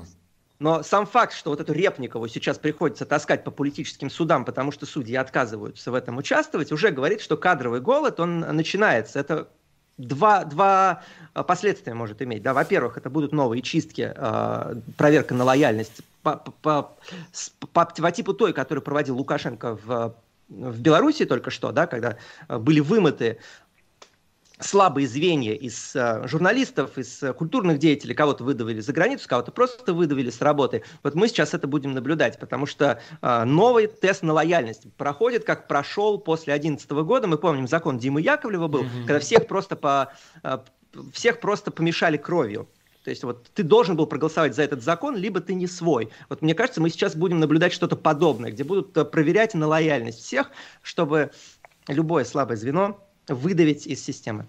Но 0.61 0.83
сам 0.83 1.07
факт, 1.07 1.33
что 1.33 1.51
вот 1.51 1.61
эту 1.61 1.73
Репникову 1.73 2.29
сейчас 2.29 2.59
приходится 2.59 3.07
таскать 3.07 3.45
по 3.45 3.51
политическим 3.51 4.11
судам, 4.11 4.45
потому 4.45 4.71
что 4.73 4.85
судьи 4.85 5.17
отказываются 5.17 5.91
в 5.91 5.95
этом 5.95 6.19
участвовать, 6.19 6.71
уже 6.71 6.91
говорит, 6.91 7.23
что 7.23 7.39
кадровый 7.39 7.81
голод, 7.81 8.21
он 8.21 8.41
начинается. 8.41 9.19
Это 9.19 9.49
два, 9.97 10.45
два 10.45 11.03
последствия 11.47 11.95
может 11.95 12.21
иметь. 12.21 12.43
Да, 12.43 12.53
во-первых, 12.53 12.99
это 12.99 13.09
будут 13.09 13.33
новые 13.33 13.63
чистки, 13.63 14.13
э, 14.15 14.75
проверка 14.99 15.35
на 15.35 15.45
лояльность 15.45 16.03
по, 16.23 16.37
по, 16.37 16.95
по, 17.73 17.87
по 17.87 18.13
типу 18.13 18.35
той, 18.35 18.53
которую 18.53 18.85
проводил 18.85 19.17
Лукашенко 19.17 19.77
в 19.83 20.15
в 20.51 20.81
Беларуси 20.81 21.25
только 21.25 21.51
что, 21.51 21.71
да, 21.71 21.87
когда 21.87 22.17
были 22.49 22.81
вымыты 22.81 23.39
слабые 24.61 25.07
звенья 25.07 25.55
из 25.55 25.95
э, 25.95 26.27
журналистов, 26.27 26.99
из 26.99 27.23
э, 27.23 27.33
культурных 27.33 27.79
деятелей, 27.79 28.15
кого-то 28.15 28.45
выдавили 28.45 28.81
за 28.81 28.93
границу, 28.93 29.29
кого-то 29.29 29.53
просто 29.53 29.93
выдавили 29.93 30.31
с 30.31 30.41
работы. 30.41 30.83
Вот 31.03 31.15
мы 31.15 31.29
сейчас 31.29 31.55
это 31.55 31.67
будем 31.67 31.93
наблюдать, 31.93 32.39
потому 32.39 32.67
что 32.67 33.01
э, 33.23 33.45
новый 33.45 33.87
тест 33.87 34.23
на 34.23 34.33
лояльность 34.33 34.93
проходит, 34.95 35.45
как 35.45 35.69
прошел 35.69 36.19
после 36.19 36.55
2011 36.55 36.91
года. 36.91 37.27
Мы 37.27 37.39
помним, 37.39 37.67
закон 37.67 37.99
Димы 37.99 38.21
Яковлева 38.21 38.69
был, 38.69 38.85
mm-hmm. 38.85 39.07
когда 39.07 39.21
всех 39.21 39.47
просто, 39.47 39.77
по, 39.77 40.13
э, 40.43 40.59
всех 41.13 41.41
просто 41.41 41.71
помешали 41.71 42.17
кровью. 42.17 42.69
То 43.05 43.11
есть 43.11 43.25
вот 43.25 43.49
ты 43.55 43.63
должен 43.63 43.97
был 43.97 44.07
проголосовать 44.07 44.55
за 44.55 44.63
этот 44.63 44.83
закон, 44.83 45.17
либо 45.17 45.41
ты 45.41 45.55
не 45.55 45.67
свой. 45.67 46.11
Вот 46.29 46.43
мне 46.43 46.55
кажется, 46.55 46.83
мы 46.83 46.91
сейчас 46.91 47.17
будем 47.17 47.41
наблюдать 47.41 47.73
что-то 47.73 47.97
подобное, 47.97 48.51
где 48.51 48.63
будут 48.63 48.97
э, 48.97 49.05
проверять 49.05 49.55
на 49.55 49.67
лояльность 49.67 50.21
всех, 50.21 50.51
чтобы 50.83 51.31
любое 51.89 52.25
слабое 52.25 52.57
звено 52.57 53.01
выдавить 53.31 53.87
из 53.87 54.05
системы. 54.05 54.47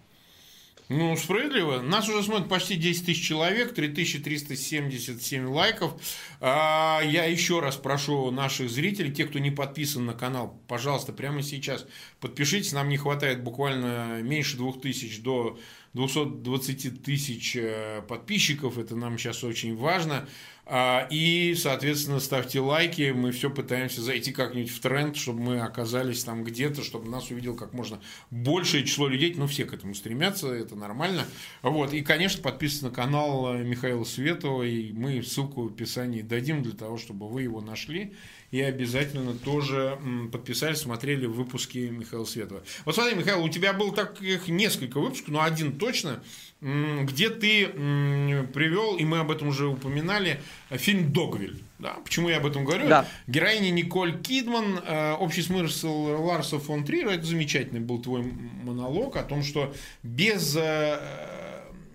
Ну, 0.94 1.16
справедливо. 1.16 1.80
Нас 1.80 2.10
уже 2.10 2.22
смотрят 2.22 2.50
почти 2.50 2.76
10 2.76 3.06
тысяч 3.06 3.26
человек, 3.26 3.74
3377 3.74 5.48
лайков. 5.48 5.94
А, 6.42 7.00
я 7.02 7.24
еще 7.24 7.62
раз 7.62 7.78
прошу 7.78 8.30
наших 8.30 8.70
зрителей, 8.70 9.14
тех, 9.14 9.30
кто 9.30 9.40
не 9.40 9.52
подписан 9.52 10.06
на 10.06 10.14
канал, 10.14 10.60
пожалуйста, 10.68 11.14
прямо 11.14 11.44
сейчас 11.44 11.86
подпишитесь. 12.20 12.74
Нам 12.74 12.90
не 12.90 12.98
хватает 12.98 13.42
буквально 13.42 14.22
меньше 14.22 14.58
2000 14.58 15.22
до 15.22 15.58
220 15.94 17.04
тысяч 17.04 17.56
э, 17.56 18.02
подписчиков. 18.06 18.78
Это 18.78 18.98
нам 18.98 19.18
сейчас 19.18 19.46
очень 19.46 19.78
важно. 19.78 20.28
А, 20.66 21.08
и, 21.10 21.56
соответственно, 21.56 22.20
ставьте 22.20 22.60
лайки. 22.60 23.12
Мы 23.12 23.32
все 23.32 23.50
пытаемся 23.50 24.02
зайти 24.02 24.32
как-нибудь 24.32 24.72
в 24.72 24.80
тренд, 24.80 25.18
чтобы 25.18 25.42
мы 25.42 25.60
оказались 25.60 26.24
там 26.24 26.44
где-то, 26.44 26.84
чтобы 26.84 27.10
нас 27.10 27.30
увидел 27.32 27.56
как 27.56 27.74
можно 27.74 28.00
большее 28.30 28.86
число 28.86 29.08
людей. 29.08 29.34
Ну, 29.36 29.48
все 29.48 29.66
к 29.66 29.74
этому 29.74 29.96
стремятся, 29.96 30.48
это 30.54 30.76
нормально. 30.76 31.26
Вот. 31.62 31.94
И, 31.94 32.02
конечно, 32.02 32.42
подписывайтесь 32.42 32.84
на 32.84 32.92
канал 32.92 33.54
Михаила 33.58 34.04
Светова. 34.04 34.64
И 34.64 34.94
мы 34.94 35.22
ссылку 35.24 35.64
в 35.64 35.74
описании 35.74 36.22
дадим 36.22 36.64
для 36.64 36.74
того, 36.74 36.98
чтобы 36.98 37.28
вы 37.28 37.44
его 37.44 37.62
нашли. 37.62 38.14
И 38.52 38.62
обязательно 38.62 39.34
тоже 39.34 39.98
подписались, 40.32 40.80
смотрели 40.80 41.26
выпуски 41.26 41.78
Михаила 41.78 42.26
Светова. 42.26 42.64
Вот 42.86 42.96
смотри, 42.96 43.16
Михаил, 43.16 43.44
у 43.44 43.50
тебя 43.50 43.74
было 43.74 43.96
таких 43.96 44.50
несколько 44.50 45.00
выпусков, 45.00 45.30
но 45.30 45.42
один 45.42 45.78
точно– 45.78 46.22
где 46.62 47.30
ты 47.30 47.68
привел, 47.68 48.96
и 48.96 49.04
мы 49.04 49.20
об 49.20 49.32
этом 49.32 49.48
уже 49.48 49.68
упоминали, 49.68 50.40
фильм 50.70 51.12
«Догвиль». 51.12 51.62
Да, 51.82 51.96
почему 52.04 52.30
я 52.30 52.38
об 52.38 52.46
этом 52.46 52.64
говорю? 52.64 52.88
Да. 52.88 53.08
Героиня 53.26 53.72
Николь 53.72 54.22
Кидман, 54.22 54.80
э, 54.86 55.14
общий 55.14 55.42
смысл 55.42 56.22
Ларса 56.24 56.60
фон 56.60 56.84
Трира, 56.84 57.10
это 57.10 57.26
замечательный 57.26 57.80
был 57.80 58.00
твой 58.00 58.22
монолог 58.22 59.18
о 59.18 59.24
том, 59.24 59.42
что 59.42 59.74
без 60.04 60.56
э, 60.56 61.00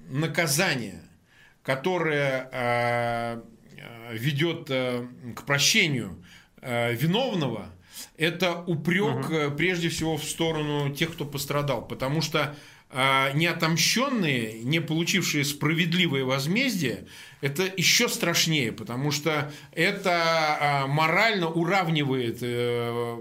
наказания, 0.09 1.01
которое 1.63 2.49
э, 2.51 3.43
ведет 4.13 4.69
к 4.69 5.43
прощению 5.47 6.21
виновного, 6.61 7.73
это 8.17 8.61
упрек 8.67 9.31
угу. 9.31 9.57
прежде 9.57 9.89
всего 9.89 10.17
в 10.17 10.25
сторону 10.25 10.93
тех, 10.93 11.13
кто 11.13 11.25
пострадал. 11.25 11.87
Потому 11.87 12.23
что 12.23 12.57
неотомщенные, 13.35 14.63
не 14.63 14.81
получившие 14.81 15.45
справедливое 15.45 16.25
возмездие, 16.25 17.07
это 17.41 17.65
еще 17.77 18.09
страшнее, 18.09 18.73
потому 18.73 19.11
что 19.11 19.53
это 19.73 20.23
а, 20.61 20.87
морально 20.87 21.49
уравнивает 21.49 22.39
э, 22.41 23.19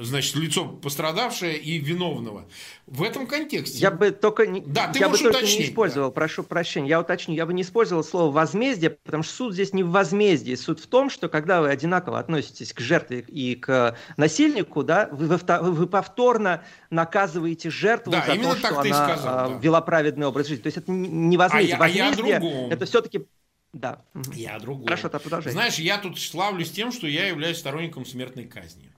значит, 0.00 0.34
лицо 0.36 0.66
пострадавшее 0.66 1.58
и 1.58 1.78
виновного. 1.78 2.46
В 2.86 3.02
этом 3.02 3.26
контексте. 3.26 3.78
Я 3.78 3.90
бы 3.90 4.10
только 4.10 4.46
не, 4.46 4.60
да, 4.60 4.88
ты 4.88 4.98
я 4.98 5.08
бы 5.08 5.16
только 5.18 5.42
не 5.42 5.64
использовал, 5.64 6.08
да. 6.08 6.14
прошу 6.14 6.42
прощения, 6.42 6.88
я 6.88 7.00
уточню, 7.00 7.34
я 7.34 7.46
бы 7.46 7.54
не 7.54 7.62
использовал 7.62 8.04
слово 8.04 8.30
возмездие, 8.30 8.90
потому 8.90 9.22
что 9.22 9.34
суд 9.34 9.54
здесь 9.54 9.72
не 9.72 9.82
в 9.82 9.90
возмездии. 9.90 10.54
Суд 10.54 10.80
в 10.80 10.86
том, 10.86 11.10
что 11.10 11.28
когда 11.28 11.60
вы 11.60 11.70
одинаково 11.70 12.18
относитесь 12.18 12.72
к 12.72 12.80
жертве 12.80 13.20
и 13.20 13.54
к 13.54 13.96
насильнику, 14.16 14.82
да, 14.82 15.08
вы, 15.12 15.26
вы, 15.26 15.72
вы 15.72 15.86
повторно 15.86 16.64
наказываете 16.90 17.70
жертву 17.70 18.12
да, 18.12 18.24
за 18.26 18.36
то, 18.36 18.56
что 18.56 18.80
она 18.80 19.14
сказал, 19.14 19.38
а, 19.38 19.48
да. 19.48 19.58
вела 19.58 19.80
праведный 19.80 20.26
образ 20.26 20.48
жизни. 20.48 20.62
То 20.62 20.66
есть 20.68 20.78
это 20.78 20.90
не 20.90 21.36
возмездие. 21.36 21.76
А 21.76 21.88
я, 21.88 22.04
возмездие 22.06 22.36
а 22.36 22.40
я 22.40 22.68
это 22.70 22.86
все-таки 22.86 23.26
да. 23.74 24.04
Я 24.32 24.58
другой. 24.60 24.86
Хорошо, 24.86 25.08
то 25.08 25.18
продолжай. 25.18 25.52
Знаешь, 25.52 25.78
я 25.78 25.98
тут 25.98 26.18
славлюсь 26.20 26.70
тем, 26.70 26.92
что 26.92 27.08
я 27.08 27.26
являюсь 27.26 27.58
сторонником 27.58 28.06
смертной 28.06 28.44
казни. 28.44 28.90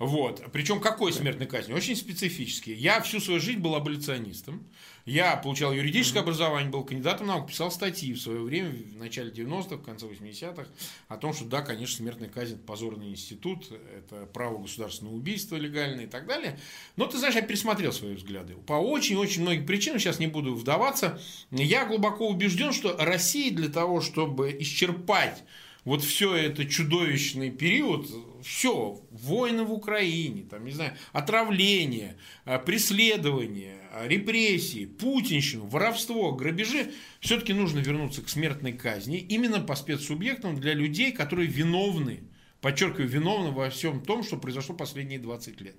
Вот. 0.00 0.42
Причем 0.50 0.80
какой 0.80 1.12
смертной 1.12 1.46
казни? 1.46 1.74
Очень 1.74 1.94
специфический. 1.94 2.72
Я 2.72 3.02
всю 3.02 3.20
свою 3.20 3.38
жизнь 3.38 3.58
был 3.58 3.74
аболиционистом. 3.74 4.66
Я 5.04 5.36
получал 5.36 5.74
юридическое 5.74 6.20
mm-hmm. 6.20 6.24
образование, 6.24 6.70
был 6.70 6.84
кандидатом 6.84 7.26
наук, 7.26 7.48
писал 7.48 7.70
статьи 7.70 8.14
в 8.14 8.20
свое 8.20 8.40
время, 8.40 8.70
в 8.70 8.96
начале 8.96 9.30
90-х, 9.30 9.76
в 9.76 9.82
конце 9.82 10.06
80-х, 10.06 10.66
о 11.08 11.16
том, 11.18 11.34
что 11.34 11.44
да, 11.44 11.60
конечно, 11.60 11.98
смертная 11.98 12.30
казнь– 12.30 12.54
это 12.54 12.62
позорный 12.62 13.10
институт, 13.10 13.70
это 13.94 14.24
право 14.24 14.58
государственного 14.58 15.14
убийства 15.14 15.56
легальное 15.56 16.04
и 16.04 16.08
так 16.08 16.26
далее. 16.26 16.58
Но 16.96 17.06
ты 17.06 17.18
знаешь, 17.18 17.34
я 17.34 17.42
пересмотрел 17.42 17.92
свои 17.92 18.14
взгляды. 18.14 18.54
По 18.54 18.74
очень-очень 18.74 19.42
многим 19.42 19.66
причинам, 19.66 19.98
сейчас 19.98 20.18
не 20.18 20.28
буду 20.28 20.54
вдаваться, 20.54 21.20
я 21.50 21.84
глубоко 21.84 22.26
убежден, 22.26 22.72
что 22.72 22.96
Россия 22.98 23.52
для 23.52 23.68
того, 23.68 24.00
чтобы 24.00 24.56
исчерпать 24.60 25.42
вот 25.84 26.02
все 26.02 26.34
это 26.34 26.64
чудовищный 26.66 27.50
период, 27.50 28.08
все, 28.42 29.00
войны 29.10 29.64
в 29.64 29.72
Украине, 29.72 30.44
там, 30.48 30.64
не 30.64 30.72
знаю, 30.72 30.96
отравление, 31.12 32.16
э, 32.44 32.58
преследование, 32.58 33.76
э, 33.92 34.08
репрессии, 34.08 34.86
путинщину, 34.86 35.66
воровство, 35.66 36.32
грабежи, 36.32 36.92
все-таки 37.20 37.52
нужно 37.52 37.78
вернуться 37.78 38.22
к 38.22 38.28
смертной 38.28 38.72
казни 38.72 39.18
именно 39.18 39.60
по 39.60 39.74
спецсубъектам 39.74 40.60
для 40.60 40.74
людей, 40.74 41.12
которые 41.12 41.48
виновны 41.48 42.20
подчеркиваю, 42.60 43.08
виновны 43.08 43.50
во 43.50 43.70
всем 43.70 44.02
том, 44.02 44.22
что 44.22 44.36
произошло 44.36 44.74
последние 44.74 45.18
20 45.18 45.60
лет. 45.60 45.76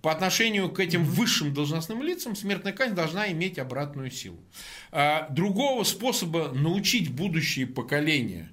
По 0.00 0.12
отношению 0.12 0.70
к 0.70 0.80
этим 0.80 1.04
высшим 1.04 1.52
должностным 1.52 2.02
лицам 2.02 2.34
смертная 2.34 2.72
казнь 2.72 2.94
должна 2.94 3.30
иметь 3.32 3.58
обратную 3.58 4.10
силу. 4.10 4.38
А, 4.90 5.28
другого 5.30 5.84
способа 5.84 6.50
научить 6.54 7.12
будущие 7.12 7.66
поколения 7.66 8.50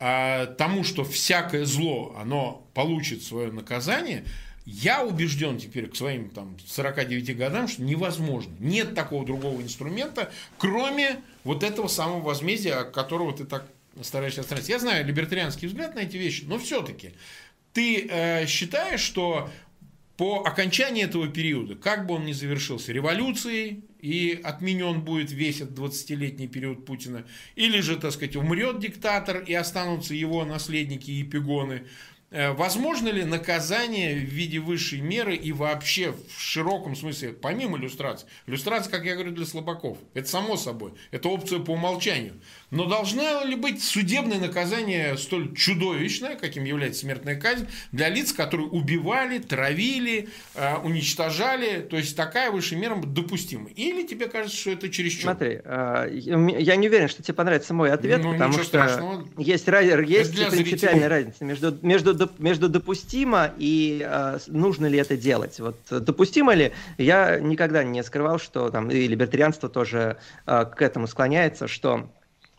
тому, 0.00 0.82
что 0.82 1.04
всякое 1.04 1.66
зло, 1.66 2.16
оно 2.18 2.66
получит 2.72 3.22
свое 3.22 3.52
наказание, 3.52 4.24
я 4.64 5.04
убежден 5.04 5.58
теперь 5.58 5.88
к 5.88 5.96
своим 5.96 6.30
там, 6.30 6.56
49 6.66 7.36
годам, 7.36 7.68
что 7.68 7.82
невозможно. 7.82 8.54
Нет 8.60 8.94
такого 8.94 9.26
другого 9.26 9.60
инструмента, 9.60 10.30
кроме 10.58 11.20
вот 11.44 11.62
этого 11.62 11.88
самого 11.88 12.20
возмездия, 12.20 12.84
которого 12.84 13.32
ты 13.36 13.44
так 13.44 13.66
стараешься 14.02 14.40
отстраниться. 14.40 14.72
Я 14.72 14.78
знаю 14.78 15.04
либертарианский 15.04 15.68
взгляд 15.68 15.94
на 15.94 16.00
эти 16.00 16.16
вещи, 16.16 16.44
но 16.46 16.58
все-таки 16.58 17.12
ты 17.72 18.06
э, 18.08 18.46
считаешь, 18.46 19.00
что 19.00 19.50
по 20.20 20.42
окончании 20.44 21.04
этого 21.04 21.28
периода, 21.28 21.76
как 21.76 22.06
бы 22.06 22.16
он 22.16 22.26
ни 22.26 22.32
завершился, 22.32 22.92
революцией, 22.92 23.84
и 24.02 24.38
отменен 24.44 25.00
будет 25.00 25.32
весь 25.32 25.62
этот 25.62 25.78
20-летний 25.78 26.46
период 26.46 26.84
Путина, 26.84 27.24
или 27.56 27.80
же, 27.80 27.96
так 27.96 28.12
сказать, 28.12 28.36
умрет 28.36 28.80
диктатор 28.80 29.38
и 29.38 29.54
останутся 29.54 30.12
его 30.12 30.44
наследники 30.44 31.10
и 31.10 31.22
пигоны, 31.22 31.86
возможно 32.30 33.08
ли 33.08 33.24
наказание 33.24 34.14
в 34.14 34.24
виде 34.24 34.58
высшей 34.58 35.00
меры 35.00 35.34
и 35.34 35.52
вообще 35.52 36.12
в 36.12 36.40
широком 36.40 36.94
смысле, 36.94 37.30
помимо 37.32 37.78
иллюстрации? 37.78 38.26
Иллюстрация, 38.46 38.90
как 38.90 39.04
я 39.04 39.14
говорю, 39.14 39.32
для 39.32 39.46
слабаков. 39.46 39.98
Это 40.14 40.28
само 40.28 40.56
собой. 40.56 40.92
Это 41.10 41.28
опция 41.28 41.58
по 41.58 41.72
умолчанию. 41.72 42.34
Но 42.70 42.84
должна 42.84 43.44
ли 43.44 43.56
быть 43.56 43.82
судебное 43.82 44.38
наказание 44.38 45.16
столь 45.16 45.54
чудовищное, 45.54 46.36
каким 46.36 46.64
является 46.64 47.00
смертная 47.00 47.38
казнь, 47.38 47.66
для 47.90 48.08
лиц, 48.08 48.32
которые 48.32 48.68
убивали, 48.68 49.38
травили, 49.38 50.28
э, 50.54 50.76
уничтожали? 50.76 51.80
То 51.80 51.96
есть 51.96 52.16
такая 52.16 52.50
высшая 52.50 52.76
мера 52.76 52.94
допустима. 52.94 53.70
Или 53.70 54.06
тебе 54.06 54.28
кажется, 54.28 54.56
что 54.56 54.70
это 54.70 54.88
чересчур? 54.88 55.22
Смотри, 55.22 55.60
э, 55.64 56.08
я 56.12 56.76
не 56.76 56.88
уверен, 56.88 57.08
что 57.08 57.22
тебе 57.22 57.34
понравится 57.34 57.74
мой 57.74 57.90
ответ, 57.90 58.22
ну, 58.22 58.32
потому 58.32 58.52
что 58.52 58.64
страшного. 58.64 59.28
есть, 60.02 60.32
есть 60.34 60.50
принципиальная 60.50 61.08
разница 61.08 61.44
между, 61.44 61.76
между, 61.82 62.14
между 62.38 62.68
допустимо 62.68 63.50
и 63.58 64.04
э, 64.06 64.38
нужно 64.48 64.86
ли 64.86 64.98
это 64.98 65.16
делать. 65.16 65.60
Вот 65.60 65.76
допустимо 65.90 66.54
ли? 66.54 66.72
Я 66.98 67.38
никогда 67.38 67.84
не 67.84 68.02
скрывал, 68.02 68.38
что 68.38 68.70
там 68.70 68.90
и 68.90 69.06
либертарианство 69.06 69.68
тоже 69.68 70.16
к 70.44 70.76
этому 70.78 71.06
склоняется, 71.06 71.68
что 71.68 72.10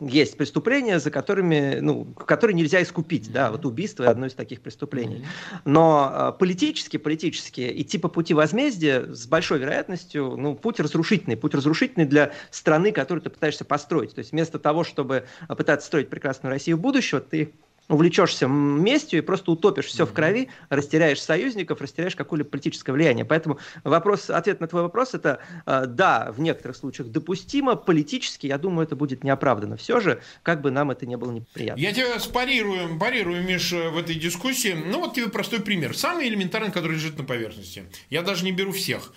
есть 0.08 0.36
преступления, 0.36 0.98
за 0.98 1.10
которыми, 1.10 1.78
ну, 1.80 2.04
которые 2.04 2.54
нельзя 2.54 2.82
искупить, 2.82 3.30
да, 3.30 3.50
вот 3.50 3.64
убийство 3.64 4.08
одно 4.08 4.26
из 4.26 4.34
таких 4.34 4.60
преступлений. 4.60 5.26
Но 5.64 6.10
э, 6.12 6.38
политически, 6.38 6.96
политически 6.96 7.72
идти 7.80 7.98
по 7.98 8.08
пути 8.08 8.34
возмездия 8.34 9.06
с 9.12 9.26
большой 9.26 9.58
вероятностью, 9.58 10.36
ну, 10.36 10.54
путь 10.54 10.80
разрушительный, 10.80 11.36
путь 11.36 11.54
разрушительный 11.54 12.06
для 12.06 12.32
страны, 12.50 12.92
которую 12.92 13.22
ты 13.22 13.30
пытаешься 13.30 13.64
построить. 13.64 14.14
То 14.14 14.18
есть 14.20 14.32
вместо 14.32 14.58
того, 14.58 14.84
чтобы 14.84 15.24
пытаться 15.48 15.86
строить 15.86 16.08
прекрасную 16.08 16.50
Россию 16.50 16.78
будущего, 16.78 17.20
ты 17.20 17.52
увлечешься 17.88 18.46
местью 18.46 19.18
и 19.18 19.22
просто 19.22 19.50
утопишь 19.50 19.86
все 19.86 20.06
в 20.06 20.12
крови, 20.12 20.48
растеряешь 20.68 21.20
союзников, 21.20 21.80
растеряешь 21.80 22.16
какое-либо 22.16 22.50
политическое 22.50 22.92
влияние. 22.92 23.24
Поэтому 23.24 23.58
вопрос, 23.84 24.30
ответ 24.30 24.60
на 24.60 24.68
твой 24.68 24.82
вопрос 24.82 25.14
это 25.14 25.40
э, 25.66 25.84
да, 25.86 26.32
в 26.32 26.40
некоторых 26.40 26.76
случаях 26.76 27.08
допустимо, 27.08 27.76
политически, 27.76 28.46
я 28.46 28.58
думаю, 28.58 28.86
это 28.86 28.96
будет 28.96 29.24
неоправданно. 29.24 29.76
Все 29.76 30.00
же, 30.00 30.20
как 30.42 30.60
бы 30.60 30.70
нам 30.70 30.90
это 30.90 31.06
не 31.06 31.16
было 31.16 31.32
неприятно. 31.32 31.80
Я 31.80 31.92
тебя 31.92 32.18
спарирую, 32.18 32.98
парирую, 32.98 33.42
Миш, 33.44 33.72
в 33.72 33.98
этой 33.98 34.14
дискуссии. 34.14 34.72
Ну 34.72 35.00
вот 35.00 35.14
тебе 35.14 35.28
простой 35.28 35.60
пример. 35.60 35.96
Самый 35.96 36.28
элементарный, 36.28 36.70
который 36.70 36.92
лежит 36.92 37.18
на 37.18 37.24
поверхности. 37.24 37.84
Я 38.10 38.22
даже 38.22 38.44
не 38.44 38.52
беру 38.52 38.72
всех. 38.72 39.12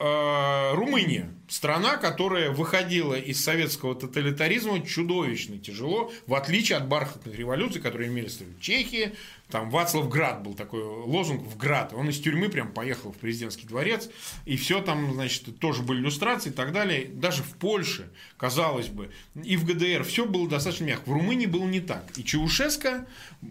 А, 0.00 0.74
Румыния. 0.74 1.34
Страна, 1.48 1.96
которая 1.96 2.50
выходила 2.50 3.14
из 3.14 3.42
советского 3.42 3.94
тоталитаризма 3.94 4.86
чудовищно 4.86 5.58
тяжело, 5.58 6.12
в 6.26 6.34
отличие 6.34 6.76
от 6.76 6.86
бархатных 6.86 7.34
революций, 7.34 7.80
которые 7.80 8.10
имели 8.10 8.28
в 8.28 8.60
Чехии, 8.60 9.14
там 9.50 9.70
Вацлав 9.70 10.08
Град 10.10 10.42
был 10.42 10.52
такой 10.52 10.82
лозунг 10.82 11.42
в 11.42 11.56
Град. 11.56 11.94
Он 11.94 12.10
из 12.10 12.20
тюрьмы 12.20 12.50
прям 12.50 12.70
поехал 12.70 13.12
в 13.12 13.16
президентский 13.16 13.66
дворец. 13.66 14.10
И 14.44 14.56
все 14.58 14.82
там, 14.82 15.14
значит, 15.14 15.58
тоже 15.58 15.82
были 15.82 16.00
иллюстрации 16.00 16.50
и 16.50 16.52
так 16.52 16.72
далее. 16.72 17.06
Даже 17.06 17.42
в 17.42 17.54
Польше, 17.54 18.10
казалось 18.36 18.88
бы, 18.88 19.10
и 19.42 19.56
в 19.56 19.64
ГДР 19.64 20.04
все 20.04 20.26
было 20.26 20.48
достаточно 20.48 20.84
мягко. 20.84 21.08
В 21.08 21.12
Румынии 21.12 21.46
было 21.46 21.64
не 21.64 21.80
так. 21.80 22.04
И 22.16 22.24
Чаушеско, 22.24 23.06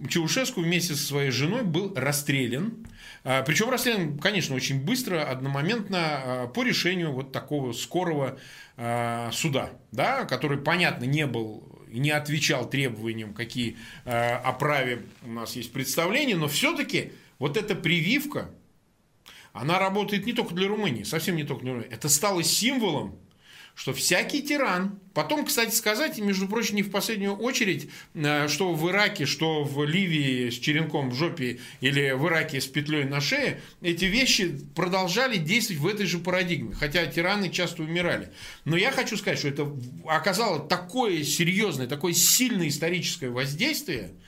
Чаушеску 0.08 0.62
вместе 0.62 0.94
со 0.94 1.04
своей 1.04 1.32
женой 1.32 1.64
был 1.64 1.94
расстрелян. 1.96 2.74
А, 3.24 3.42
Причем 3.42 3.72
расстрелян, 3.72 4.20
конечно, 4.20 4.56
очень 4.56 4.80
быстро, 4.80 5.24
одномоментно 5.24 5.98
а, 6.00 6.37
по 6.46 6.64
решению 6.64 7.12
вот 7.12 7.32
такого 7.32 7.74
скорого 7.74 8.38
а, 8.78 9.32
суда, 9.32 9.72
да, 9.92 10.26
который, 10.26 10.60
понятно, 10.60 11.06
не 11.06 11.26
был 11.26 11.78
и 11.92 12.00
не 12.00 12.12
отвечал 12.12 12.70
требованиям, 12.70 13.34
какие 13.34 13.78
э, 14.06 14.12
о 14.12 14.52
праве 14.54 15.04
у 15.24 15.32
нас 15.32 15.56
есть 15.56 15.72
представления, 15.72 16.36
но 16.36 16.48
все-таки 16.48 17.14
вот 17.40 17.58
эта 17.58 17.76
прививка, 17.76 18.52
она 19.54 19.80
работает 19.80 20.26
не 20.26 20.34
только 20.34 20.54
для 20.54 20.68
Румынии, 20.68 21.04
совсем 21.04 21.36
не 21.36 21.44
только 21.44 21.64
для 21.64 21.72
Румынии. 21.74 21.92
Это 21.92 22.10
стало 22.10 22.44
символом 22.44 23.18
что 23.78 23.94
всякий 23.94 24.42
тиран, 24.42 25.00
потом, 25.14 25.46
кстати 25.46 25.74
сказать, 25.74 26.18
между 26.18 26.48
прочим, 26.48 26.78
не 26.78 26.82
в 26.82 26.90
последнюю 26.90 27.36
очередь, 27.36 27.90
э, 28.16 28.48
что 28.48 28.74
в 28.74 28.90
Ираке, 28.90 29.28
что 29.28 29.64
в 29.64 29.86
Ливии 29.86 30.50
с 30.50 30.56
черенком 30.56 31.12
в 31.12 31.14
жопе 31.14 31.60
или 31.80 32.10
в 32.10 32.26
Ираке 32.28 32.60
с 32.60 32.66
петлей 32.66 33.04
на 33.04 33.22
шее, 33.22 33.62
эти 33.84 34.06
вещи 34.06 34.60
продолжали 34.76 35.38
действовать 35.38 35.80
в 35.80 35.88
этой 35.88 36.08
же 36.08 36.18
парадигме, 36.18 36.74
хотя 36.74 37.06
тираны 37.06 37.52
часто 37.52 37.84
умирали. 37.84 38.32
Но 38.66 38.76
я 38.78 38.92
хочу 38.92 39.16
сказать, 39.16 39.38
что 39.38 39.50
это 39.50 39.72
оказало 40.08 40.60
такое 40.60 41.24
серьезное, 41.24 41.86
такое 41.86 42.14
сильное 42.14 42.70
историческое 42.70 43.30
воздействие– 43.30 44.10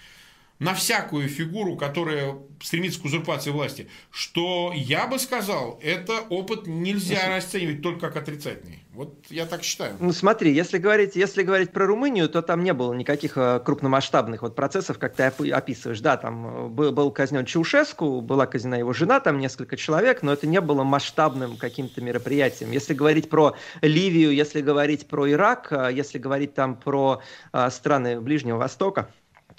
на 0.60 0.74
всякую 0.74 1.30
фигуру, 1.30 1.78
которая 1.78 2.36
стремится 2.62 2.99
к 2.99 3.05
узурпации 3.05 3.51
власти, 3.51 3.88
что 4.12 4.74
я 4.76 5.07
бы 5.07 5.18
сказал, 5.18 5.80
это 5.82 6.20
опыт 6.30 6.68
нельзя 6.68 7.30
расценивать 7.30 7.82
только 7.82 8.07
как 8.07 8.18
отрицательный. 8.18 8.84
Вот 8.91 9.26
я 9.30 9.45
так 9.45 9.64
считаю. 9.64 9.95
Ну 10.01 10.12
смотри, 10.12 10.53
если 10.53 10.78
говорить, 10.78 11.16
если 11.16 11.43
говорить 11.43 11.72
про 11.72 11.86
Румынию, 11.86 12.28
то 12.28 12.41
там 12.41 12.64
не 12.64 12.74
было 12.74 12.93
никаких 12.93 13.38
э, 13.38 13.62
крупномасштабных 13.64 14.41
вот 14.41 14.55
процессов, 14.55 14.99
как 14.99 15.16
ты 15.16 15.24
описываешь. 15.24 16.01
Да, 16.01 16.18
там 16.18 16.66
э, 16.66 16.68
был, 16.68 16.91
был 16.91 17.10
казнен 17.12 17.45
Чаушеску, 17.45 18.20
была 18.20 18.45
казнена 18.45 18.76
его 18.76 18.91
жена, 18.91 19.22
там 19.22 19.39
несколько 19.39 19.78
человек, 19.78 20.22
но 20.22 20.34
это 20.34 20.47
не 20.47 20.60
было 20.60 20.84
масштабным 20.84 21.55
каким-то 21.55 22.01
мероприятием. 22.01 22.72
Если 22.72 22.93
говорить 22.93 23.30
про 23.30 23.55
Ливию, 23.82 24.34
если 24.34 24.60
говорить 24.60 25.07
про 25.07 25.32
Ирак, 25.32 25.72
э, 25.72 25.91
если 25.93 26.18
говорить 26.18 26.53
там 26.53 26.76
про 26.76 27.22
страны 27.70 28.20
Ближнего 28.20 28.57
Востока, 28.57 29.10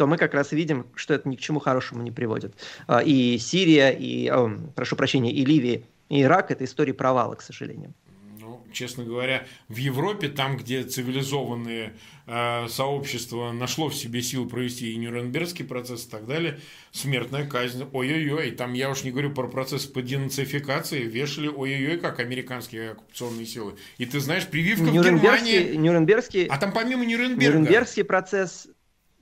то 0.00 0.06
мы 0.06 0.16
как 0.16 0.32
раз 0.32 0.52
видим, 0.52 0.86
что 0.94 1.12
это 1.12 1.28
ни 1.28 1.36
к 1.36 1.40
чему 1.40 1.60
хорошему 1.60 2.02
не 2.02 2.10
приводит. 2.10 2.54
А, 2.86 3.00
и 3.00 3.36
Сирия, 3.36 3.90
и, 3.90 4.28
о, 4.28 4.48
прошу 4.74 4.96
прощения, 4.96 5.30
и 5.30 5.44
Ливия, 5.44 5.82
и 6.08 6.22
Ирак– 6.22 6.50
это 6.52 6.64
истории 6.64 6.92
провала, 6.92 7.34
к 7.34 7.42
сожалению 7.42 7.92
ну, 8.50 8.62
честно 8.72 9.04
говоря, 9.04 9.46
в 9.68 9.76
Европе, 9.76 10.28
там, 10.28 10.56
где 10.56 10.82
цивилизованные 10.82 11.92
э, 12.26 12.66
сообщества 12.68 13.52
нашло 13.52 13.88
в 13.88 13.94
себе 13.94 14.22
силы 14.22 14.48
провести 14.48 14.92
и 14.92 14.96
Нюрнбергский 14.96 15.64
процесс 15.64 16.06
и 16.06 16.10
так 16.10 16.26
далее, 16.26 16.58
смертная 16.90 17.46
казнь, 17.46 17.84
ой-ой-ой, 17.92 18.50
там 18.52 18.72
я 18.72 18.90
уж 18.90 19.04
не 19.04 19.10
говорю 19.10 19.32
про 19.32 19.48
процесс 19.48 19.86
по 19.86 20.02
денацификации, 20.02 21.02
вешали 21.02 21.48
ой-ой-ой, 21.48 21.98
как 21.98 22.18
американские 22.20 22.92
оккупационные 22.92 23.46
силы. 23.46 23.74
И 23.98 24.06
ты 24.06 24.18
знаешь, 24.20 24.46
прививка 24.46 24.84
в 24.84 24.92
Германии... 24.92 25.74
Нюрнбергский... 25.76 26.46
А 26.46 26.56
там 26.56 26.72
помимо 26.72 27.04
Нюрнберга... 27.04 27.58
Нюрнбергский 27.58 28.04
процесс 28.04 28.66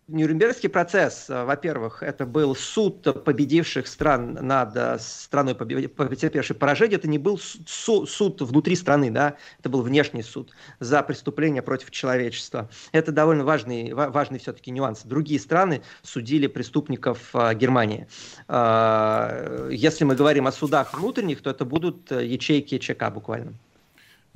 Нюрнбергский 0.08 0.70
процесс, 0.70 1.28
э, 1.28 1.44
во-первых, 1.44 2.02
это 2.02 2.24
был 2.24 2.56
суд 2.56 3.02
победивших 3.24 3.86
стран 3.86 4.38
над 4.40 4.74
э, 4.74 4.96
страной, 4.98 5.54
потерпевшей 5.54 6.56
поражение. 6.56 6.96
Это 6.96 7.08
не 7.08 7.18
был 7.18 7.38
суд 7.38 8.40
внутри 8.40 8.74
страны, 8.74 9.10
да, 9.10 9.36
это 9.58 9.68
был 9.68 9.82
внешний 9.82 10.22
суд 10.22 10.50
за 10.80 11.02
преступления 11.02 11.60
против 11.60 11.90
человечества. 11.90 12.70
Это 12.92 13.12
довольно 13.12 13.44
важный, 13.44 13.92
важный 13.92 14.38
все-таки 14.38 14.70
нюанс. 14.70 15.02
Другие 15.02 15.38
страны 15.38 15.82
судили 16.02 16.46
преступников 16.46 17.28
э, 17.34 17.54
Германии. 17.54 18.06
Если 18.48 20.04
мы 20.04 20.14
говорим 20.14 20.46
о 20.46 20.52
судах 20.52 20.94
внутренних, 20.94 21.42
то 21.42 21.50
это 21.50 21.66
будут 21.66 22.10
ячейки 22.10 22.78
ЧК 22.78 23.10
буквально. 23.10 23.52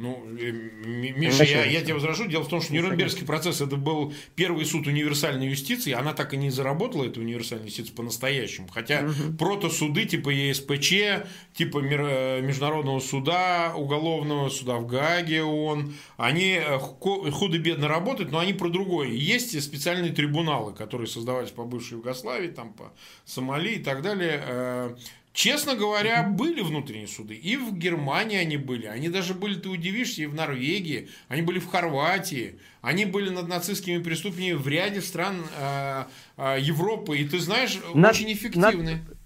Ну, 0.03 0.21
э, 0.37 0.51
Миша, 0.51 1.45
я, 1.45 1.65
я 1.65 1.81
тебя 1.81 1.95
возражу. 1.95 2.27
Дело 2.27 2.43
в 2.43 2.49
том, 2.49 2.61
что 2.61 2.75
Нюрнбергский 2.75 3.25
процесс 3.25 3.61
это 3.61 3.77
был 3.77 4.13
первый 4.35 4.65
суд 4.65 4.89
универсальной 4.89 5.47
юстиции. 5.47 5.93
Она 5.93 6.13
так 6.13 6.35
и 6.35 6.37
не 6.37 6.51
заработала, 6.51 7.05
эта 7.05 7.21
универсальная 7.21 7.69
юстиция, 7.69 7.95
по-настоящему. 7.95 8.67
Хотя 8.67 9.05
угу. 9.05 9.37
прото-суды 9.39 10.05
типа 10.07 10.31
ЕСПЧ, 10.31 11.25
типа 11.55 11.79
э, 11.79 12.41
Международного 12.41 12.99
суда, 12.99 13.75
уголовного 13.77 14.49
суда 14.49 14.79
в 14.79 14.89
Гааге 14.89 15.45
ООН, 15.45 15.95
они 16.17 16.61
э, 16.61 16.79
худо-бедно 16.81 17.87
работают, 17.87 18.33
но 18.33 18.41
они 18.41 18.55
про 18.55 18.71
другое. 18.71 19.07
Есть 19.09 19.63
специальные 19.63 20.11
трибуналы, 20.11 20.73
которые 20.73 21.07
создавались 21.07 21.51
по 21.51 21.63
бывшей 21.63 21.99
Югославии, 21.99 22.49
там 22.49 22.73
по 22.73 22.93
Сомали 23.25 23.75
и 23.75 23.79
так 23.79 24.03
далее 24.03 24.97
Честно 25.33 25.74
говоря, 25.74 26.24
были 26.24 26.61
внутренние 26.61 27.09
суды. 27.09 27.35
И 27.35 27.57
в 27.57 27.72
Германии 27.72 28.37
они 28.37 28.59
были. 28.59 28.87
Они 28.87 29.09
даже 29.09 29.33
были, 29.33 29.55
ты 29.55 29.70
удивишься, 29.70 30.22
и 30.22 30.26
в 30.26 30.35
Норвегии. 30.35 31.09
Они 31.28 31.41
были 31.41 31.59
в 31.59 31.68
Хорватии. 31.68 32.61
Они 32.83 33.07
были 33.07 33.30
над 33.30 33.49
нацистскими 33.49 34.03
преступлениями 34.03 34.59
в 34.59 34.68
ряде 34.68 35.01
стран 35.01 35.47
э, 35.59 36.05
э, 36.37 36.57
Европы. 36.61 37.16
И 37.16 37.26
ты 37.26 37.39
знаешь, 37.39 37.80
над, 37.95 38.12
очень 38.12 38.30
эффективны. 38.30 39.05
Над... 39.09 39.18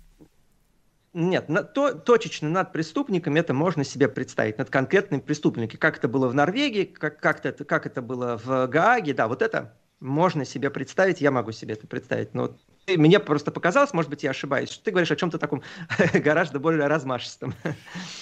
Нет, 1.12 1.48
на, 1.48 1.64
то, 1.64 1.92
точечно 1.92 2.48
над 2.48 2.72
преступниками 2.72 3.40
это 3.40 3.52
можно 3.52 3.82
себе 3.82 4.06
представить, 4.06 4.58
над 4.58 4.70
конкретными 4.70 5.20
преступниками. 5.20 5.78
Как 5.78 5.96
это 5.96 6.06
было 6.06 6.28
в 6.28 6.34
Норвегии, 6.34 6.84
как, 6.84 7.18
как, 7.18 7.44
это, 7.44 7.64
как 7.64 7.86
это 7.86 8.00
было 8.00 8.40
в 8.44 8.68
Гааге, 8.68 9.12
да, 9.12 9.26
вот 9.26 9.42
это 9.42 9.74
можно 9.98 10.44
себе 10.44 10.70
представить, 10.70 11.20
я 11.20 11.30
могу 11.30 11.52
себе 11.52 11.72
это 11.72 11.86
представить, 11.86 12.34
но 12.34 12.56
мне 12.94 13.18
просто 13.18 13.50
показалось, 13.50 13.92
может 13.92 14.08
быть, 14.10 14.22
я 14.22 14.30
ошибаюсь, 14.30 14.70
что 14.70 14.84
ты 14.84 14.92
говоришь 14.92 15.10
о 15.10 15.16
чем-то 15.16 15.38
таком 15.38 15.62
гораздо 16.14 16.60
более 16.60 16.86
размашистом. 16.86 17.52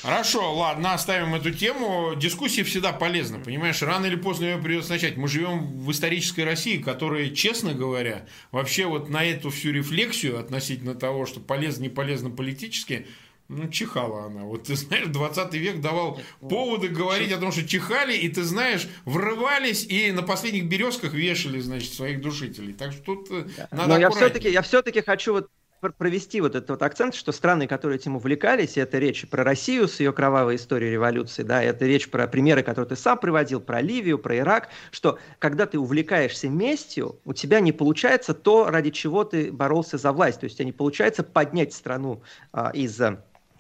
Хорошо, 0.03 0.55
ладно, 0.55 0.95
оставим 0.95 1.35
эту 1.35 1.51
тему. 1.51 2.15
Дискуссия 2.17 2.62
всегда 2.65 2.93
полезна, 2.93 3.39
понимаешь? 3.39 3.83
Рано 3.83 4.07
или 4.07 4.17
поздно 4.17 4.45
ее 4.45 4.59
придется 4.59 4.93
начать. 4.93 5.19
Мы 5.19 5.29
живем 5.29 5.79
в 5.79 5.91
исторической 5.91 6.45
России, 6.45 6.79
которая, 6.79 7.29
честно 7.29 7.75
говоря, 7.75 8.25
вообще 8.53 8.87
вот 8.87 9.11
на 9.11 9.23
эту 9.23 9.51
всю 9.51 9.71
рефлексию 9.71 10.41
относительно 10.41 10.95
того, 10.95 11.27
что 11.27 11.41
полезно, 11.41 11.83
не 11.83 11.89
полезно 11.91 12.31
политически, 12.31 13.07
ну, 13.49 13.68
чихала 13.68 14.24
она. 14.24 14.45
Вот 14.45 14.64
ты 14.64 14.74
знаешь, 14.74 15.07
20 15.07 15.55
век 15.55 15.80
давал 15.80 16.20
поводы 16.40 16.88
говорить 16.88 17.32
о 17.32 17.38
том, 17.38 17.53
что 17.53 17.66
чихали, 17.66 18.16
и 18.16 18.28
ты 18.28 18.42
знаешь, 18.42 18.88
врывались 19.05 19.84
и 19.84 20.12
на 20.12 20.22
последних 20.22 20.68
березках 20.68 21.12
вешали, 21.12 21.61
значит, 21.61 21.92
своих 21.92 22.22
душителей. 22.22 22.72
Так 22.72 22.92
что 22.92 23.03
тут 23.03 23.30
э, 23.30 23.45
да. 23.57 23.68
надо 23.70 23.88
Но 23.88 23.99
я 23.99 24.11
все-таки, 24.11 24.51
я 24.51 24.62
все-таки 24.62 25.03
хочу 25.03 25.34
вот 25.34 25.51
провести 25.99 26.40
вот 26.40 26.55
этот 26.55 26.70
вот 26.70 26.82
акцент, 26.82 27.14
что 27.14 27.32
страны, 27.32 27.66
которые 27.66 27.99
этим 27.99 28.16
увлекались, 28.16 28.78
и 28.78 28.80
это 28.80 28.99
речь 28.99 29.28
про 29.28 29.45
Россию 29.45 29.88
с 29.88 30.01
ее 30.01 30.14
кровавой 30.14 30.57
историей 30.57 30.92
революции, 30.92 31.42
да, 31.42 31.62
это 31.62 31.84
речь 31.84 32.09
про 32.09 32.26
примеры, 32.26 32.62
которые 32.62 32.88
ты 32.88 32.97
сам 32.97 33.18
приводил, 33.18 33.61
про 33.61 33.82
Ливию, 33.82 34.18
про 34.18 34.38
Ирак, 34.38 34.70
что 34.90 35.18
когда 35.38 35.66
ты 35.66 35.78
увлекаешься 35.78 36.49
местью, 36.49 37.20
у 37.26 37.34
тебя 37.34 37.61
не 37.61 37.72
получается 37.72 38.32
то, 38.32 38.70
ради 38.70 38.90
чего 38.90 39.24
ты 39.24 39.53
боролся 39.53 39.99
за 39.99 40.12
власть, 40.12 40.40
то 40.40 40.45
есть 40.45 40.57
у 40.57 40.59
тебя 40.59 40.66
не 40.66 40.72
получается 40.72 41.22
поднять 41.22 41.74
страну 41.74 42.22
а, 42.53 42.70
из 42.70 42.99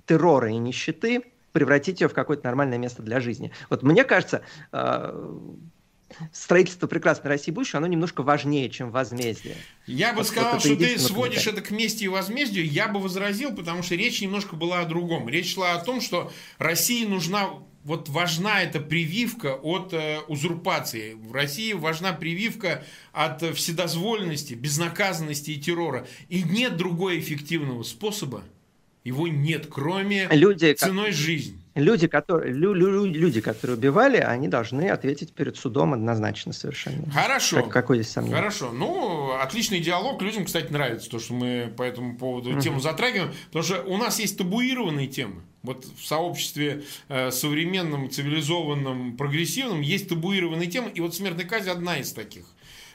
террора 0.06 0.50
и 0.50 0.56
нищеты, 0.56 1.22
превратить 1.52 2.00
ее 2.00 2.08
в 2.08 2.14
какое-то 2.14 2.44
нормальное 2.44 2.78
место 2.78 3.02
для 3.02 3.20
жизни. 3.20 3.52
Вот 3.70 3.82
мне 3.82 4.04
кажется, 4.04 4.42
э, 4.72 5.38
строительство 6.32 6.86
прекрасной 6.86 7.28
России 7.28 7.50
будущего, 7.52 7.78
оно 7.78 7.86
немножко 7.86 8.22
важнее, 8.22 8.68
чем 8.70 8.90
возмездие. 8.90 9.56
Я 9.86 10.12
бы 10.12 10.18
вот, 10.18 10.28
сказал, 10.28 10.54
вот 10.54 10.64
что 10.64 10.76
ты 10.76 10.98
сводишь 10.98 11.46
это 11.46 11.60
к 11.60 11.70
мести 11.70 12.04
и 12.04 12.08
возмездию, 12.08 12.66
я 12.66 12.88
бы 12.88 13.00
возразил, 13.00 13.54
потому 13.54 13.82
что 13.82 13.94
речь 13.94 14.20
немножко 14.20 14.56
была 14.56 14.80
о 14.80 14.84
другом. 14.84 15.28
Речь 15.28 15.54
шла 15.54 15.74
о 15.74 15.78
том, 15.78 16.00
что 16.00 16.32
России 16.58 17.04
нужна 17.06 17.50
вот 17.84 18.08
важна 18.08 18.62
эта 18.62 18.80
прививка 18.80 19.54
от 19.54 19.92
э, 19.92 20.20
узурпации. 20.26 21.14
В 21.14 21.32
России 21.32 21.74
важна 21.74 22.14
прививка 22.14 22.82
от 23.12 23.42
вседозволенности, 23.42 24.54
безнаказанности 24.54 25.50
и 25.50 25.60
террора. 25.60 26.06
И 26.30 26.42
нет 26.42 26.78
другого 26.78 27.18
эффективного 27.18 27.82
способа 27.82 28.42
его 29.04 29.28
нет, 29.28 29.66
кроме 29.70 30.28
люди, 30.30 30.72
ценой 30.72 31.06
как... 31.06 31.14
жизни. 31.14 31.58
Люди 31.74 32.06
которые, 32.06 32.54
лю, 32.54 32.72
лю, 32.72 33.04
люди, 33.04 33.40
которые 33.40 33.76
убивали, 33.76 34.18
они 34.18 34.46
должны 34.46 34.88
ответить 34.88 35.32
перед 35.32 35.56
судом 35.56 35.92
однозначно 35.92 36.52
совершенно. 36.52 37.10
Хорошо. 37.10 37.56
Как, 37.56 37.68
какой 37.70 37.98
здесь 37.98 38.12
сомнение? 38.12 38.36
Хорошо. 38.36 38.70
Ну, 38.70 39.32
отличный 39.32 39.80
диалог. 39.80 40.22
Людям, 40.22 40.44
кстати, 40.44 40.72
нравится 40.72 41.10
то, 41.10 41.18
что 41.18 41.34
мы 41.34 41.72
по 41.76 41.82
этому 41.82 42.16
поводу 42.16 42.50
uh-huh. 42.50 42.62
тему 42.62 42.78
затрагиваем. 42.78 43.32
Потому 43.46 43.64
что 43.64 43.82
у 43.82 43.96
нас 43.96 44.20
есть 44.20 44.38
табуированные 44.38 45.08
темы. 45.08 45.42
Вот 45.64 45.84
в 45.84 46.06
сообществе 46.06 46.84
э, 47.08 47.32
современном, 47.32 48.08
цивилизованном, 48.08 49.16
прогрессивном 49.16 49.80
есть 49.80 50.08
табуированные 50.08 50.70
темы. 50.70 50.92
И 50.94 51.00
вот 51.00 51.16
смертная 51.16 51.44
казнь 51.44 51.70
одна 51.70 51.98
из 51.98 52.12
таких. 52.12 52.44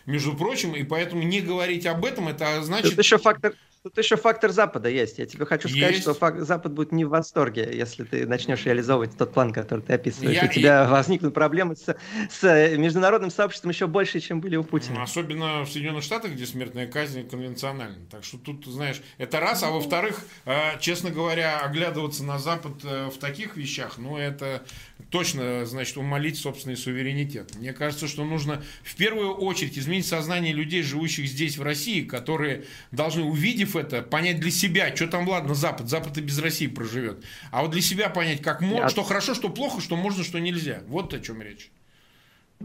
Между 0.05 0.34
прочим, 0.34 0.74
и 0.74 0.84
поэтому 0.84 1.22
не 1.22 1.41
говорить 1.41 1.86
об 1.86 2.05
этом, 2.05 2.30
это 2.30 2.64
значит... 2.64 2.91
Тут 2.91 2.99
еще 2.99 3.18
фактор, 3.18 3.53
Тут 3.82 3.97
еще 3.97 4.17
фактор 4.17 4.51
Запада 4.51 4.89
есть. 4.89 5.19
Я 5.19 5.25
тебе 5.25 5.45
хочу 5.45 5.69
сказать, 5.69 5.91
есть. 5.91 6.01
что 6.01 6.13
фак... 6.13 6.41
Запад 6.41 6.73
будет 6.73 6.91
не 6.91 7.05
в 7.05 7.09
восторге, 7.09 7.69
если 7.73 8.03
ты 8.03 8.27
начнешь 8.27 8.65
реализовывать 8.65 9.17
тот 9.17 9.34
план, 9.34 9.53
который 9.53 9.80
ты 9.82 9.93
описываешь. 9.93 10.36
Я... 10.36 10.45
У 10.45 10.47
тебя 10.51 10.86
и... 10.86 10.88
возникнут 10.89 11.34
проблемы 11.34 11.77
с, 11.77 11.95
с 12.30 12.77
международным 12.77 13.32
сообществом 13.32 13.71
еще 13.71 13.88
больше, 13.88 14.19
чем 14.19 14.41
были 14.41 14.57
у 14.57 14.65
Путина. 14.65 15.01
Особенно 15.03 15.63
в 15.63 15.69
Соединенных 15.69 16.03
Штатах, 16.03 16.32
где 16.32 16.45
смертная 16.45 16.88
казнь 16.88 17.27
конвенциональна. 17.30 18.05
Так 18.11 18.25
что 18.25 18.38
тут, 18.38 18.65
знаешь, 18.65 19.01
это 19.17 19.39
раз. 19.39 19.63
А 19.63 19.69
во-вторых, 19.69 20.19
э, 20.45 20.77
честно 20.82 21.09
говоря, 21.09 21.61
оглядываться 21.61 22.25
на 22.25 22.38
Запад 22.38 22.73
э, 22.84 23.09
в 23.09 23.17
таких 23.17 23.55
вещах, 23.55 23.97
ну, 23.97 24.17
это 24.17 24.61
точно, 25.10 25.66
значит, 25.66 25.97
умолить 25.97 26.38
собственный 26.38 26.78
суверенитет. 26.78 27.56
Мне 27.56 27.74
кажется, 27.74 28.08
что 28.08 28.24
нужно 28.26 28.64
в 28.84 28.95
первую 28.95 29.34
очередь 29.34 29.78
изменить 29.78 30.06
сознание 30.06 30.54
людей, 30.54 30.84
живущих 30.84 31.28
здесь, 31.28 31.58
в 31.58 31.64
России, 31.64 32.04
которые 32.04 32.66
должны, 32.91 33.24
увидев 33.24 33.76
это, 33.76 34.02
понять 34.02 34.39
для 34.39 34.52
себя, 34.52 34.95
что 34.95 35.08
там, 35.08 35.28
ладно, 35.28 35.56
Запад, 35.56 35.89
Запад 35.89 36.18
и 36.18 36.22
без 36.22 36.39
России 36.39 36.68
проживет. 36.68 37.24
А 37.52 37.62
вот 37.62 37.72
для 37.72 37.82
себя 37.82 38.10
понять, 38.10 38.41
как 38.41 38.62
можно, 38.62 38.89
что 38.89 39.04
хорошо, 39.04 39.34
что 39.34 39.50
плохо, 39.50 39.82
что 39.82 39.95
можно, 39.95 40.24
что 40.24 40.39
нельзя. 40.39 40.84
Вот 40.88 41.14
о 41.14 41.20
чем 41.20 41.41
речь. 41.41 41.72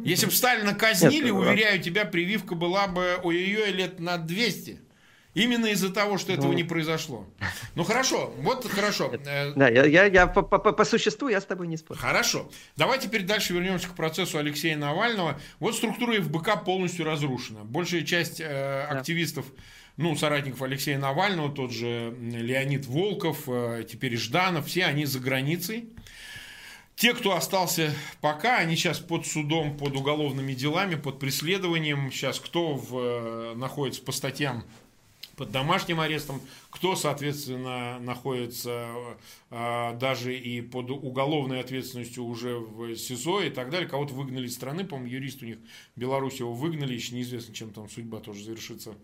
Если 0.02 0.26
бы 0.26 0.32
Сталина 0.32 0.74
казнили, 0.74 1.26
Нет, 1.26 1.34
уверяю 1.34 1.80
тебя, 1.80 2.04
прививка 2.04 2.56
была 2.56 2.88
бы 2.88 3.16
ой-ой-ой 3.22 3.70
лет 3.70 4.00
на 4.00 4.18
200. 4.18 4.80
Именно 5.34 5.66
из-за 5.66 5.92
того, 5.92 6.16
что 6.16 6.32
этого 6.32 6.48
ну, 6.48 6.52
не 6.52 6.62
произошло. 6.62 7.26
Ну 7.74 7.82
хорошо, 7.82 8.32
вот 8.38 8.66
хорошо. 8.66 9.12
Э, 9.26 9.52
да, 9.54 9.68
я, 9.68 9.84
я, 9.84 10.04
я 10.04 10.26
по, 10.28 10.42
по, 10.42 10.58
по 10.58 10.84
существу 10.84 11.28
я 11.28 11.40
с 11.40 11.44
тобой 11.44 11.66
не 11.66 11.76
спорю. 11.76 11.98
Хорошо. 11.98 12.48
Давай 12.76 13.00
теперь 13.00 13.24
дальше 13.24 13.52
вернемся 13.52 13.88
к 13.88 13.94
процессу 13.94 14.38
Алексея 14.38 14.76
Навального. 14.76 15.40
Вот 15.58 15.74
структура 15.74 16.20
ФБК 16.20 16.64
полностью 16.64 17.04
разрушена. 17.04 17.64
Большая 17.64 18.02
часть 18.02 18.40
э, 18.40 18.82
активистов 18.84 19.44
ну, 19.96 20.16
соратников 20.16 20.62
Алексея 20.62 20.98
Навального, 20.98 21.52
тот 21.52 21.72
же 21.72 22.14
Леонид 22.20 22.86
Волков, 22.86 23.48
э, 23.48 23.84
теперь 23.88 24.16
Жданов, 24.16 24.66
все 24.66 24.84
они 24.84 25.04
за 25.04 25.18
границей. 25.18 25.88
Те, 26.96 27.12
кто 27.12 27.34
остался 27.34 27.92
пока, 28.20 28.58
они 28.58 28.76
сейчас 28.76 29.00
под 29.00 29.26
судом, 29.26 29.76
под 29.76 29.96
уголовными 29.96 30.54
делами, 30.54 30.94
под 30.94 31.18
преследованием. 31.18 32.12
Сейчас 32.12 32.38
кто 32.38 32.74
в, 32.74 32.96
э, 32.96 33.54
находится 33.56 34.00
по 34.02 34.12
статьям 34.12 34.64
под 35.36 35.50
домашним 35.50 36.00
арестом, 36.00 36.40
кто, 36.70 36.96
соответственно, 36.96 37.98
находится 38.00 39.16
э, 39.50 39.96
даже 39.98 40.38
и 40.38 40.60
под 40.60 40.90
уголовной 40.90 41.60
ответственностью 41.60 42.24
уже 42.24 42.56
в 42.58 42.94
СИЗО 42.96 43.42
и 43.42 43.50
так 43.50 43.70
далее. 43.70 43.88
Кого-то 43.88 44.14
выгнали 44.14 44.46
из 44.46 44.54
страны, 44.54 44.84
по-моему, 44.84 45.10
юрист 45.10 45.42
у 45.42 45.46
них 45.46 45.58
в 45.96 46.00
Беларуси 46.00 46.40
его 46.40 46.52
выгнали, 46.52 46.94
еще 46.94 47.14
неизвестно, 47.14 47.54
чем 47.54 47.70
там 47.70 47.88
судьба 47.88 48.20
тоже 48.20 48.44
завершится 48.44 48.94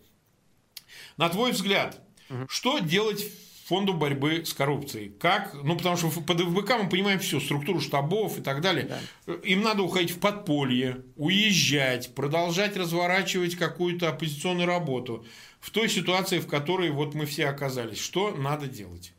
на 1.16 1.28
твой 1.28 1.52
взгляд, 1.52 2.00
угу. 2.28 2.46
что 2.48 2.78
делать 2.78 3.30
фонду 3.70 3.94
борьбы 3.94 4.44
с 4.44 4.52
коррупцией. 4.52 5.12
Как? 5.20 5.54
Ну, 5.54 5.76
потому 5.76 5.96
что 5.96 6.08
под 6.08 6.40
ФБК 6.40 6.82
мы 6.82 6.88
понимаем 6.88 7.20
все, 7.20 7.38
структуру 7.38 7.78
штабов 7.78 8.36
и 8.36 8.42
так 8.42 8.60
далее. 8.60 8.90
Да. 9.26 9.32
Им 9.44 9.62
надо 9.62 9.84
уходить 9.84 10.10
в 10.10 10.18
подполье, 10.18 11.04
уезжать, 11.14 12.12
продолжать 12.16 12.76
разворачивать 12.76 13.54
какую-то 13.54 14.08
оппозиционную 14.08 14.66
работу 14.66 15.24
в 15.60 15.70
той 15.70 15.88
ситуации, 15.88 16.40
в 16.40 16.48
которой 16.48 16.90
вот 16.90 17.14
мы 17.14 17.26
все 17.26 17.46
оказались. 17.46 18.00
Что 18.00 18.32
надо 18.32 18.66
делать? 18.66 19.14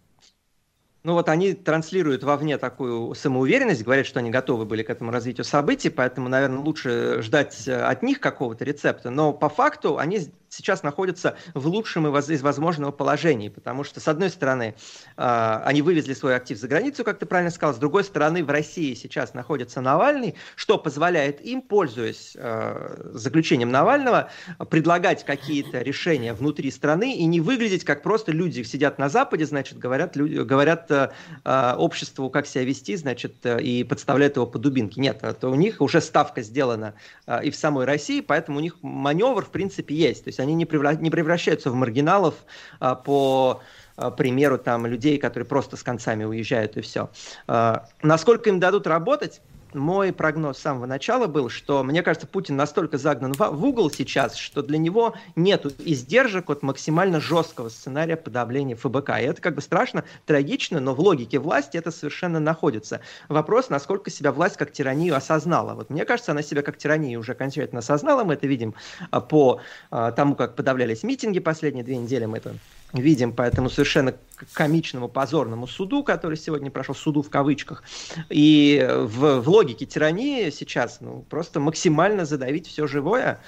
Ну 1.04 1.14
вот 1.14 1.30
они 1.30 1.54
транслируют 1.54 2.24
вовне 2.24 2.58
такую 2.58 3.16
самоуверенность, 3.16 3.84
говорят, 3.84 4.06
что 4.06 4.20
они 4.20 4.32
готовы 4.32 4.66
были 4.66 4.84
к 4.84 4.90
этому 4.90 5.12
развитию 5.12 5.46
событий, 5.46 5.90
поэтому, 5.90 6.28
наверное, 6.28 6.60
лучше 6.60 7.22
ждать 7.22 7.70
от 7.70 8.04
них 8.04 8.20
какого-то 8.20 8.66
рецепта. 8.66 9.12
Но 9.12 9.32
по 9.32 9.48
факту 9.48 9.98
они 9.98 10.28
сейчас 10.52 10.84
находятся 10.84 11.38
в 11.54 11.66
лучшем 11.68 12.08
из 12.16 12.42
возможного 12.42 12.92
положения, 12.92 13.50
потому 13.50 13.84
что, 13.84 14.00
с 14.00 14.08
одной 14.08 14.30
стороны, 14.30 14.76
а, 15.16 15.64
они 15.66 15.82
вывезли 15.82 16.14
свой 16.14 16.36
актив 16.36 16.58
за 16.58 16.68
границу, 16.68 17.04
как 17.04 17.20
ты 17.20 17.26
правильно 17.26 17.52
сказал, 17.52 17.74
с 17.74 17.78
другой 17.78 18.04
стороны, 18.04 18.44
в 18.44 18.50
России 18.50 18.94
сейчас 18.94 19.34
находится 19.34 19.82
Навальный, 19.82 20.36
что 20.56 20.78
позволяет 20.78 21.42
им, 21.42 21.62
пользуясь 21.62 22.36
а, 22.38 23.12
заключением 23.14 23.72
Навального, 23.72 24.30
предлагать 24.70 25.26
какие-то 25.26 25.82
решения 25.82 26.34
внутри 26.34 26.70
страны 26.70 27.16
и 27.16 27.26
не 27.26 27.40
выглядеть 27.40 27.86
как 27.86 28.04
просто 28.04 28.32
люди 28.32 28.62
сидят 28.64 29.00
на 29.00 29.08
Западе, 29.08 29.46
значит, 29.46 29.78
говорят, 29.78 30.16
люди, 30.18 30.36
говорят 30.40 30.92
а, 30.92 31.76
обществу, 31.78 32.30
как 32.30 32.46
себя 32.46 32.66
вести, 32.66 32.98
значит, 32.98 33.46
и 33.46 33.86
подставляют 33.86 34.36
его 34.36 34.46
по 34.46 34.60
дубинке. 34.60 35.00
Нет, 35.00 35.20
это 35.22 35.48
у 35.48 35.56
них 35.56 35.80
уже 35.80 36.02
ставка 36.02 36.42
сделана 36.42 36.94
и 37.42 37.50
в 37.50 37.56
самой 37.56 37.86
России, 37.86 38.20
поэтому 38.20 38.58
у 38.58 38.62
них 38.62 38.76
маневр, 38.82 39.46
в 39.46 39.50
принципе, 39.50 39.96
есть. 39.96 40.26
То 40.26 40.28
есть 40.28 40.41
они 40.42 40.54
не, 40.54 40.66
превра... 40.66 40.94
не 40.94 41.10
превращаются 41.10 41.72
в 41.72 41.76
маргиналов 41.76 42.36
а, 42.80 42.96
по 42.96 43.62
а, 43.96 44.12
примеру 44.12 44.58
там 44.58 44.86
людей, 44.86 45.18
которые 45.18 45.48
просто 45.48 45.78
с 45.78 45.84
концами 45.84 46.24
уезжают 46.24 46.78
и 46.78 46.82
все. 46.82 47.10
А, 47.48 47.86
насколько 48.02 48.50
им 48.50 48.60
дадут 48.60 48.88
работать? 48.88 49.42
Мой 49.76 50.14
прогноз 50.14 50.58
с 50.58 50.62
самого 50.62 50.86
начала 50.86 51.28
был, 51.28 51.50
что, 51.50 51.84
мне 51.84 52.04
кажется, 52.04 52.28
Путин 52.28 52.56
настолько 52.56 52.98
загнан 52.98 53.34
в 53.34 53.66
угол 53.66 53.90
сейчас, 53.90 54.36
что 54.36 54.62
для 54.62 54.78
него 54.78 55.14
нет 55.36 55.66
издержек 55.80 56.50
от 56.50 56.64
максимально 56.64 57.20
жесткого 57.20 57.70
сценария 57.70 58.16
подавления 58.16 58.76
ФБК. 58.76 59.10
И 59.20 59.24
это 59.24 59.42
как 59.42 59.56
бы 59.56 59.62
страшно, 59.62 60.04
трагично, 60.26 60.80
но 60.80 60.94
в 60.94 61.00
логике 61.00 61.40
власти 61.40 61.78
это 61.78 61.92
совершенно 61.92 62.40
находится. 62.40 63.02
Вопрос, 63.30 63.70
насколько 63.70 64.10
себя 64.10 64.32
власть 64.32 64.58
как 64.58 64.72
тиранию 64.72 65.16
осознала. 65.16 65.74
Вот 65.74 65.90
мне 65.90 66.06
кажется, 66.06 66.32
она 66.32 66.42
себя 66.42 66.62
как 66.62 66.78
тиранию 66.78 67.20
уже 67.20 67.34
окончательно 67.34 67.80
осознала. 67.80 68.24
Мы 68.24 68.34
это 68.34 68.48
видим 68.48 68.76
а, 69.10 69.22
по 69.22 69.62
а, 69.90 70.12
тому, 70.12 70.36
как 70.36 70.56
подавлялись 70.56 71.04
митинги 71.04 71.40
последние 71.40 71.84
две 71.84 71.98
недели. 71.98 72.26
Мы 72.26 72.38
это 72.38 72.56
видим 72.94 73.34
по 73.34 73.44
этому 73.44 73.70
совершенно 73.70 74.14
комичному, 74.54 75.08
позорному 75.08 75.68
суду, 75.68 76.04
который 76.04 76.38
сегодня 76.38 76.72
прошел, 76.72 76.96
суду 76.96 77.22
в 77.22 77.30
кавычках. 77.30 77.84
И 78.30 78.86
в, 78.90 79.42
в 79.42 79.50
логике 79.50 79.61
тирании 79.86 80.50
сейчас 80.50 81.02
ну, 81.02 81.24
просто 81.24 81.60
максимально 81.60 82.26
задавить 82.26 82.68
все 82.68 82.88
живое, 82.88 83.42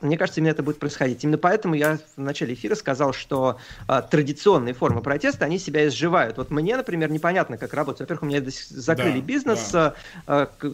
мне 0.00 0.16
кажется, 0.16 0.40
именно 0.40 0.52
это 0.52 0.62
будет 0.62 0.78
происходить. 0.78 1.24
Именно 1.24 1.38
поэтому 1.38 1.74
я 1.74 1.98
в 2.16 2.20
начале 2.20 2.54
эфира 2.54 2.74
сказал, 2.74 3.12
что 3.12 3.58
а, 3.86 4.02
традиционные 4.02 4.74
формы 4.74 5.02
протеста, 5.02 5.44
они 5.44 5.58
себя 5.58 5.86
изживают. 5.88 6.36
Вот 6.36 6.50
мне, 6.50 6.76
например, 6.76 7.10
непонятно, 7.10 7.58
как 7.58 7.74
работать. 7.74 8.00
Во-первых, 8.00 8.22
у 8.22 8.26
меня 8.26 8.42
закрыли 8.70 9.20
да, 9.20 9.26
да. 9.72 9.94
А, 10.26 10.48
а, 10.60 10.68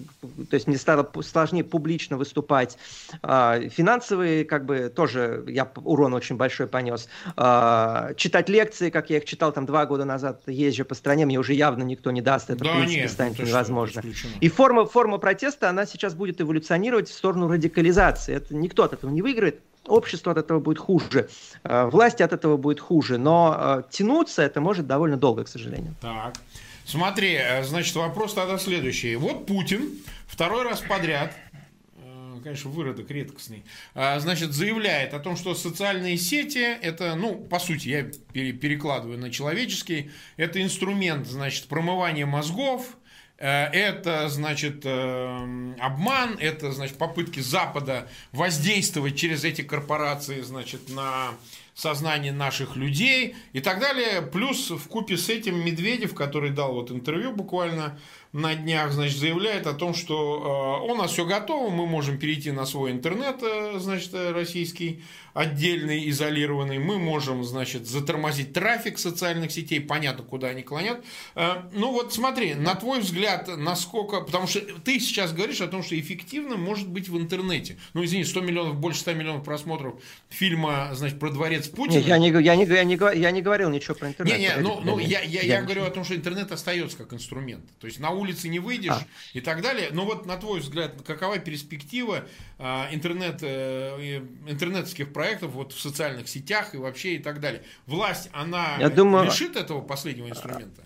то 0.50 0.54
есть 0.54 0.66
мне 0.66 0.76
стало 0.76 1.08
сложнее 1.22 1.64
публично 1.64 2.16
выступать. 2.16 2.76
А, 3.22 3.60
финансовые, 3.68 4.44
как 4.44 4.66
бы, 4.66 4.92
тоже 4.94 5.44
я 5.48 5.70
урон 5.76 6.14
очень 6.14 6.36
большой 6.36 6.66
понес. 6.66 7.08
А, 7.36 8.12
читать 8.16 8.48
лекции, 8.48 8.90
как 8.90 9.10
я 9.10 9.18
их 9.18 9.24
читал 9.24 9.52
там 9.52 9.66
два 9.66 9.86
года 9.86 10.04
назад, 10.04 10.42
езжу 10.46 10.84
по 10.84 10.94
стране, 10.94 11.26
мне 11.26 11.38
уже 11.38 11.54
явно 11.54 11.82
никто 11.82 12.10
не 12.10 12.20
даст. 12.20 12.50
Это, 12.50 12.64
да, 12.64 12.70
в 12.70 12.76
принципе, 12.76 13.00
нет, 13.02 13.10
станет 13.10 13.38
невозможно. 13.38 14.02
И 14.40 14.48
форма, 14.48 14.86
форма 14.86 15.18
протеста, 15.18 15.70
она 15.70 15.86
сейчас 15.86 16.14
будет 16.14 16.40
эволюционировать 16.40 17.08
в 17.08 17.14
сторону 17.14 17.48
радикализации. 17.48 18.34
Это 18.34 18.54
никто 18.54 18.84
от 18.84 18.92
этого 18.92 19.13
не 19.14 19.22
выиграет, 19.22 19.60
общество 19.86 20.32
от 20.32 20.38
этого 20.38 20.60
будет 20.60 20.78
хуже, 20.78 21.28
э, 21.62 21.84
власти 21.86 22.22
от 22.22 22.32
этого 22.32 22.56
будет 22.56 22.80
хуже, 22.80 23.18
но 23.18 23.56
э, 23.56 23.82
тянуться 23.90 24.42
это 24.42 24.60
может 24.60 24.86
довольно 24.86 25.16
долго, 25.16 25.44
к 25.44 25.48
сожалению. 25.48 25.94
Так, 26.00 26.34
смотри, 26.84 27.34
э, 27.34 27.62
значит, 27.64 27.94
вопрос 27.96 28.34
тогда 28.34 28.58
следующий. 28.58 29.16
Вот 29.16 29.46
Путин 29.46 29.90
второй 30.26 30.64
раз 30.64 30.80
подряд 30.80 31.32
конечно, 32.42 32.68
выродок 32.68 33.10
редкостный, 33.10 33.64
значит, 33.94 34.52
заявляет 34.52 35.14
о 35.14 35.18
том, 35.18 35.34
что 35.34 35.54
социальные 35.54 36.18
сети, 36.18 36.58
это, 36.58 37.14
ну, 37.14 37.36
по 37.36 37.58
сути, 37.58 37.88
я 37.88 38.02
перекладываю 38.34 39.18
на 39.18 39.30
человеческий, 39.30 40.10
это 40.36 40.62
инструмент, 40.62 41.26
значит, 41.26 41.68
промывания 41.68 42.26
мозгов, 42.26 42.98
это, 43.42 44.28
значит, 44.28 44.82
э, 44.84 45.74
обман, 45.80 46.36
это, 46.38 46.70
значит, 46.72 46.96
попытки 46.96 47.40
Запада 47.40 48.08
воздействовать 48.32 49.16
через 49.16 49.44
эти 49.44 49.62
корпорации, 49.62 50.40
значит, 50.40 50.88
на 50.88 51.32
сознание 51.74 52.32
наших 52.32 52.76
людей 52.76 53.34
и 53.52 53.60
так 53.60 53.80
далее. 53.80 54.22
Плюс 54.22 54.70
в 54.70 54.86
купе 54.86 55.16
с 55.16 55.28
этим 55.28 55.64
Медведев, 55.64 56.14
который 56.14 56.50
дал 56.50 56.74
вот 56.74 56.92
интервью 56.92 57.32
буквально 57.32 57.98
на 58.32 58.54
днях, 58.54 58.92
значит, 58.92 59.18
заявляет 59.18 59.66
о 59.66 59.74
том, 59.74 59.94
что 59.94 60.80
э, 60.86 60.92
у 60.92 60.94
нас 60.94 61.10
все 61.10 61.26
готово, 61.26 61.70
мы 61.70 61.86
можем 61.86 62.18
перейти 62.18 62.52
на 62.52 62.66
свой 62.66 62.92
интернет, 62.92 63.42
значит, 63.80 64.14
российский, 64.14 65.02
отдельный, 65.34 66.08
изолированный. 66.08 66.78
Мы 66.78 66.98
можем, 66.98 67.44
значит, 67.44 67.86
затормозить 67.86 68.52
трафик 68.52 68.98
социальных 68.98 69.50
сетей, 69.50 69.80
понятно, 69.80 70.24
куда 70.24 70.48
они 70.48 70.62
клонят. 70.62 71.04
Э, 71.34 71.64
ну 71.72 71.90
вот 71.90 72.14
смотри, 72.14 72.54
на 72.54 72.74
твой 72.76 73.00
взгляд, 73.00 73.48
насколько... 73.56 74.20
Потому 74.20 74.46
что 74.46 74.60
ты 74.60 75.00
сейчас 75.00 75.32
говоришь 75.32 75.60
о 75.60 75.66
том, 75.66 75.82
что 75.82 75.98
эффективно 75.98 76.56
может 76.56 76.88
быть 76.88 77.08
в 77.08 77.18
интернете. 77.18 77.76
Ну, 77.94 78.04
извини, 78.04 78.24
100 78.24 78.40
миллионов, 78.40 78.76
больше 78.76 79.00
100 79.00 79.14
миллионов 79.14 79.44
просмотров 79.44 79.94
фильма, 80.28 80.90
значит, 80.94 81.18
про 81.18 81.30
дворец 81.30 81.66
Путина. 81.66 81.98
Нет, 81.98 82.06
я, 82.06 82.18
не, 82.18 82.30
я, 82.30 82.54
не, 82.54 82.64
я, 82.64 82.84
не, 82.84 83.20
я 83.20 83.30
не 83.32 83.42
говорил 83.42 83.70
ничего 83.70 83.96
про 83.96 84.08
интернет. 84.08 84.38
Не, 84.38 84.44
не, 84.44 84.56
ну, 84.58 84.80
ну 84.84 84.98
я, 85.00 85.20
я, 85.22 85.40
я, 85.40 85.58
я 85.58 85.62
говорю 85.62 85.84
о 85.84 85.90
том, 85.90 86.04
что 86.04 86.14
интернет 86.14 86.52
остается 86.52 86.96
как 86.96 87.12
инструмент. 87.12 87.64
То 87.80 87.88
есть 87.88 87.98
на 87.98 88.10
улице 88.10 88.48
не 88.48 88.60
выйдешь 88.60 88.92
а. 88.92 89.06
и 89.32 89.40
так 89.40 89.62
далее. 89.62 89.88
Но 89.90 90.04
вот 90.04 90.26
на 90.26 90.36
твой 90.36 90.60
взгляд, 90.60 91.02
какова 91.04 91.38
перспектива 91.38 92.24
интернет, 92.58 93.38
э, 93.42 94.18
интернетских 94.46 95.12
проектов 95.12 95.52
вот 95.52 95.72
в 95.72 95.80
социальных 95.80 96.28
сетях 96.28 96.74
и 96.74 96.78
вообще 96.78 97.16
и 97.16 97.18
так 97.18 97.40
далее. 97.40 97.62
Власть, 97.86 98.30
она 98.32 98.76
Я 98.78 98.90
думаю... 98.90 99.26
лишит 99.26 99.56
этого 99.56 99.80
последнего 99.80 100.28
инструмента? 100.28 100.82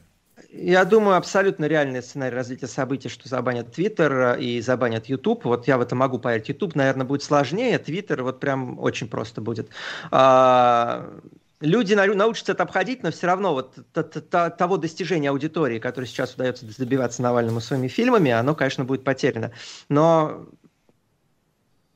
Я 0.50 0.84
думаю, 0.84 1.16
абсолютно 1.16 1.66
реальный 1.66 2.02
сценарий 2.02 2.34
развития 2.34 2.68
событий, 2.68 3.10
что 3.10 3.28
забанят 3.28 3.72
Твиттер 3.72 4.38
и 4.38 4.60
забанят 4.60 5.06
Ютуб. 5.06 5.44
Вот 5.44 5.68
я 5.68 5.76
в 5.76 5.82
это 5.82 5.94
могу 5.94 6.18
поверить. 6.18 6.48
Ютуб, 6.48 6.74
наверное, 6.74 7.04
будет 7.04 7.22
сложнее, 7.22 7.78
Твиттер 7.78 8.22
вот 8.22 8.40
прям 8.40 8.78
очень 8.78 9.08
просто 9.08 9.42
будет. 9.42 9.68
А, 10.10 11.20
люди 11.60 11.94
научатся 11.94 12.52
это 12.52 12.62
обходить, 12.62 13.02
но 13.02 13.10
все 13.10 13.26
равно 13.26 13.52
вот 13.52 13.74
того 13.92 14.76
достижения 14.78 15.30
аудитории, 15.30 15.78
которое 15.78 16.06
сейчас 16.06 16.34
удается 16.34 16.64
добиваться 16.78 17.20
Навальному 17.20 17.60
своими 17.60 17.88
фильмами, 17.88 18.30
оно, 18.30 18.54
конечно, 18.54 18.84
будет 18.84 19.04
потеряно. 19.04 19.52
Но 19.88 20.46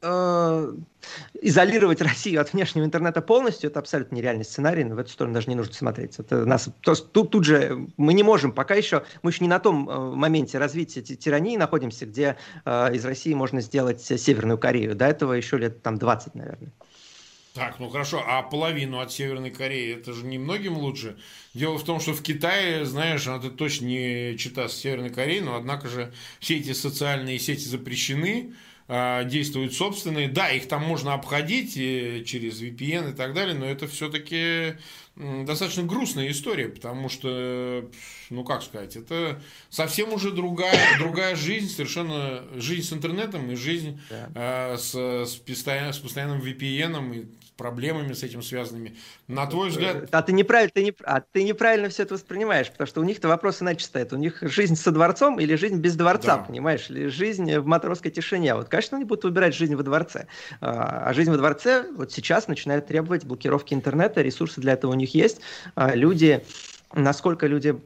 э, 0.02 0.72
изолировать 1.40 2.00
Россию 2.00 2.40
от 2.40 2.52
внешнего 2.52 2.84
интернета 2.84 3.22
полностью, 3.22 3.70
это 3.70 3.78
абсолютно 3.78 4.16
нереальный 4.16 4.44
сценарий, 4.44 4.84
но 4.84 4.94
в 4.94 4.98
эту 4.98 5.10
сторону 5.10 5.34
даже 5.34 5.48
не 5.48 5.54
нужно 5.54 5.72
смотреть. 5.72 6.18
Это 6.18 6.44
нас, 6.44 6.68
то, 6.80 6.94
тут, 6.94 7.30
тут 7.30 7.44
же 7.44 7.88
мы 7.96 8.12
не 8.14 8.22
можем, 8.22 8.52
пока 8.52 8.74
еще, 8.74 9.04
мы 9.22 9.30
еще 9.30 9.44
не 9.44 9.48
на 9.48 9.58
том 9.58 9.88
э, 9.88 10.14
моменте 10.14 10.58
развития 10.58 11.02
тирании 11.02 11.56
находимся, 11.56 12.06
где 12.06 12.36
э, 12.64 12.94
из 12.94 13.04
России 13.04 13.34
можно 13.34 13.60
сделать 13.60 14.02
Северную 14.02 14.58
Корею. 14.58 14.94
До 14.94 15.06
этого 15.06 15.32
еще 15.32 15.58
лет 15.58 15.82
там 15.82 15.98
20, 15.98 16.34
наверное. 16.34 16.72
Так, 17.54 17.78
ну 17.78 17.90
хорошо, 17.90 18.24
а 18.26 18.42
половину 18.42 18.98
от 19.00 19.12
Северной 19.12 19.50
Кореи, 19.50 19.94
это 19.94 20.14
же 20.14 20.24
немногим 20.24 20.78
лучше. 20.78 21.18
Дело 21.52 21.76
в 21.76 21.84
том, 21.84 22.00
что 22.00 22.14
в 22.14 22.22
Китае, 22.22 22.86
знаешь, 22.86 23.26
это 23.26 23.50
точно 23.50 23.86
не 23.86 24.38
чита 24.38 24.68
с 24.68 24.76
Северной 24.76 25.10
Кореей, 25.10 25.42
но 25.42 25.56
однако 25.56 25.88
же 25.88 26.14
все 26.40 26.56
эти 26.56 26.72
социальные 26.72 27.38
сети 27.38 27.66
запрещены, 27.66 28.54
действуют 29.24 29.74
собственные. 29.74 30.28
Да, 30.28 30.50
их 30.50 30.68
там 30.68 30.82
можно 30.82 31.14
обходить 31.14 31.74
через 31.74 32.60
VPN 32.60 33.12
и 33.12 33.14
так 33.14 33.32
далее, 33.32 33.54
но 33.54 33.64
это 33.64 33.86
все-таки 33.86 34.74
достаточно 35.16 35.82
грустная 35.82 36.30
история, 36.30 36.68
потому 36.68 37.08
что, 37.08 37.90
ну 38.30 38.44
как 38.44 38.62
сказать, 38.62 38.96
это 38.96 39.40
совсем 39.68 40.12
уже 40.12 40.30
другая, 40.30 40.98
другая 40.98 41.36
жизнь, 41.36 41.68
совершенно 41.68 42.44
жизнь 42.54 42.88
с 42.88 42.92
интернетом 42.92 43.50
и 43.50 43.54
жизнь 43.54 44.00
да. 44.08 44.30
э, 44.34 44.76
с, 44.78 44.94
с, 44.94 45.36
постоянным, 45.36 45.92
с 45.92 45.98
постоянным 45.98 46.40
VPN 46.40 47.14
и 47.14 47.26
проблемами 47.56 48.12
с 48.12 48.22
этим 48.22 48.42
связанными. 48.42 48.96
На 49.28 49.46
твой 49.46 49.68
взгляд... 49.68 50.08
А 50.10 50.22
ты 50.22 50.32
неправильно, 50.32 50.72
ты, 50.74 50.82
не, 50.84 50.94
а 51.04 51.20
ты 51.20 51.42
неправильно 51.44 51.88
все 51.88 52.02
это 52.02 52.14
воспринимаешь, 52.14 52.70
потому 52.70 52.86
что 52.86 53.00
у 53.00 53.04
них-то 53.04 53.28
вопрос 53.28 53.62
иначе 53.62 53.84
стоит. 53.84 54.12
У 54.12 54.16
них 54.16 54.38
жизнь 54.42 54.76
со 54.76 54.90
дворцом 54.90 55.38
или 55.38 55.54
жизнь 55.54 55.78
без 55.78 55.96
дворца, 55.96 56.38
да. 56.38 56.44
понимаешь? 56.44 56.88
Или 56.90 57.06
жизнь 57.08 57.56
в 57.58 57.66
матросской 57.66 58.10
тишине. 58.10 58.54
Вот, 58.54 58.68
конечно, 58.68 58.96
они 58.96 59.04
будут 59.04 59.24
выбирать 59.24 59.54
жизнь 59.54 59.74
во 59.74 59.82
дворце. 59.82 60.26
А, 60.60 61.04
а 61.08 61.12
жизнь 61.14 61.30
во 61.30 61.36
дворце 61.36 61.86
вот 61.94 62.12
сейчас 62.12 62.48
начинает 62.48 62.86
требовать 62.86 63.24
блокировки 63.24 63.74
интернета, 63.74 64.22
ресурсы 64.22 64.60
для 64.60 64.72
этого 64.72 64.92
у 64.92 64.94
них 64.94 65.14
есть. 65.14 65.40
А 65.74 65.94
люди, 65.94 66.44
насколько 66.94 67.46
люди 67.46 67.80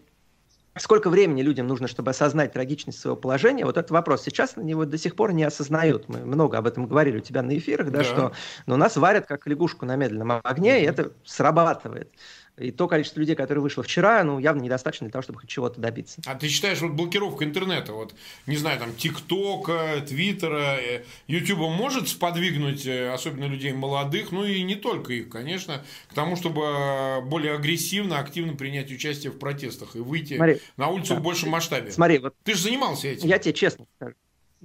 Сколько 0.79 1.09
времени 1.09 1.41
людям 1.41 1.67
нужно, 1.67 1.89
чтобы 1.89 2.11
осознать 2.11 2.53
трагичность 2.53 2.99
своего 2.99 3.17
положения? 3.17 3.65
Вот 3.65 3.79
этот 3.79 3.91
вопрос. 3.91 4.23
Сейчас 4.23 4.57
они 4.57 4.71
его 4.71 4.85
до 4.85 4.99
сих 4.99 5.17
пор 5.17 5.33
не 5.33 5.45
осознают. 5.45 6.09
Мы 6.09 6.19
много 6.19 6.59
об 6.59 6.67
этом 6.67 6.87
говорили 6.87 7.19
у 7.19 7.21
тебя 7.21 7.43
на 7.43 7.57
эфирах, 7.57 7.91
да, 7.91 7.99
да. 7.99 8.05
что 8.05 8.33
но 8.67 8.77
нас 8.77 8.97
варят 8.97 9.27
как 9.27 9.47
лягушку 9.47 9.87
на 9.87 9.97
медленном 9.97 10.41
огне, 10.45 10.83
и 10.83 10.87
это 10.87 11.13
срабатывает. 11.25 12.13
И 12.59 12.71
то 12.71 12.89
количество 12.89 13.21
людей, 13.21 13.37
которые 13.37 13.63
вышло 13.63 13.83
вчера, 13.83 14.25
ну, 14.25 14.39
явно 14.39 14.63
недостаточно 14.63 15.07
для 15.07 15.13
того, 15.13 15.23
чтобы 15.23 15.41
хоть 15.41 15.49
чего-то 15.51 15.79
добиться. 15.79 16.23
А 16.25 16.35
ты 16.35 16.49
считаешь, 16.49 16.81
вот 16.81 16.93
блокировка 16.93 17.45
интернета, 17.45 17.93
вот, 17.93 18.15
не 18.47 18.57
знаю, 18.57 18.79
там, 18.79 18.95
ТикТока, 18.95 20.03
Твиттера, 20.07 20.79
э, 20.81 21.05
Ютуба 21.27 21.69
может 21.69 22.09
сподвигнуть, 22.09 22.87
э, 22.87 23.13
особенно 23.13 23.45
людей 23.45 23.75
молодых, 23.75 24.33
ну 24.33 24.45
и 24.45 24.63
не 24.63 24.75
только 24.75 25.13
их, 25.13 25.29
конечно, 25.29 25.85
к 26.09 26.15
тому, 26.15 26.37
чтобы 26.37 26.63
э, 26.63 27.21
более 27.21 27.55
агрессивно, 27.55 28.19
активно 28.21 28.55
принять 28.55 28.91
участие 28.91 29.33
в 29.33 29.39
протестах 29.39 29.95
и 29.95 29.99
выйти 29.99 30.37
Смотри, 30.37 30.61
на 30.79 30.89
улицу 30.89 31.15
да. 31.15 31.21
в 31.21 31.23
большем 31.23 31.51
масштабе? 31.51 31.91
Смотри, 31.91 32.19
вот... 32.19 32.35
Ты 32.43 32.55
же 32.55 32.63
занимался 32.63 33.09
этим. 33.09 33.29
Я 33.29 33.39
тебе 33.39 33.53
честно 33.53 33.85
скажу. 33.97 34.15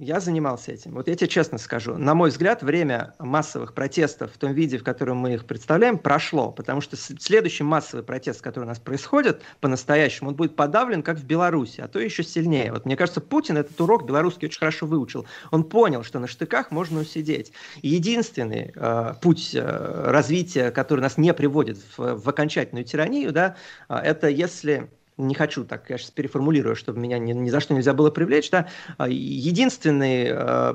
Я 0.02 0.18
занимался 0.18 0.72
этим. 0.72 0.94
Вот 0.94 1.06
я 1.06 1.14
тебе 1.14 1.28
честно 1.28 1.58
скажу, 1.58 1.96
на 1.96 2.16
мой 2.16 2.30
взгляд, 2.30 2.64
время 2.64 3.14
массовых 3.20 3.72
протестов 3.72 4.32
в 4.32 4.36
том 4.36 4.52
виде, 4.52 4.76
в 4.76 4.82
котором 4.82 5.18
мы 5.18 5.34
их 5.34 5.44
представляем, 5.44 5.96
прошло, 5.96 6.50
потому 6.50 6.80
что 6.80 6.96
следующий 6.96 7.62
массовый 7.62 8.04
протест, 8.04 8.42
который 8.42 8.64
у 8.64 8.66
нас 8.66 8.80
происходит 8.80 9.42
по-настоящему, 9.60 10.30
он 10.30 10.34
будет 10.34 10.56
подавлен, 10.56 11.04
как 11.04 11.18
в 11.18 11.24
Беларуси, 11.24 11.80
а 11.82 11.86
то 11.86 12.00
еще 12.00 12.24
сильнее. 12.24 12.72
Вот 12.72 12.84
мне 12.84 12.96
кажется, 12.96 13.20
Путин 13.20 13.58
этот 13.58 13.80
урок 13.80 14.04
белорусский 14.04 14.48
очень 14.48 14.58
хорошо 14.58 14.86
выучил. 14.86 15.24
Он 15.52 15.62
понял, 15.62 16.02
что 16.02 16.18
на 16.18 16.26
штыках 16.26 16.72
можно 16.72 16.98
усидеть. 16.98 17.52
Единственный 17.82 18.72
э, 18.74 19.14
путь 19.22 19.54
э, 19.54 19.60
развития, 19.60 20.72
который 20.72 20.98
нас 20.98 21.16
не 21.16 21.32
приводит 21.32 21.78
в, 21.96 22.16
в 22.16 22.28
окончательную 22.28 22.84
тиранию, 22.84 23.30
да, 23.30 23.54
э, 23.88 23.94
это 23.94 24.26
если 24.26 24.90
не 25.16 25.34
хочу 25.34 25.64
так, 25.64 25.90
я 25.90 25.98
сейчас 25.98 26.10
переформулирую, 26.10 26.76
чтобы 26.76 27.00
меня 27.00 27.18
ни, 27.18 27.32
ни 27.32 27.50
за 27.50 27.60
что 27.60 27.74
нельзя 27.74 27.92
было 27.94 28.10
привлечь, 28.10 28.50
да, 28.50 28.68
а, 28.96 29.08
единственный 29.08 30.26
э, 30.28 30.74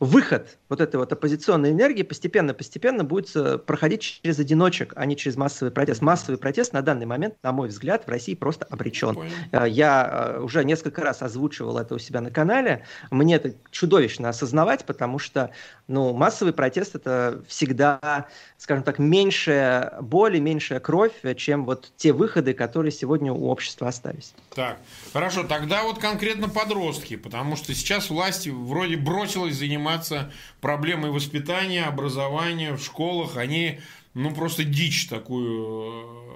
выход 0.00 0.58
вот 0.68 0.80
этой 0.80 0.96
вот 0.96 1.12
оппозиционной 1.12 1.70
энергии 1.70 2.02
постепенно-постепенно 2.02 3.04
будет 3.04 3.34
э, 3.34 3.58
проходить 3.58 4.20
через 4.22 4.38
одиночек, 4.38 4.92
а 4.96 5.06
не 5.06 5.16
через 5.16 5.36
массовый 5.36 5.72
протест. 5.72 6.02
Массовый 6.02 6.38
протест 6.38 6.72
на 6.72 6.82
данный 6.82 7.06
момент, 7.06 7.34
на 7.42 7.52
мой 7.52 7.68
взгляд, 7.68 8.06
в 8.06 8.10
России 8.10 8.34
просто 8.34 8.66
обречен. 8.66 9.14
Понял. 9.14 9.32
Э, 9.52 9.66
я 9.68 10.34
э, 10.36 10.40
уже 10.40 10.64
несколько 10.64 11.02
раз 11.02 11.22
озвучивал 11.22 11.78
это 11.78 11.94
у 11.94 11.98
себя 11.98 12.20
на 12.20 12.30
канале. 12.30 12.84
Мне 13.10 13.36
это 13.36 13.54
чудовищно 13.70 14.28
осознавать, 14.28 14.84
потому 14.84 15.18
что 15.18 15.50
ну, 15.88 16.12
массовый 16.12 16.52
протест 16.52 16.94
это 16.94 17.42
всегда, 17.48 18.26
скажем 18.58 18.82
так, 18.82 18.98
меньшая 18.98 19.96
боль 20.00 20.36
и 20.36 20.40
меньшая 20.40 20.80
кровь, 20.80 21.12
чем 21.36 21.64
вот 21.64 21.92
те 21.96 22.12
выходы, 22.12 22.54
которые 22.54 22.92
сегодня 22.92 23.32
у 23.32 23.48
общества 23.48 23.88
остались. 23.88 24.34
Так, 24.54 24.78
хорошо, 25.12 25.44
тогда 25.44 25.84
вот 25.84 25.98
конкретно 25.98 26.48
подростки, 26.48 27.16
потому 27.16 27.56
что 27.56 27.74
сейчас 27.74 28.10
власть 28.10 28.46
вроде 28.48 28.96
бросилась 28.96 29.54
занимать 29.54 29.85
заниматься 29.86 30.32
проблемой 30.60 31.10
воспитания, 31.10 31.84
образования 31.84 32.74
в 32.74 32.82
школах. 32.82 33.36
Они, 33.36 33.80
ну, 34.14 34.34
просто 34.34 34.64
дичь 34.64 35.08
такую 35.08 36.26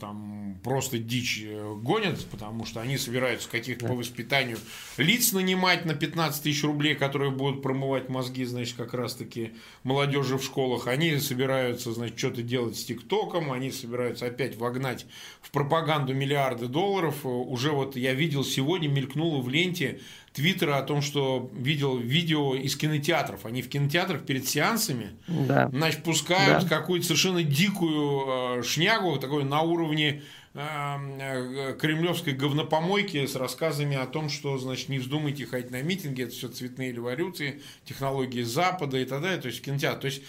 там 0.00 0.58
просто 0.62 0.98
дичь 0.98 1.42
э, 1.44 1.74
гонят, 1.82 2.24
потому 2.30 2.64
что 2.66 2.80
они 2.80 2.96
собираются 2.98 3.48
каких-то 3.48 3.86
по 3.86 3.94
воспитанию 3.94 4.58
лиц 4.96 5.32
нанимать 5.32 5.84
на 5.84 5.94
15 5.94 6.42
тысяч 6.42 6.64
рублей, 6.64 6.94
которые 6.94 7.30
будут 7.30 7.62
промывать 7.62 8.08
мозги, 8.08 8.44
значит, 8.44 8.76
как 8.76 8.94
раз-таки 8.94 9.52
молодежи 9.82 10.36
в 10.36 10.44
школах. 10.44 10.86
Они 10.86 11.18
собираются, 11.18 11.92
значит, 11.92 12.18
что-то 12.18 12.42
делать 12.42 12.76
с 12.76 12.84
ТикТоком, 12.84 13.52
они 13.52 13.70
собираются 13.70 14.26
опять 14.26 14.56
вогнать 14.56 15.06
в 15.40 15.50
пропаганду 15.50 16.14
миллиарды 16.14 16.66
долларов. 16.66 17.24
Э, 17.24 17.28
уже 17.28 17.70
вот 17.70 17.96
я 17.96 18.14
видел 18.14 18.44
сегодня, 18.44 18.88
мелькнуло 18.88 19.40
в 19.40 19.48
ленте 19.48 20.00
Твиттера 20.34 20.78
о 20.78 20.82
том, 20.82 21.00
что 21.00 21.50
видел 21.54 21.96
видео 21.96 22.56
из 22.56 22.76
кинотеатров. 22.76 23.46
Они 23.46 23.62
в 23.62 23.68
кинотеатрах 23.68 24.26
перед 24.26 24.46
сеансами, 24.46 25.12
да. 25.28 25.68
значит, 25.72 26.02
пускают 26.02 26.64
да. 26.64 26.68
какую-то 26.68 27.06
совершенно 27.06 27.42
дикую 27.44 28.58
э, 28.58 28.62
шнягу, 28.64 29.16
такой 29.18 29.44
на 29.44 29.62
уровне 29.62 30.22
Эм, 30.56 31.18
э, 31.18 31.76
кремлевской 31.80 32.32
говнопомойки 32.32 33.26
с 33.26 33.34
рассказами 33.34 33.96
о 33.96 34.06
том, 34.06 34.28
что, 34.28 34.56
значит, 34.56 34.88
не 34.88 35.00
вздумайте 35.00 35.46
ходить 35.46 35.72
на 35.72 35.82
митинги, 35.82 36.22
это 36.22 36.30
все 36.30 36.46
цветные 36.46 36.92
революции, 36.92 37.60
технологии 37.84 38.42
Запада 38.42 38.98
и 38.98 39.04
так 39.04 39.20
далее, 39.20 39.40
то 39.40 39.48
есть 39.48 39.64
кинотеатр. 39.64 40.02
То 40.02 40.06
есть 40.06 40.22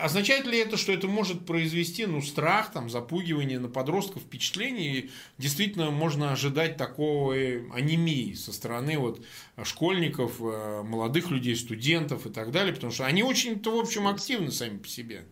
означает 0.00 0.46
ли 0.46 0.58
это, 0.58 0.76
что 0.76 0.92
это 0.92 1.06
может 1.06 1.46
произвести, 1.46 2.06
ну, 2.06 2.20
страх, 2.20 2.72
там, 2.72 2.90
запугивание 2.90 3.58
на 3.58 3.68
подростков, 3.68 4.22
впечатление, 4.22 4.96
и 4.96 5.10
действительно 5.38 5.90
можно 5.90 6.32
ожидать 6.32 6.76
такого 6.76 7.34
анемии 7.34 8.34
со 8.34 8.52
стороны 8.52 8.98
вот 8.98 9.24
школьников, 9.62 10.40
э, 10.40 10.82
молодых 10.82 11.30
людей, 11.30 11.54
студентов 11.56 12.26
и 12.26 12.30
так 12.30 12.50
далее, 12.50 12.74
потому 12.74 12.92
что 12.92 13.06
они 13.06 13.22
очень-то, 13.22 13.76
в 13.76 13.80
общем, 13.80 14.08
активны 14.08 14.50
сами 14.50 14.78
по 14.78 14.88
себе. 14.88 15.24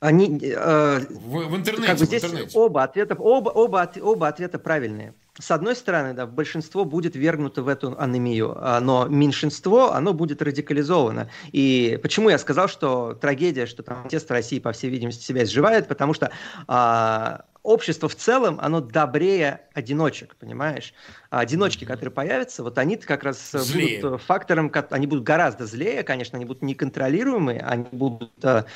Они, 0.00 0.40
э, 0.42 1.00
в, 1.10 1.48
в 1.48 1.56
интернете. 1.56 1.86
Как 1.86 1.98
бы 1.98 2.06
здесь 2.06 2.24
интернете. 2.24 2.58
оба 2.58 2.84
ответа, 2.84 3.14
оба, 3.14 3.50
оба, 3.50 3.92
оба 4.00 4.28
ответа 4.28 4.58
правильные. 4.58 5.14
С 5.40 5.50
одной 5.50 5.74
стороны, 5.74 6.12
да, 6.12 6.26
большинство 6.26 6.84
будет 6.84 7.16
вергнуто 7.16 7.62
в 7.62 7.68
эту 7.68 7.98
анемию, 7.98 8.56
а, 8.56 8.80
но 8.80 9.06
меньшинство, 9.06 9.92
оно 9.92 10.12
будет 10.12 10.42
радикализовано. 10.42 11.30
И 11.50 11.98
почему 12.02 12.28
я 12.28 12.38
сказал, 12.38 12.68
что 12.68 13.14
трагедия, 13.14 13.66
что 13.66 13.82
там 13.82 14.02
протест 14.02 14.28
в 14.28 14.32
России, 14.32 14.58
по 14.58 14.72
всей 14.72 14.90
видимости, 14.90 15.24
себя 15.24 15.44
изживает, 15.44 15.88
потому 15.88 16.12
что 16.12 16.30
а, 16.68 17.46
общество 17.62 18.08
в 18.08 18.16
целом, 18.16 18.58
оно 18.60 18.80
добрее 18.80 19.62
одиночек, 19.72 20.36
понимаешь? 20.36 20.92
А 21.30 21.40
одиночки, 21.40 21.84
которые 21.84 22.12
появятся, 22.12 22.62
вот 22.62 22.78
они 22.78 22.96
как 22.96 23.24
раз 23.24 23.50
злее. 23.52 24.02
будут 24.02 24.22
фактором, 24.22 24.70
они 24.90 25.06
будут 25.06 25.24
гораздо 25.24 25.66
злее, 25.66 26.02
конечно, 26.02 26.36
они 26.36 26.44
будут 26.44 26.62
неконтролируемые, 26.62 27.60
они 27.60 27.86
будут 27.92 28.44
а, 28.44 28.66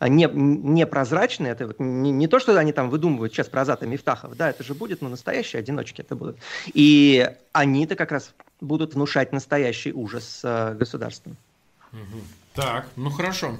не, 0.00 0.28
непрозрачные. 0.32 1.52
Это 1.52 1.68
вот 1.68 1.80
не, 1.80 2.10
не 2.10 2.28
то, 2.28 2.38
что 2.38 2.56
они 2.58 2.72
там 2.72 2.90
выдумывают 2.90 3.32
сейчас 3.32 3.48
про 3.48 3.62
Азата 3.62 3.86
Мифтахов, 3.86 4.36
да, 4.36 4.50
это 4.50 4.64
же 4.64 4.74
будет, 4.74 5.00
но 5.00 5.08
ну, 5.08 5.12
настоящие 5.12 5.60
одиночки 5.60 6.00
это 6.00 6.16
будут. 6.16 6.38
И 6.72 7.30
они-то 7.52 7.96
как 7.96 8.12
раз 8.12 8.34
будут 8.60 8.94
внушать 8.94 9.32
настоящий 9.32 9.92
ужас 9.92 10.40
э, 10.44 10.74
государству. 10.74 11.34
Так, 12.54 12.88
ну 12.96 13.10
хорошо. 13.10 13.58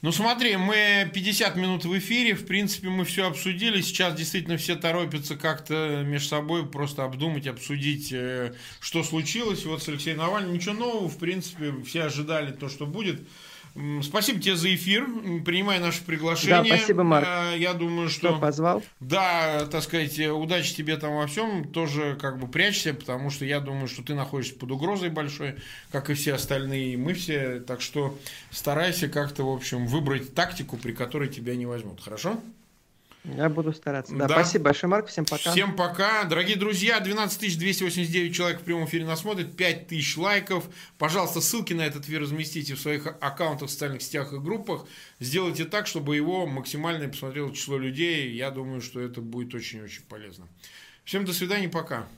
Ну 0.00 0.12
смотри, 0.12 0.56
мы 0.56 1.10
50 1.12 1.56
минут 1.56 1.84
в 1.84 1.98
эфире, 1.98 2.34
в 2.34 2.46
принципе, 2.46 2.88
мы 2.88 3.04
все 3.04 3.26
обсудили. 3.26 3.80
Сейчас 3.80 4.14
действительно 4.14 4.56
все 4.56 4.76
торопятся 4.76 5.34
как-то 5.34 6.04
между 6.06 6.28
собой 6.28 6.68
просто 6.68 7.04
обдумать, 7.04 7.48
обсудить, 7.48 8.12
э, 8.12 8.54
что 8.78 9.02
случилось. 9.02 9.64
Вот 9.64 9.82
с 9.82 9.88
Алексеем 9.88 10.18
Навальным 10.18 10.52
ничего 10.52 10.74
нового, 10.74 11.08
в 11.08 11.18
принципе, 11.18 11.74
все 11.84 12.04
ожидали 12.04 12.52
то, 12.52 12.68
что 12.68 12.86
будет. 12.86 13.26
Спасибо 14.02 14.40
тебе 14.40 14.56
за 14.56 14.74
эфир. 14.74 15.06
Принимай 15.44 15.78
наше 15.78 16.02
приглашение. 16.04 16.62
Да, 16.62 16.76
спасибо, 16.76 17.02
Марк. 17.02 17.26
Э, 17.28 17.56
я 17.56 17.74
думаю, 17.74 18.08
что... 18.08 18.28
Что 18.28 18.38
позвал? 18.38 18.82
Да, 19.00 19.66
так 19.66 19.82
сказать, 19.82 20.18
удачи 20.18 20.74
тебе 20.74 20.96
там 20.96 21.16
во 21.16 21.26
всем. 21.26 21.64
Тоже 21.70 22.16
как 22.20 22.38
бы 22.38 22.48
прячься, 22.48 22.94
потому 22.94 23.30
что 23.30 23.44
я 23.44 23.60
думаю, 23.60 23.88
что 23.88 24.02
ты 24.02 24.14
находишься 24.14 24.54
под 24.54 24.70
угрозой 24.72 25.10
большой, 25.10 25.56
как 25.90 26.10
и 26.10 26.14
все 26.14 26.34
остальные, 26.34 26.94
и 26.94 26.96
мы 26.96 27.14
все. 27.14 27.60
Так 27.60 27.80
что 27.80 28.18
старайся 28.50 29.08
как-то, 29.08 29.44
в 29.44 29.54
общем, 29.54 29.86
выбрать 29.86 30.34
тактику, 30.34 30.76
при 30.76 30.92
которой 30.92 31.28
тебя 31.28 31.54
не 31.54 31.66
возьмут. 31.66 32.00
Хорошо? 32.00 32.40
Я 33.36 33.48
буду 33.48 33.72
стараться. 33.72 34.14
Да, 34.14 34.26
да. 34.26 34.34
Спасибо 34.34 34.64
большое, 34.64 34.90
Марк. 34.90 35.08
Всем 35.08 35.24
пока. 35.24 35.50
Всем 35.50 35.76
пока. 35.76 36.24
Дорогие 36.24 36.56
друзья, 36.56 36.98
12 36.98 37.58
289 37.58 38.34
человек 38.34 38.60
в 38.60 38.64
прямом 38.64 38.86
эфире 38.86 39.04
нас 39.04 39.20
смотрит, 39.20 39.56
5 39.56 39.88
тысяч 39.88 40.16
лайков. 40.16 40.64
Пожалуйста, 40.96 41.40
ссылки 41.40 41.72
на 41.74 41.82
этот 41.82 42.04
эфир 42.04 42.22
разместите 42.22 42.74
в 42.74 42.80
своих 42.80 43.06
аккаунтах, 43.06 43.68
в 43.68 43.72
социальных 43.72 44.02
сетях 44.02 44.32
и 44.32 44.38
группах. 44.38 44.86
Сделайте 45.20 45.64
так, 45.64 45.86
чтобы 45.86 46.16
его 46.16 46.46
максимально 46.46 47.08
посмотрело 47.08 47.54
число 47.54 47.76
людей. 47.76 48.32
Я 48.32 48.50
думаю, 48.50 48.80
что 48.80 49.00
это 49.00 49.20
будет 49.20 49.54
очень-очень 49.54 50.02
полезно. 50.08 50.48
Всем 51.04 51.24
до 51.24 51.32
свидания, 51.32 51.68
пока. 51.68 52.08